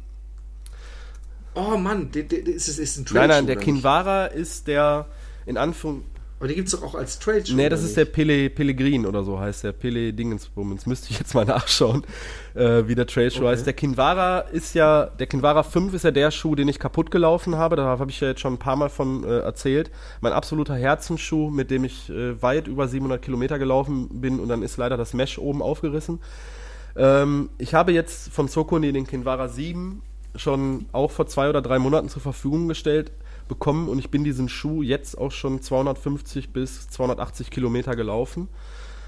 [1.54, 5.06] Oh Mann, der, der, ist, ist ein Trail Nein, nein, der Kinvara ist der
[5.46, 6.13] in Anführungszeichen
[6.44, 7.96] aber die gibt es doch auch als Trail Nee, das ist nicht?
[7.96, 9.72] der Pele, Pellegrin oder so heißt der.
[9.72, 10.84] Pele Dingensbummens.
[10.84, 12.04] Müsste ich jetzt mal nachschauen,
[12.52, 13.46] äh, wie der Trail okay.
[13.46, 13.64] heißt.
[13.64, 17.56] Der Kinvara ist ja, der Kinvara 5 ist ja der Schuh, den ich kaputt gelaufen
[17.56, 17.76] habe.
[17.76, 19.90] Da habe ich ja jetzt schon ein paar Mal von äh, erzählt.
[20.20, 24.62] Mein absoluter Herzensschuh, mit dem ich äh, weit über 700 Kilometer gelaufen bin und dann
[24.62, 26.20] ist leider das Mesh oben aufgerissen.
[26.94, 30.02] Ähm, ich habe jetzt von Sokoni den Kinvara 7
[30.36, 33.12] schon auch vor zwei oder drei Monaten zur Verfügung gestellt
[33.48, 38.48] bekommen und ich bin diesen Schuh jetzt auch schon 250 bis 280 Kilometer gelaufen.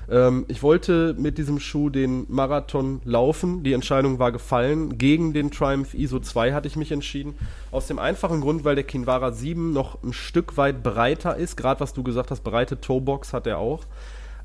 [0.09, 3.63] Ähm, ich wollte mit diesem Schuh den Marathon laufen.
[3.63, 4.99] Die Entscheidung war gefallen.
[4.99, 7.35] Gegen den Triumph ISO 2 hatte ich mich entschieden.
[7.71, 11.57] Aus dem einfachen Grund, weil der Kinvara 7 noch ein Stück weit breiter ist.
[11.57, 13.85] Gerade was du gesagt hast, breite Toebox hat er auch.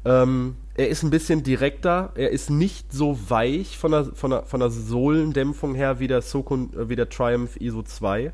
[0.04, 4.44] Ähm, er ist ein bisschen direkter, er ist nicht so weich von der, von der,
[4.44, 8.34] von der Sohlendämpfung her wie der, Sokun, äh, wie der Triumph ISO 2.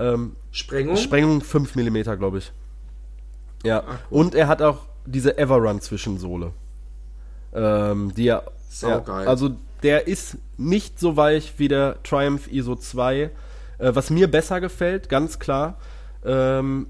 [0.00, 0.96] Ähm, Sprengung?
[0.96, 2.52] Sprengung 5 mm, glaube ich.
[3.64, 3.84] Ja.
[3.86, 6.52] Ach, und er hat auch diese Everrun-Zwischensohle.
[7.54, 8.44] Ähm, die er.
[8.82, 9.50] Ja, also
[9.82, 13.22] der ist nicht so weich wie der Triumph ISO 2.
[13.22, 13.30] Äh,
[13.78, 15.76] was mir besser gefällt, ganz klar.
[16.24, 16.86] Ähm,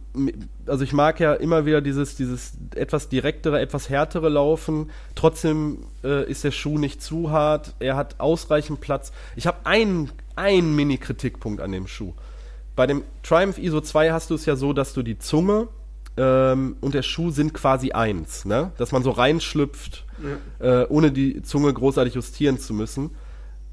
[0.67, 4.91] also ich mag ja immer wieder dieses, dieses etwas direktere, etwas härtere Laufen.
[5.15, 7.75] Trotzdem äh, ist der Schuh nicht zu hart.
[7.79, 9.13] Er hat ausreichend Platz.
[9.37, 12.13] Ich habe einen, einen Mini-Kritikpunkt an dem Schuh.
[12.81, 15.69] Bei dem Triumph ISO 2 hast du es ja so, dass du die Zunge
[16.17, 18.73] ähm, und der Schuh sind quasi eins, ne?
[18.79, 20.07] Dass man so reinschlüpft,
[20.59, 20.83] ja.
[20.83, 23.11] äh, ohne die Zunge großartig justieren zu müssen.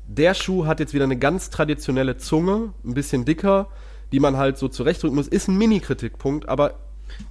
[0.09, 3.69] Der Schuh hat jetzt wieder eine ganz traditionelle Zunge, ein bisschen dicker,
[4.11, 5.29] die man halt so zurechtdrücken muss.
[5.29, 6.73] Ist ein Mini-Kritikpunkt, aber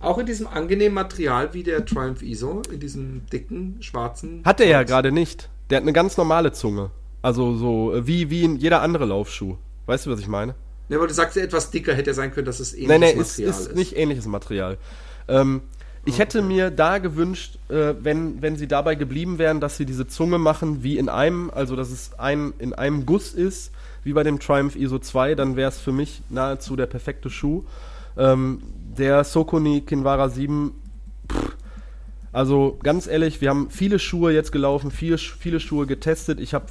[0.01, 4.41] auch in diesem angenehmen Material wie der Triumph ISO, in diesem dicken, schwarzen.
[4.47, 5.51] Hat er ja gerade nicht.
[5.69, 6.91] Der hat eine ganz normale Zunge.
[7.21, 9.59] Also so äh, wie, wie in jeder andere Laufschuh.
[9.85, 10.55] Weißt du, was ich meine?
[10.89, 13.51] Ja, aber du sagst etwas dicker hätte sein können, dass es ähnliches nein, nein, Material
[13.51, 13.61] ist.
[13.61, 14.79] Nein, ist nicht ähnliches Material.
[15.29, 15.63] Ähm,
[16.05, 16.23] ich okay.
[16.23, 20.39] hätte mir da gewünscht, äh, wenn, wenn sie dabei geblieben wären, dass sie diese Zunge
[20.39, 23.73] machen wie in einem, also dass es ein, in einem Guss ist,
[24.05, 27.65] wie bei dem Triumph ISO 2, dann wäre es für mich nahezu der perfekte Schuh.
[28.17, 28.63] Ähm,
[28.97, 30.73] der Sokoni Kinvara 7,
[31.31, 31.57] pff,
[32.33, 36.39] also ganz ehrlich, wir haben viele Schuhe jetzt gelaufen, viele, viele Schuhe getestet.
[36.39, 36.67] Ich habe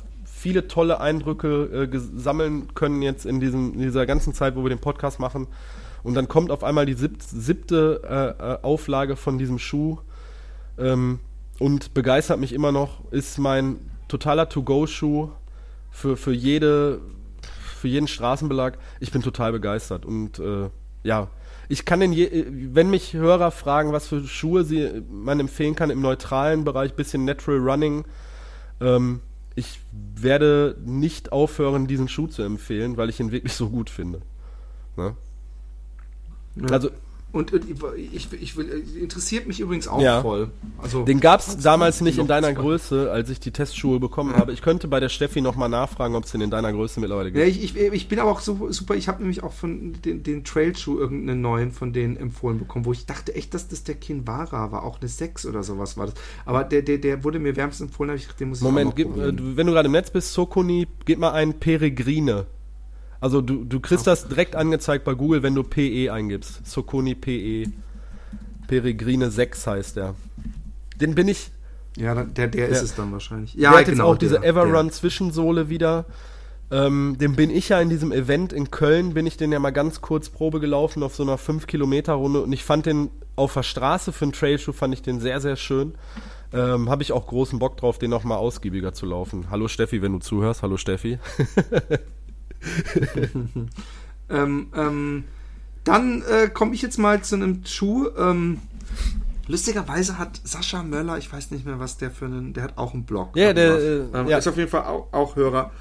[0.45, 4.69] viele tolle Eindrücke äh, sammeln können jetzt in, diesem, in dieser ganzen Zeit, wo wir
[4.69, 5.47] den Podcast machen.
[6.03, 9.97] Und dann kommt auf einmal die sieb siebte äh, äh, Auflage von diesem Schuh
[10.77, 11.17] ähm,
[11.57, 13.11] und begeistert mich immer noch.
[13.11, 15.31] Ist mein totaler To-Go-Schuh
[15.89, 16.99] für, für, jede,
[17.75, 18.77] für jeden Straßenbelag.
[18.99, 20.69] Ich bin total begeistert und äh,
[21.01, 21.27] ja,
[21.69, 25.89] ich kann den, je, wenn mich Hörer fragen, was für Schuhe sie man empfehlen kann
[25.89, 28.05] im neutralen Bereich, bisschen Natural Running,
[28.79, 29.21] ähm,
[29.55, 34.21] ich werde nicht aufhören, diesen Schuh zu empfehlen, weil ich ihn wirklich so gut finde.
[34.97, 35.15] Ne?
[36.55, 36.67] Ja.
[36.67, 36.89] Also
[37.35, 37.51] und
[38.13, 40.21] ich, ich will, interessiert mich übrigens auch ja.
[40.21, 40.51] voll.
[40.81, 44.37] Also, Den gab es damals nicht in deiner Größe, als ich die Testschuhe bekommen ja.
[44.37, 44.53] habe.
[44.53, 47.43] Ich könnte bei der Steffi nochmal nachfragen, ob es den in deiner Größe mittlerweile gibt.
[47.43, 50.23] Ja, ich, ich, ich bin aber auch so, super, ich habe nämlich auch von den,
[50.23, 53.95] den Trailschuh irgendeinen neuen von denen empfohlen bekommen, wo ich dachte echt, dass das der
[53.95, 56.15] Kinvara war, auch eine 6 oder sowas war das.
[56.45, 59.15] Aber der, der, der wurde mir wärmstens empfohlen, habe ich den muss ich Moment, gib,
[59.17, 62.45] äh, wenn du gerade im Netz bist, Sokoni, gib mal ein Peregrine.
[63.25, 66.63] Also du, du kriegst das direkt angezeigt bei Google, wenn du PE eingibst.
[66.63, 67.71] Soconi PE.
[68.67, 70.13] Peregrine 6 heißt der.
[71.01, 71.49] Den bin ich.
[71.97, 73.55] Ja, der, der, ist es dann wahrscheinlich.
[73.55, 76.05] Ja, der hat genau, jetzt auch diese Everrun-Zwischensohle wieder.
[76.69, 79.71] Ähm, den bin ich ja in diesem Event in Köln, bin ich den ja mal
[79.71, 84.13] ganz kurz Probe gelaufen auf so einer 5-Kilometer-Runde und ich fand den auf der Straße
[84.13, 85.95] für einen Trailschuh fand ich den sehr, sehr schön.
[86.53, 89.47] Ähm, Habe ich auch großen Bock drauf, den noch mal ausgiebiger zu laufen.
[89.49, 90.61] Hallo Steffi, wenn du zuhörst.
[90.61, 91.17] Hallo Steffi.
[94.29, 95.23] ähm, ähm,
[95.83, 98.07] dann äh, komme ich jetzt mal zu einem Schuh.
[98.17, 98.59] Ähm,
[99.47, 102.93] lustigerweise hat Sascha Möller, ich weiß nicht mehr, was der für einen, der hat auch
[102.93, 103.35] einen Blog.
[103.35, 104.37] Ja, der äh, ähm, ja.
[104.37, 105.71] ist auf jeden Fall auch, auch, Hörer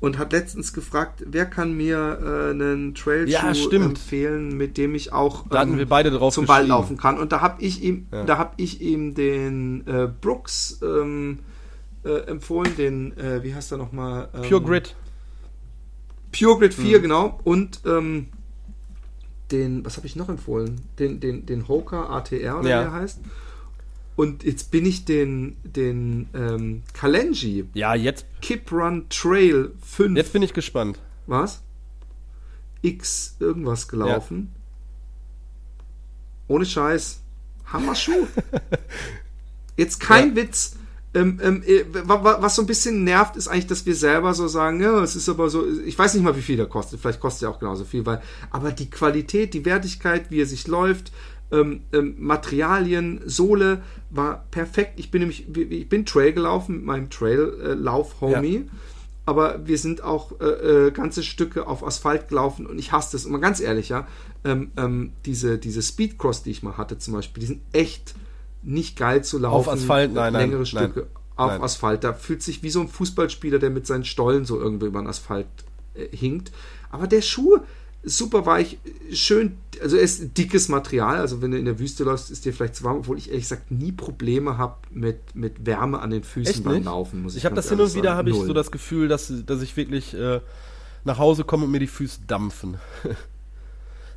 [0.00, 5.12] und hat letztens gefragt, wer kann mir äh, einen Trailschuh ja, empfehlen, mit dem ich
[5.12, 7.20] auch da hatten wir beide drauf zum Ball laufen kann.
[7.20, 8.24] Und da habe ich ihm, ja.
[8.24, 11.38] da habe ich ihm den äh, Brooks ähm,
[12.04, 14.28] äh, empfohlen, den, äh, wie heißt er nochmal?
[14.34, 14.96] Ähm, Pure Grid.
[16.32, 17.02] Pure Grid 4, mhm.
[17.02, 17.40] genau.
[17.44, 18.28] Und ähm,
[19.50, 20.80] den, was habe ich noch empfohlen?
[20.98, 22.80] Den, den, den Hoka ATR oder ja.
[22.80, 23.20] wie er heißt.
[24.16, 27.66] Und jetzt bin ich den, den ähm, Kalenji.
[27.74, 28.26] Ja, jetzt.
[28.40, 30.16] Kip Run Trail 5.
[30.16, 30.98] Jetzt bin ich gespannt.
[31.26, 31.62] Was?
[32.82, 34.52] X irgendwas gelaufen.
[34.52, 34.60] Ja.
[36.48, 37.20] Ohne Scheiß.
[37.72, 38.26] Hammerschuh.
[39.76, 40.36] Jetzt kein ja.
[40.36, 40.76] Witz.
[41.14, 44.80] Ähm, ähm, äh, was so ein bisschen nervt, ist eigentlich, dass wir selber so sagen,
[44.80, 47.42] ja, es ist aber so, ich weiß nicht mal, wie viel der kostet, vielleicht kostet
[47.42, 51.12] er auch genauso viel, weil, aber die Qualität, die Wertigkeit, wie er sich läuft,
[51.52, 54.94] ähm, ähm, Materialien, Sohle war perfekt.
[54.96, 58.54] Ich bin nämlich, ich bin Trail gelaufen mit meinem Trail-Lauf-Homie.
[58.54, 58.62] Ja.
[59.24, 63.24] Aber wir sind auch äh, äh, ganze Stücke auf Asphalt gelaufen und ich hasse das.
[63.24, 64.08] Und mal ganz ehrlich, ja,
[64.44, 68.14] ähm, ähm, diese, diese Speedcross, die ich mal hatte zum Beispiel, die sind echt
[68.62, 69.56] nicht geil zu laufen.
[69.56, 71.62] Auf Asphalt, nein, längere nein, Stücke nein, auf nein.
[71.62, 72.04] Asphalt.
[72.04, 75.08] Da fühlt sich wie so ein Fußballspieler, der mit seinen Stollen so irgendwo über den
[75.08, 75.46] Asphalt
[75.94, 76.52] äh, hinkt.
[76.90, 77.58] Aber der Schuh,
[78.04, 78.78] super weich,
[79.12, 82.52] schön, also er ist dickes Material, also wenn du in der Wüste läufst, ist dir
[82.52, 86.24] vielleicht zu warm, obwohl ich ehrlich gesagt nie Probleme habe mit, mit Wärme an den
[86.24, 86.84] Füßen Echt beim nicht?
[86.84, 87.22] Laufen.
[87.22, 89.62] Muss ich Ich habe das hin und wieder, habe ich so das Gefühl, dass, dass
[89.62, 90.40] ich wirklich äh,
[91.04, 92.76] nach Hause komme und mir die Füße dampfen.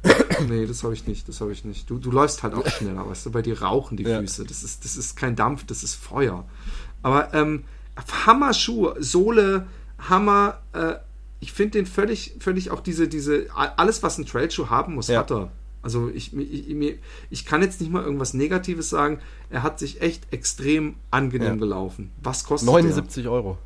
[0.49, 1.89] Nee, das habe ich nicht, das habe ich nicht.
[1.89, 4.19] Du, du läufst halt auch schneller, weißt du, bei dir rauchen die Ja.
[4.19, 4.43] Füße.
[4.45, 6.45] Das ist, das ist kein Dampf, das ist Feuer.
[7.01, 7.63] Aber ähm,
[8.25, 9.67] Hammer-Schuh, Sohle,
[9.97, 10.95] Hammer, äh,
[11.39, 15.19] ich finde den völlig, völlig auch diese, diese, alles, was ein Trailschuh haben muss, Ja.
[15.19, 15.51] hat er.
[15.81, 16.97] Also ich, ich,
[17.29, 19.19] ich kann jetzt nicht mal irgendwas Negatives sagen.
[19.51, 21.55] Er hat sich echt extrem angenehm Ja.
[21.55, 22.11] gelaufen.
[22.23, 22.73] Was kostet der?
[22.73, 23.57] 79 Euro.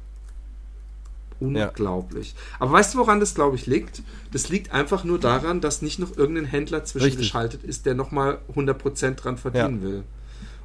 [1.40, 2.36] Unglaublich.
[2.60, 4.02] Aber weißt du, woran das, glaube ich, liegt?
[4.32, 9.16] Das liegt einfach nur daran, dass nicht noch irgendein Händler zwischengeschaltet ist, der nochmal 100%
[9.16, 10.04] dran verdienen will.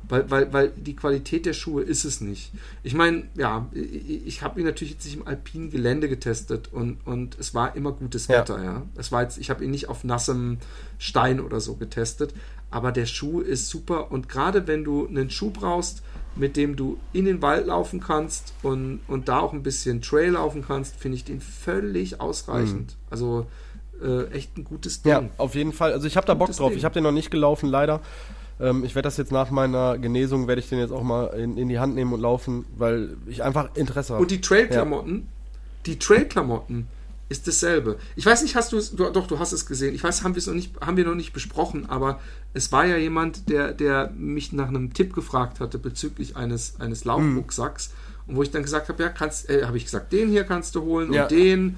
[0.08, 2.52] Weil, weil, weil die Qualität der Schuhe ist es nicht.
[2.82, 6.98] Ich meine, ja, ich, ich habe ihn natürlich jetzt nicht im alpinen Gelände getestet und,
[7.06, 8.40] und es war immer gutes Ja.
[8.40, 8.82] Wetter, ja.
[8.96, 10.58] Es war jetzt, ich habe ihn nicht auf nassem
[10.98, 12.34] Stein oder so getestet,
[12.70, 16.02] aber der Schuh ist super und gerade wenn du einen Schuh brauchst,
[16.36, 20.32] mit dem du in den Wald laufen kannst und, und da auch ein bisschen Trail
[20.32, 22.96] laufen kannst, finde ich den völlig ausreichend.
[23.10, 23.46] Also
[24.02, 25.12] äh, echt ein gutes Ding.
[25.12, 25.92] Ja, auf jeden Fall.
[25.92, 26.70] Also ich habe da Bock drauf.
[26.70, 26.78] Ding.
[26.78, 28.00] Ich habe den noch nicht gelaufen, leider.
[28.60, 31.56] Ähm, ich werde das jetzt nach meiner Genesung, werde ich den jetzt auch mal in,
[31.56, 34.22] in die Hand nehmen und laufen, weil ich einfach Interesse habe.
[34.22, 35.28] Und die Trail-Klamotten,
[35.86, 36.86] die Trail-Klamotten
[37.28, 37.96] ist dasselbe.
[38.16, 39.94] Ich weiß nicht, hast du es, du, doch, du hast es gesehen.
[39.94, 42.20] Ich weiß, haben wir es noch nicht, haben wir noch nicht besprochen, aber
[42.52, 47.04] es war ja jemand, der, der mich nach einem Tipp gefragt hatte bezüglich eines, eines
[47.04, 47.90] Laufrucksacks.
[48.26, 50.74] Und wo ich dann gesagt habe, ja, kannst, äh, habe ich gesagt, den hier kannst
[50.74, 51.22] du holen Ja.
[51.24, 51.76] und den.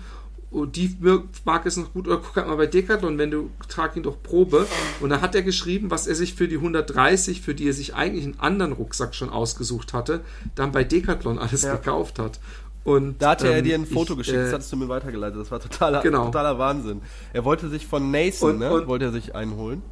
[0.50, 0.96] Und die
[1.44, 2.06] Marke ist noch gut.
[2.06, 4.66] Oder guck halt mal bei Decathlon, wenn du trag ihn doch Probe.
[5.00, 7.94] Und da hat er geschrieben, was er sich für die 130, für die er sich
[7.94, 10.20] eigentlich einen anderen Rucksack schon ausgesucht hatte,
[10.54, 11.74] dann bei Decathlon alles Ja.
[11.74, 12.38] gekauft hat.
[12.86, 14.88] Und, Da hatte er ähm, dir ein Foto ich, geschickt, das äh, hattest du mir
[14.88, 15.40] weitergeleitet.
[15.40, 16.26] Das war totaler, Genau.
[16.26, 17.02] totaler Wahnsinn.
[17.32, 19.82] Er wollte sich von Nathan, Und- ne, und- wollte er sich einholen.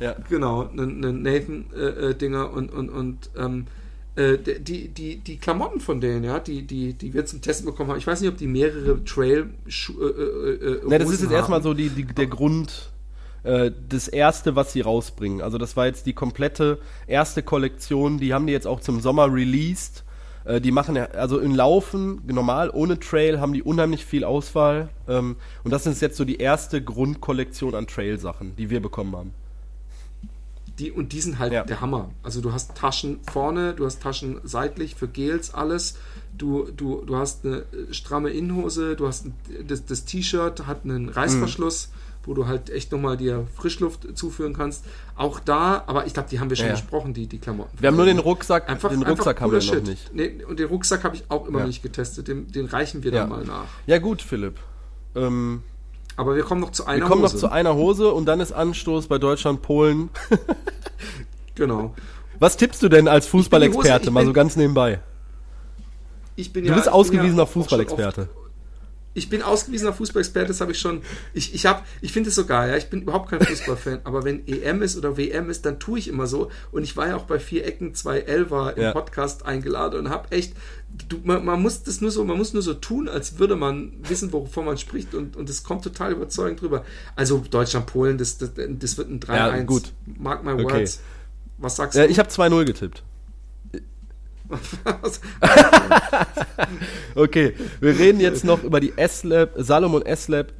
[0.00, 0.14] Ja.
[0.30, 3.66] Genau, einen Nathan-Dinger und, und, und ähm,
[4.16, 7.90] äh, die, die, die Klamotten von denen, ja, die, die, die wir zum Testen bekommen
[7.90, 7.98] haben.
[7.98, 9.70] Ich weiß nicht, ob die mehrere trail äh,
[10.04, 10.52] äh,
[10.84, 12.90] äh, Ne, das ist jetzt erstmal so die, die, der Grund,
[13.42, 15.42] äh, das erste, was sie rausbringen.
[15.42, 19.30] Also das war jetzt die komplette erste Kollektion, die haben die jetzt auch zum Sommer
[19.32, 20.04] released.
[20.48, 24.88] Äh, die machen ja, also in Laufen, normal, ohne Trail, haben die unheimlich viel Auswahl.
[25.06, 29.34] Ähm, und das ist jetzt so die erste Grundkollektion an Trail-Sachen, die wir bekommen haben.
[30.78, 31.64] Die, und die sind halt Ja.
[31.64, 32.10] der Hammer.
[32.22, 35.96] Also du hast Taschen vorne, du hast Taschen seitlich für Gels, alles.
[36.36, 39.34] Du, du, du hast eine stramme Innenhose, du hast ein,
[39.66, 41.90] das, das T-Shirt hat einen Reißverschluss,
[42.28, 44.84] wo du halt echt nochmal dir Frischluft zuführen kannst.
[45.16, 46.72] Auch da, aber ich glaube, die haben wir schon Ja.
[46.72, 47.70] besprochen, die, die Klamotten.
[47.80, 50.14] Wir haben nur den Rucksack, Einfach, den Rucksack haben wir noch nicht.
[50.14, 51.66] Nee, und den Rucksack habe ich auch immer Ja.
[51.66, 52.28] nicht getestet.
[52.28, 53.20] Den, den reichen wir Ja.
[53.20, 53.64] dann mal nach.
[53.86, 54.58] Ja gut, Philipp.
[55.16, 55.62] Ähm,
[56.16, 57.34] Aber wir kommen noch zu einer wir kommen Hose.
[57.34, 60.10] noch zu einer Hose und dann ist Anstoß bei Deutschland, Polen.
[61.54, 61.94] genau.
[62.38, 65.00] Was tippst du denn als Hose- Fußballexperte, mal so ganz nebenbei?
[66.36, 68.28] Ich bin Du ja, bist ausgewiesener Fußballexperte.
[69.18, 71.02] Ich bin ausgewiesener Fußballexperte, das habe ich schon.
[71.34, 72.76] Ich, ich, hab- ich finde es so geil, ja.
[72.76, 76.08] Ich bin überhaupt kein Fußballfan, aber wenn EM ist oder WM ist, dann tue ich
[76.08, 76.50] immer so.
[76.72, 78.92] Und ich war ja auch bei vier Ecken 2 Elfer im Ja.
[78.92, 80.54] Podcast eingeladen und habe echt.
[81.10, 83.92] Du, man, man muss das nur so, man muss nur so tun, als würde man
[84.08, 86.82] wissen, wovon man spricht und, und das kommt total überzeugend drüber.
[87.14, 89.34] Also Deutschland, Polen, das, das, das wird ein 3-1.
[89.36, 89.92] Ja, gut.
[90.06, 90.64] Mark my Okay.
[90.64, 91.00] words.
[91.58, 92.10] Was sagst Äh, du?
[92.12, 93.02] ich habe 2-0 getippt.
[97.14, 100.52] Okay, wir reden jetzt noch über die S-Lab, Salomon S-Lab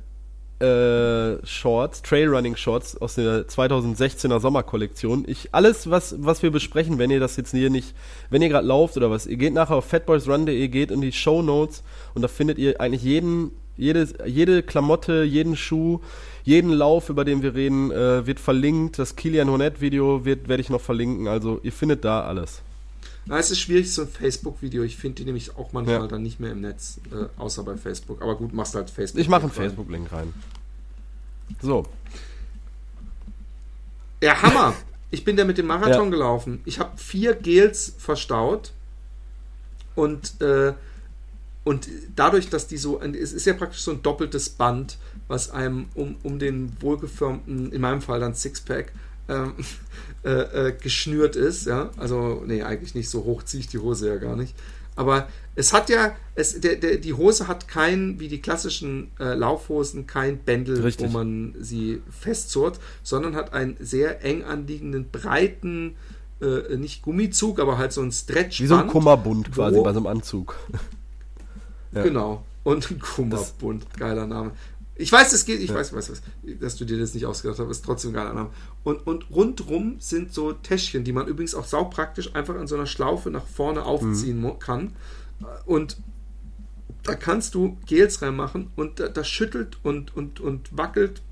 [0.60, 5.24] äh, Shorts, Trailrunning Shorts aus der 2016er Sommerkollektion.
[5.28, 7.94] Ich, alles, was, was wir besprechen, wenn ihr das jetzt hier nicht,
[8.30, 11.42] wenn ihr gerade lauft oder was, ihr geht nachher auf fatboysrun.de, geht in die Show
[11.42, 11.84] Notes
[12.14, 16.00] und da findet ihr eigentlich jeden, jedes, jede Klamotte, jeden Schuh,
[16.42, 18.98] jeden Lauf, über den wir reden, äh, wird verlinkt.
[18.98, 21.28] Das Kilian Hornet Video werde ich noch verlinken.
[21.28, 22.62] Also ihr findet da alles.
[23.28, 24.82] Na, es ist schwierig, so ein Facebook-Video.
[24.82, 26.06] Ich finde die nämlich auch manchmal Ja.
[26.06, 28.22] dann nicht mehr im Netz, äh, außer bei Facebook.
[28.22, 29.20] Aber gut, machst halt Facebook.
[29.20, 30.32] Ich mache einen Facebook-Link rein.
[31.60, 31.86] So.
[34.22, 34.74] Ja, Hammer.
[35.10, 36.10] Ich bin da mit dem Marathon ja.
[36.10, 36.60] gelaufen.
[36.64, 38.72] Ich habe vier Gels verstaut
[39.94, 40.72] und äh,
[41.64, 41.86] und
[42.16, 44.96] dadurch, dass die so, es ist ja praktisch so ein doppeltes Band,
[45.26, 48.90] was einem um, um den wohlgeformten, in meinem Fall dann Sixpack,
[49.28, 49.54] ähm,
[50.24, 51.66] äh, äh, geschnürt ist.
[51.66, 51.90] Ja?
[51.96, 54.54] Also, nee, eigentlich nicht so hoch ziehe ich die Hose ja gar nicht.
[54.96, 59.34] Aber es hat ja, es, der, der, die Hose hat kein, wie die klassischen äh,
[59.34, 61.06] Laufhosen, kein Bändel, Richtig.
[61.06, 65.94] wo man sie festzurrt, sondern hat einen sehr eng anliegenden, breiten,
[66.40, 68.60] äh, nicht Gummizug, aber halt so ein Stretch.
[68.60, 70.56] Wie so ein Kummerbund quasi bei so einem Anzug.
[71.90, 72.02] Ja.
[72.02, 72.44] Genau.
[72.64, 73.86] Und ein Kummerbund.
[73.96, 74.52] Geiler Name.
[75.00, 75.76] Ich weiß, es geht, ich ja.
[75.76, 76.22] weiß, weiß, weiß,
[76.60, 78.50] dass du dir das nicht ausgedacht hast, ist trotzdem geiler Name.
[78.82, 82.86] Und, und rundrum sind so Täschchen, die man übrigens auch saupraktisch einfach an so einer
[82.86, 84.58] Schlaufe nach vorne aufziehen mhm.
[84.58, 84.96] kann.
[85.66, 85.98] Und
[87.04, 91.22] da kannst du Gels reinmachen und das da schüttelt und, und, und wackelt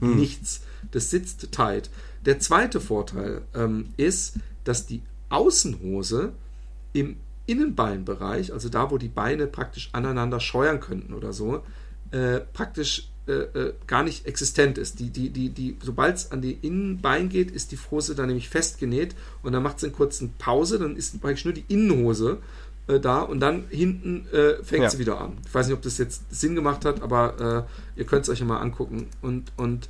[0.00, 0.16] mhm.
[0.16, 0.62] nichts.
[0.90, 1.90] Das sitzt tight.
[2.24, 6.32] Der zweite Vorteil ähm, ist, dass die Außenhose
[6.94, 11.62] im Innenbeinbereich, also da, wo die Beine praktisch aneinander scheuern könnten oder so,
[12.10, 15.00] äh, praktisch äh, äh, gar nicht existent ist.
[15.00, 18.48] Die, die, die, die, Sobald es an die Innenbein geht, ist die Hose dann nämlich
[18.48, 22.38] festgenäht und dann macht es einen kurzen Pause, dann ist praktisch nur die Innenhose
[22.86, 24.90] äh, da und dann hinten äh, fängt ja.
[24.90, 25.38] sie wieder an.
[25.44, 27.66] Ich weiß nicht, ob das jetzt Sinn gemacht hat, aber
[27.96, 29.08] äh, ihr könnt es euch ja mal angucken.
[29.22, 29.88] Und, und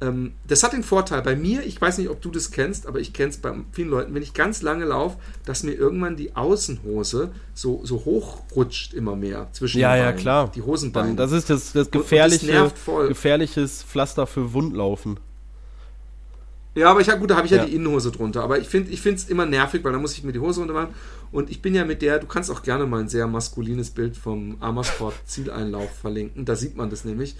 [0.00, 3.00] ähm, das hat den Vorteil bei mir, ich weiß nicht, ob du das kennst, aber
[3.00, 6.36] ich kenne es bei vielen Leuten, wenn ich ganz lange laufe, dass mir irgendwann die
[6.36, 10.52] Außenhose so, so hochrutscht immer mehr zwischen ja, den Beinen, ja, klar.
[10.54, 11.16] die Hosenbeine.
[11.16, 15.18] das ist das, das gefährliche, das gefährliches Pflaster für Wundlaufen.
[16.78, 17.58] Ja, aber ich gut, da habe ich ja.
[17.58, 18.44] ja, die Innenhose drunter.
[18.44, 20.94] Aber ich finde es immer nervig, weil da muss ich mir die Hose runter machen.
[21.32, 24.16] Und ich bin ja mit der, du kannst auch gerne mal ein sehr maskulines Bild
[24.16, 26.44] vom Amersfoort Zieleinlauf verlinken.
[26.44, 27.34] Da sieht man das nämlich.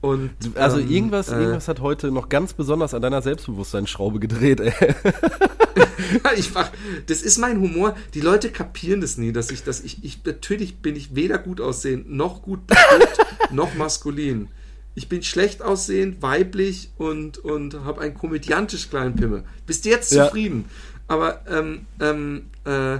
[0.00, 4.60] Und, also ähm, irgendwas, äh, irgendwas hat heute noch ganz besonders an deiner Selbstbewusstseinsschraube gedreht,
[4.60, 4.72] ey.
[6.36, 6.70] ich mach,
[7.06, 7.96] das ist mein Humor.
[8.14, 11.60] Die Leute kapieren das nie, dass ich, dass ich, ich natürlich bin ich weder gut
[11.60, 13.18] aussehend, noch gut bestückt,
[13.50, 14.48] noch maskulin.
[14.94, 19.44] Ich bin schlecht aussehend, weiblich und, und habe einen komödiantisch kleinen Pimmel.
[19.66, 20.64] Bist du jetzt zufrieden?
[20.68, 21.04] Ja.
[21.08, 22.98] Aber ähm, ähm, äh,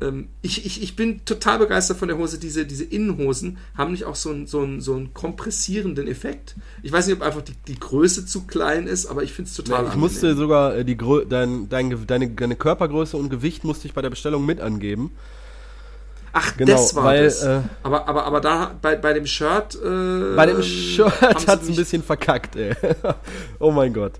[0.00, 2.38] ähm, ich, ich, ich bin total begeistert von der Hose.
[2.38, 6.54] Diese, diese Innenhosen haben nicht auch so einen, so, einen, so einen kompressierenden Effekt.
[6.82, 9.56] Ich weiß nicht, ob einfach die, die Größe zu klein ist, aber ich finde es
[9.56, 10.96] total ja, Ich musste sogar äh, die
[11.28, 15.10] dein, dein, deine, deine Körpergröße und Gewicht musste ich bei der Bestellung mit angeben.
[16.32, 17.42] Ach, genau, das war weil, das.
[17.42, 19.74] Äh, aber, aber, aber da bei, bei dem Shirt.
[19.82, 22.74] Äh, bei dem Shirt hat es ein bisschen verkackt, ey.
[23.58, 24.12] oh mein Gott.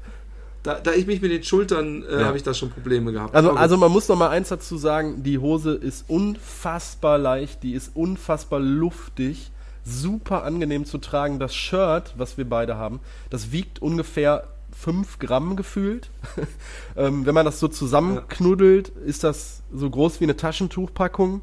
[0.62, 2.26] Da, da ich mich mit den Schultern äh, ja.
[2.26, 3.34] habe ich da schon Probleme gehabt.
[3.34, 7.74] Also, also man muss noch mal eins dazu sagen, die Hose ist unfassbar leicht, die
[7.74, 9.52] ist unfassbar luftig,
[9.84, 11.38] super angenehm zu tragen.
[11.38, 16.10] Das Shirt, was wir beide haben, das wiegt ungefähr 5 Gramm gefühlt.
[16.96, 21.42] ähm, wenn man das so zusammenknuddelt, ist das so groß wie eine Taschentuchpackung.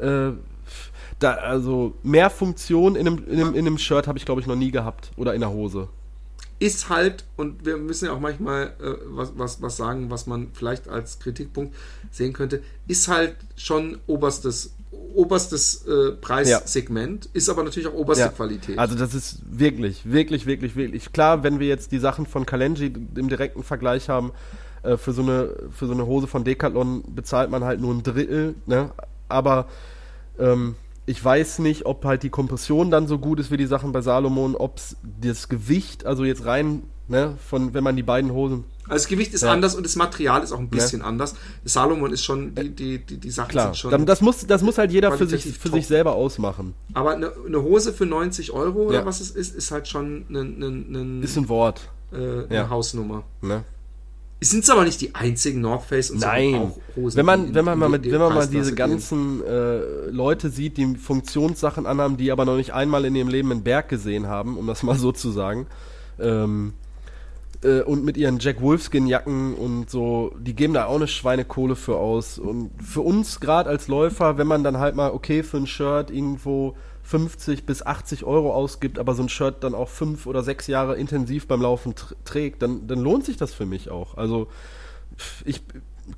[0.00, 0.30] Äh,
[1.20, 4.46] da, also mehr Funktion in einem, in einem, in einem Shirt habe ich, glaube ich,
[4.46, 5.10] noch nie gehabt.
[5.16, 5.88] Oder in der Hose
[6.58, 10.48] ist halt, und wir müssen ja auch manchmal äh, was, was, was sagen, was man
[10.52, 11.74] vielleicht als Kritikpunkt
[12.10, 14.74] sehen könnte, ist halt schon oberstes,
[15.14, 17.30] oberstes äh, Preissegment, ja.
[17.34, 18.30] ist aber natürlich auch oberste ja.
[18.30, 18.78] Qualität.
[18.78, 21.12] Also das ist wirklich, wirklich, wirklich, wirklich.
[21.12, 24.32] Klar, wenn wir jetzt die Sachen von Kalenji im direkten Vergleich haben,
[24.82, 28.02] äh, für, so eine, für so eine Hose von Decathlon bezahlt man halt nur ein
[28.02, 28.90] Drittel, ne?
[29.28, 29.68] aber
[30.38, 30.74] ähm,
[31.08, 34.02] ich weiß nicht, ob halt die Kompression dann so gut ist wie die Sachen bei
[34.02, 34.78] Salomon, ob
[35.20, 38.64] das Gewicht, also jetzt rein, ne, von wenn man die beiden Hosen.
[38.84, 39.52] Also das Gewicht ist ja.
[39.52, 41.06] anders und das Material ist auch ein bisschen ja.
[41.06, 41.34] anders.
[41.64, 43.74] Das Salomon ist schon, die, die, die, die Sachen Klar.
[43.74, 44.06] sind schon.
[44.06, 46.74] Das muss, das muss halt jeder für sich, für sich selber ausmachen.
[46.92, 50.36] Aber eine, eine Hose für 90 Euro oder was es ist, ist halt schon ein,
[50.36, 51.88] ein, ein, ist ein Wort.
[52.12, 53.24] Äh, eine Hausnummer.
[53.40, 53.64] Ne?
[54.40, 56.52] Sind es aber nicht die einzigen North Face und Nein.
[56.52, 57.16] so auch Hosen?
[57.16, 60.94] Wenn man, wenn man mal, mit, wenn man mal diese ganzen äh, Leute sieht, die
[60.94, 64.66] Funktionssachen anhaben, die aber noch nicht einmal in ihrem Leben einen Berg gesehen haben, um
[64.68, 65.66] das mal so zu sagen,
[66.20, 66.74] ähm,
[67.64, 71.74] äh, und mit ihren Jack Wolfskin Jacken und so, die geben da auch eine Schweinekohle
[71.74, 72.38] für aus.
[72.38, 76.10] Und für uns gerade als Läufer, wenn man dann halt mal okay für ein Shirt
[76.12, 76.76] irgendwo
[77.08, 80.96] 50 bis 80 Euro ausgibt, aber so ein Shirt dann auch fünf oder sechs Jahre
[80.96, 81.94] intensiv beim Laufen
[82.26, 84.18] trägt, dann, dann lohnt sich das für mich auch.
[84.18, 84.48] Also
[85.46, 85.62] ich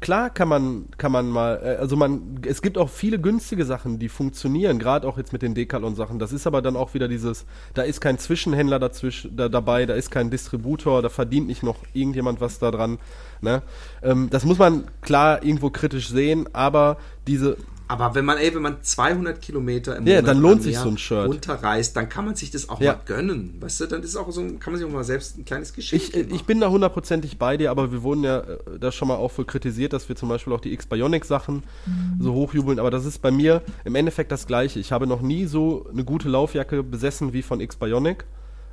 [0.00, 3.98] klar kann man kann man mal äh, also man es gibt auch viele günstige Sachen
[3.98, 7.08] die funktionieren gerade auch jetzt mit den Decathlon Sachen das ist aber dann auch wieder
[7.08, 7.44] dieses
[7.74, 11.78] da ist kein Zwischenhändler dazwischen da, dabei da ist kein Distributor da verdient nicht noch
[11.92, 12.98] irgendjemand was da dran
[13.40, 13.62] ne?
[14.02, 17.56] ähm, das muss man klar irgendwo kritisch sehen aber diese
[17.90, 20.96] Aber wenn man, ey, wenn man 200 Kilometer im ja, dann lohnt sich so ein
[20.96, 21.26] Shirt.
[21.26, 22.92] runterreist, dann kann man sich das auch ja.
[22.92, 23.56] mal gönnen.
[23.58, 26.00] Weißt du, dann ist auch so, kann man sich auch mal selbst ein kleines Geschenk
[26.00, 29.16] Ich, ich bin da hundertprozentig bei dir, aber wir wurden ja äh, da schon mal
[29.16, 32.22] auch für kritisiert, dass wir zum Beispiel auch die X-Bionic-Sachen mhm.
[32.22, 32.78] so hochjubeln.
[32.78, 34.78] Aber das ist bei mir im Endeffekt das Gleiche.
[34.78, 38.24] Ich habe noch nie so eine gute Laufjacke besessen wie von X-Bionic.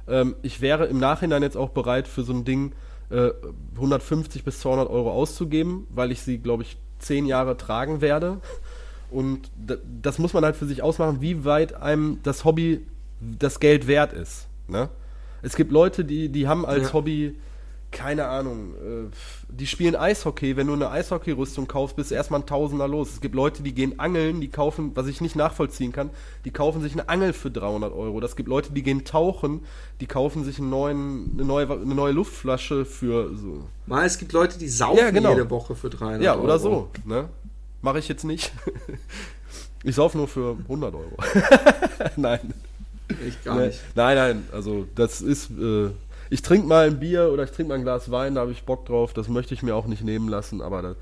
[0.08, 2.74] Ähm, ich wäre im Nachhinein jetzt auch bereit, für so ein Ding
[3.10, 3.32] äh,
[3.74, 8.42] 150 bis 200 Euro auszugeben, weil ich sie, glaube ich, zehn Jahre tragen werde.
[9.10, 9.50] Und
[10.02, 12.86] das muss man halt für sich ausmachen, wie weit einem das Hobby
[13.22, 14.48] das Geld wert ist.
[14.68, 14.90] Ne?
[15.42, 16.94] Es gibt Leute, die, die haben als ja.
[16.94, 17.38] Hobby,
[17.90, 19.10] keine Ahnung, äh,
[19.50, 20.58] die spielen Eishockey.
[20.58, 23.14] Wenn du eine Eishockey-Rüstung kaufst, bist du erstmal ein Tausender los.
[23.14, 26.10] Es gibt Leute, die gehen angeln, die kaufen, was ich nicht nachvollziehen kann,
[26.44, 28.20] die kaufen sich eine Angel für 300 Euro.
[28.20, 29.62] Das gibt Leute, die gehen tauchen,
[30.02, 33.64] die kaufen sich einen neuen, eine, neue, eine neue Luftflasche für so.
[33.86, 35.30] Mal, es gibt Leute, die saufen ja, genau.
[35.30, 36.24] jede Woche für 300 Euro.
[36.24, 36.90] Ja, oder so.
[37.06, 37.30] Ne?
[37.82, 38.52] Mache ich jetzt nicht.
[39.84, 41.18] Ich sauf nur für 100 Euro.
[42.18, 42.54] nein.
[43.26, 43.80] Ich gar nicht.
[43.96, 45.52] Nein, nein, also das ist.
[45.52, 45.92] Äh,
[46.30, 48.64] ich trinke mal ein Bier oder ich trinke mal ein Glas Wein, da habe ich
[48.64, 49.14] Bock drauf.
[49.14, 50.98] Das möchte ich mir auch nicht nehmen lassen, aber das,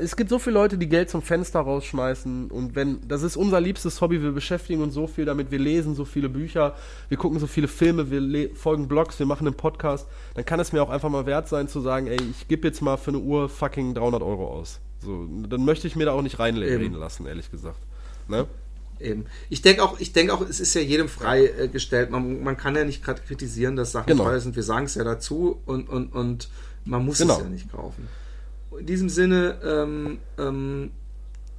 [0.00, 3.60] es gibt so viele Leute, die Geld zum Fenster rausschmeißen und wenn, das ist unser
[3.60, 6.74] liebstes Hobby, wir beschäftigen uns so viel damit, wir lesen so viele Bücher,
[7.08, 10.72] wir gucken so viele Filme, wir folgen Blogs, wir machen einen Podcast, dann kann es
[10.72, 13.20] mir auch einfach mal wert sein zu sagen, ey, ich gebe jetzt mal für eine
[13.20, 14.80] Uhr fucking 300 Euro aus.
[15.02, 17.78] So, dann möchte ich mir da auch nicht reinreden lassen, ehrlich gesagt.
[18.28, 18.46] Ne?
[19.00, 19.26] Eben.
[19.50, 22.08] Ich denke auch, ich denke auch, es ist ja jedem freigestellt.
[22.08, 24.24] Äh, man, man kann ja nicht gerade kritisieren, dass Sachen genau.
[24.24, 24.54] teuer sind.
[24.54, 26.48] Wir sagen es ja dazu und, und, und
[26.84, 27.34] man muss genau.
[27.34, 28.08] es ja nicht kaufen.
[28.78, 30.90] In diesem Sinne, ähm, ähm,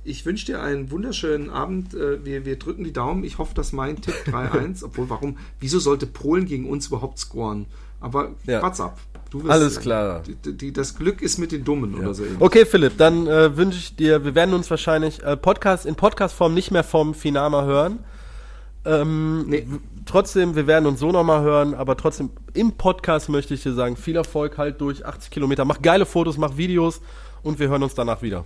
[0.03, 1.93] ich wünsche dir einen wunderschönen Abend.
[1.93, 3.23] Äh, wir, wir drücken die Daumen.
[3.23, 7.65] Ich hoffe, dass mein Tipp 3-1, obwohl warum, wieso sollte Polen gegen uns überhaupt scoren?
[8.03, 8.61] Aber ja.
[8.61, 8.93] WhatsApp.
[9.31, 10.21] Du Alles klar.
[10.21, 11.99] Die, die, das Glück ist mit den Dummen ja.
[12.01, 12.23] oder so.
[12.39, 16.53] Okay, Philipp, dann äh, wünsche ich dir, wir werden uns wahrscheinlich äh, Podcast in Podcast-Form
[16.53, 17.99] nicht mehr vom Finama hören.
[18.85, 19.65] Ähm, nee.
[20.05, 23.95] Trotzdem, wir werden uns so nochmal hören, aber trotzdem im Podcast möchte ich dir sagen,
[23.95, 25.65] viel Erfolg halt durch 80 Kilometer.
[25.65, 27.01] Mach geile Fotos, mach Videos
[27.41, 28.45] und wir hören uns danach wieder.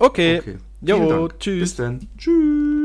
[0.00, 0.40] Okay.
[0.40, 0.58] okay.
[0.80, 1.60] Jo, tschüss.
[1.60, 2.08] Bis dann.
[2.18, 2.81] Tschüss.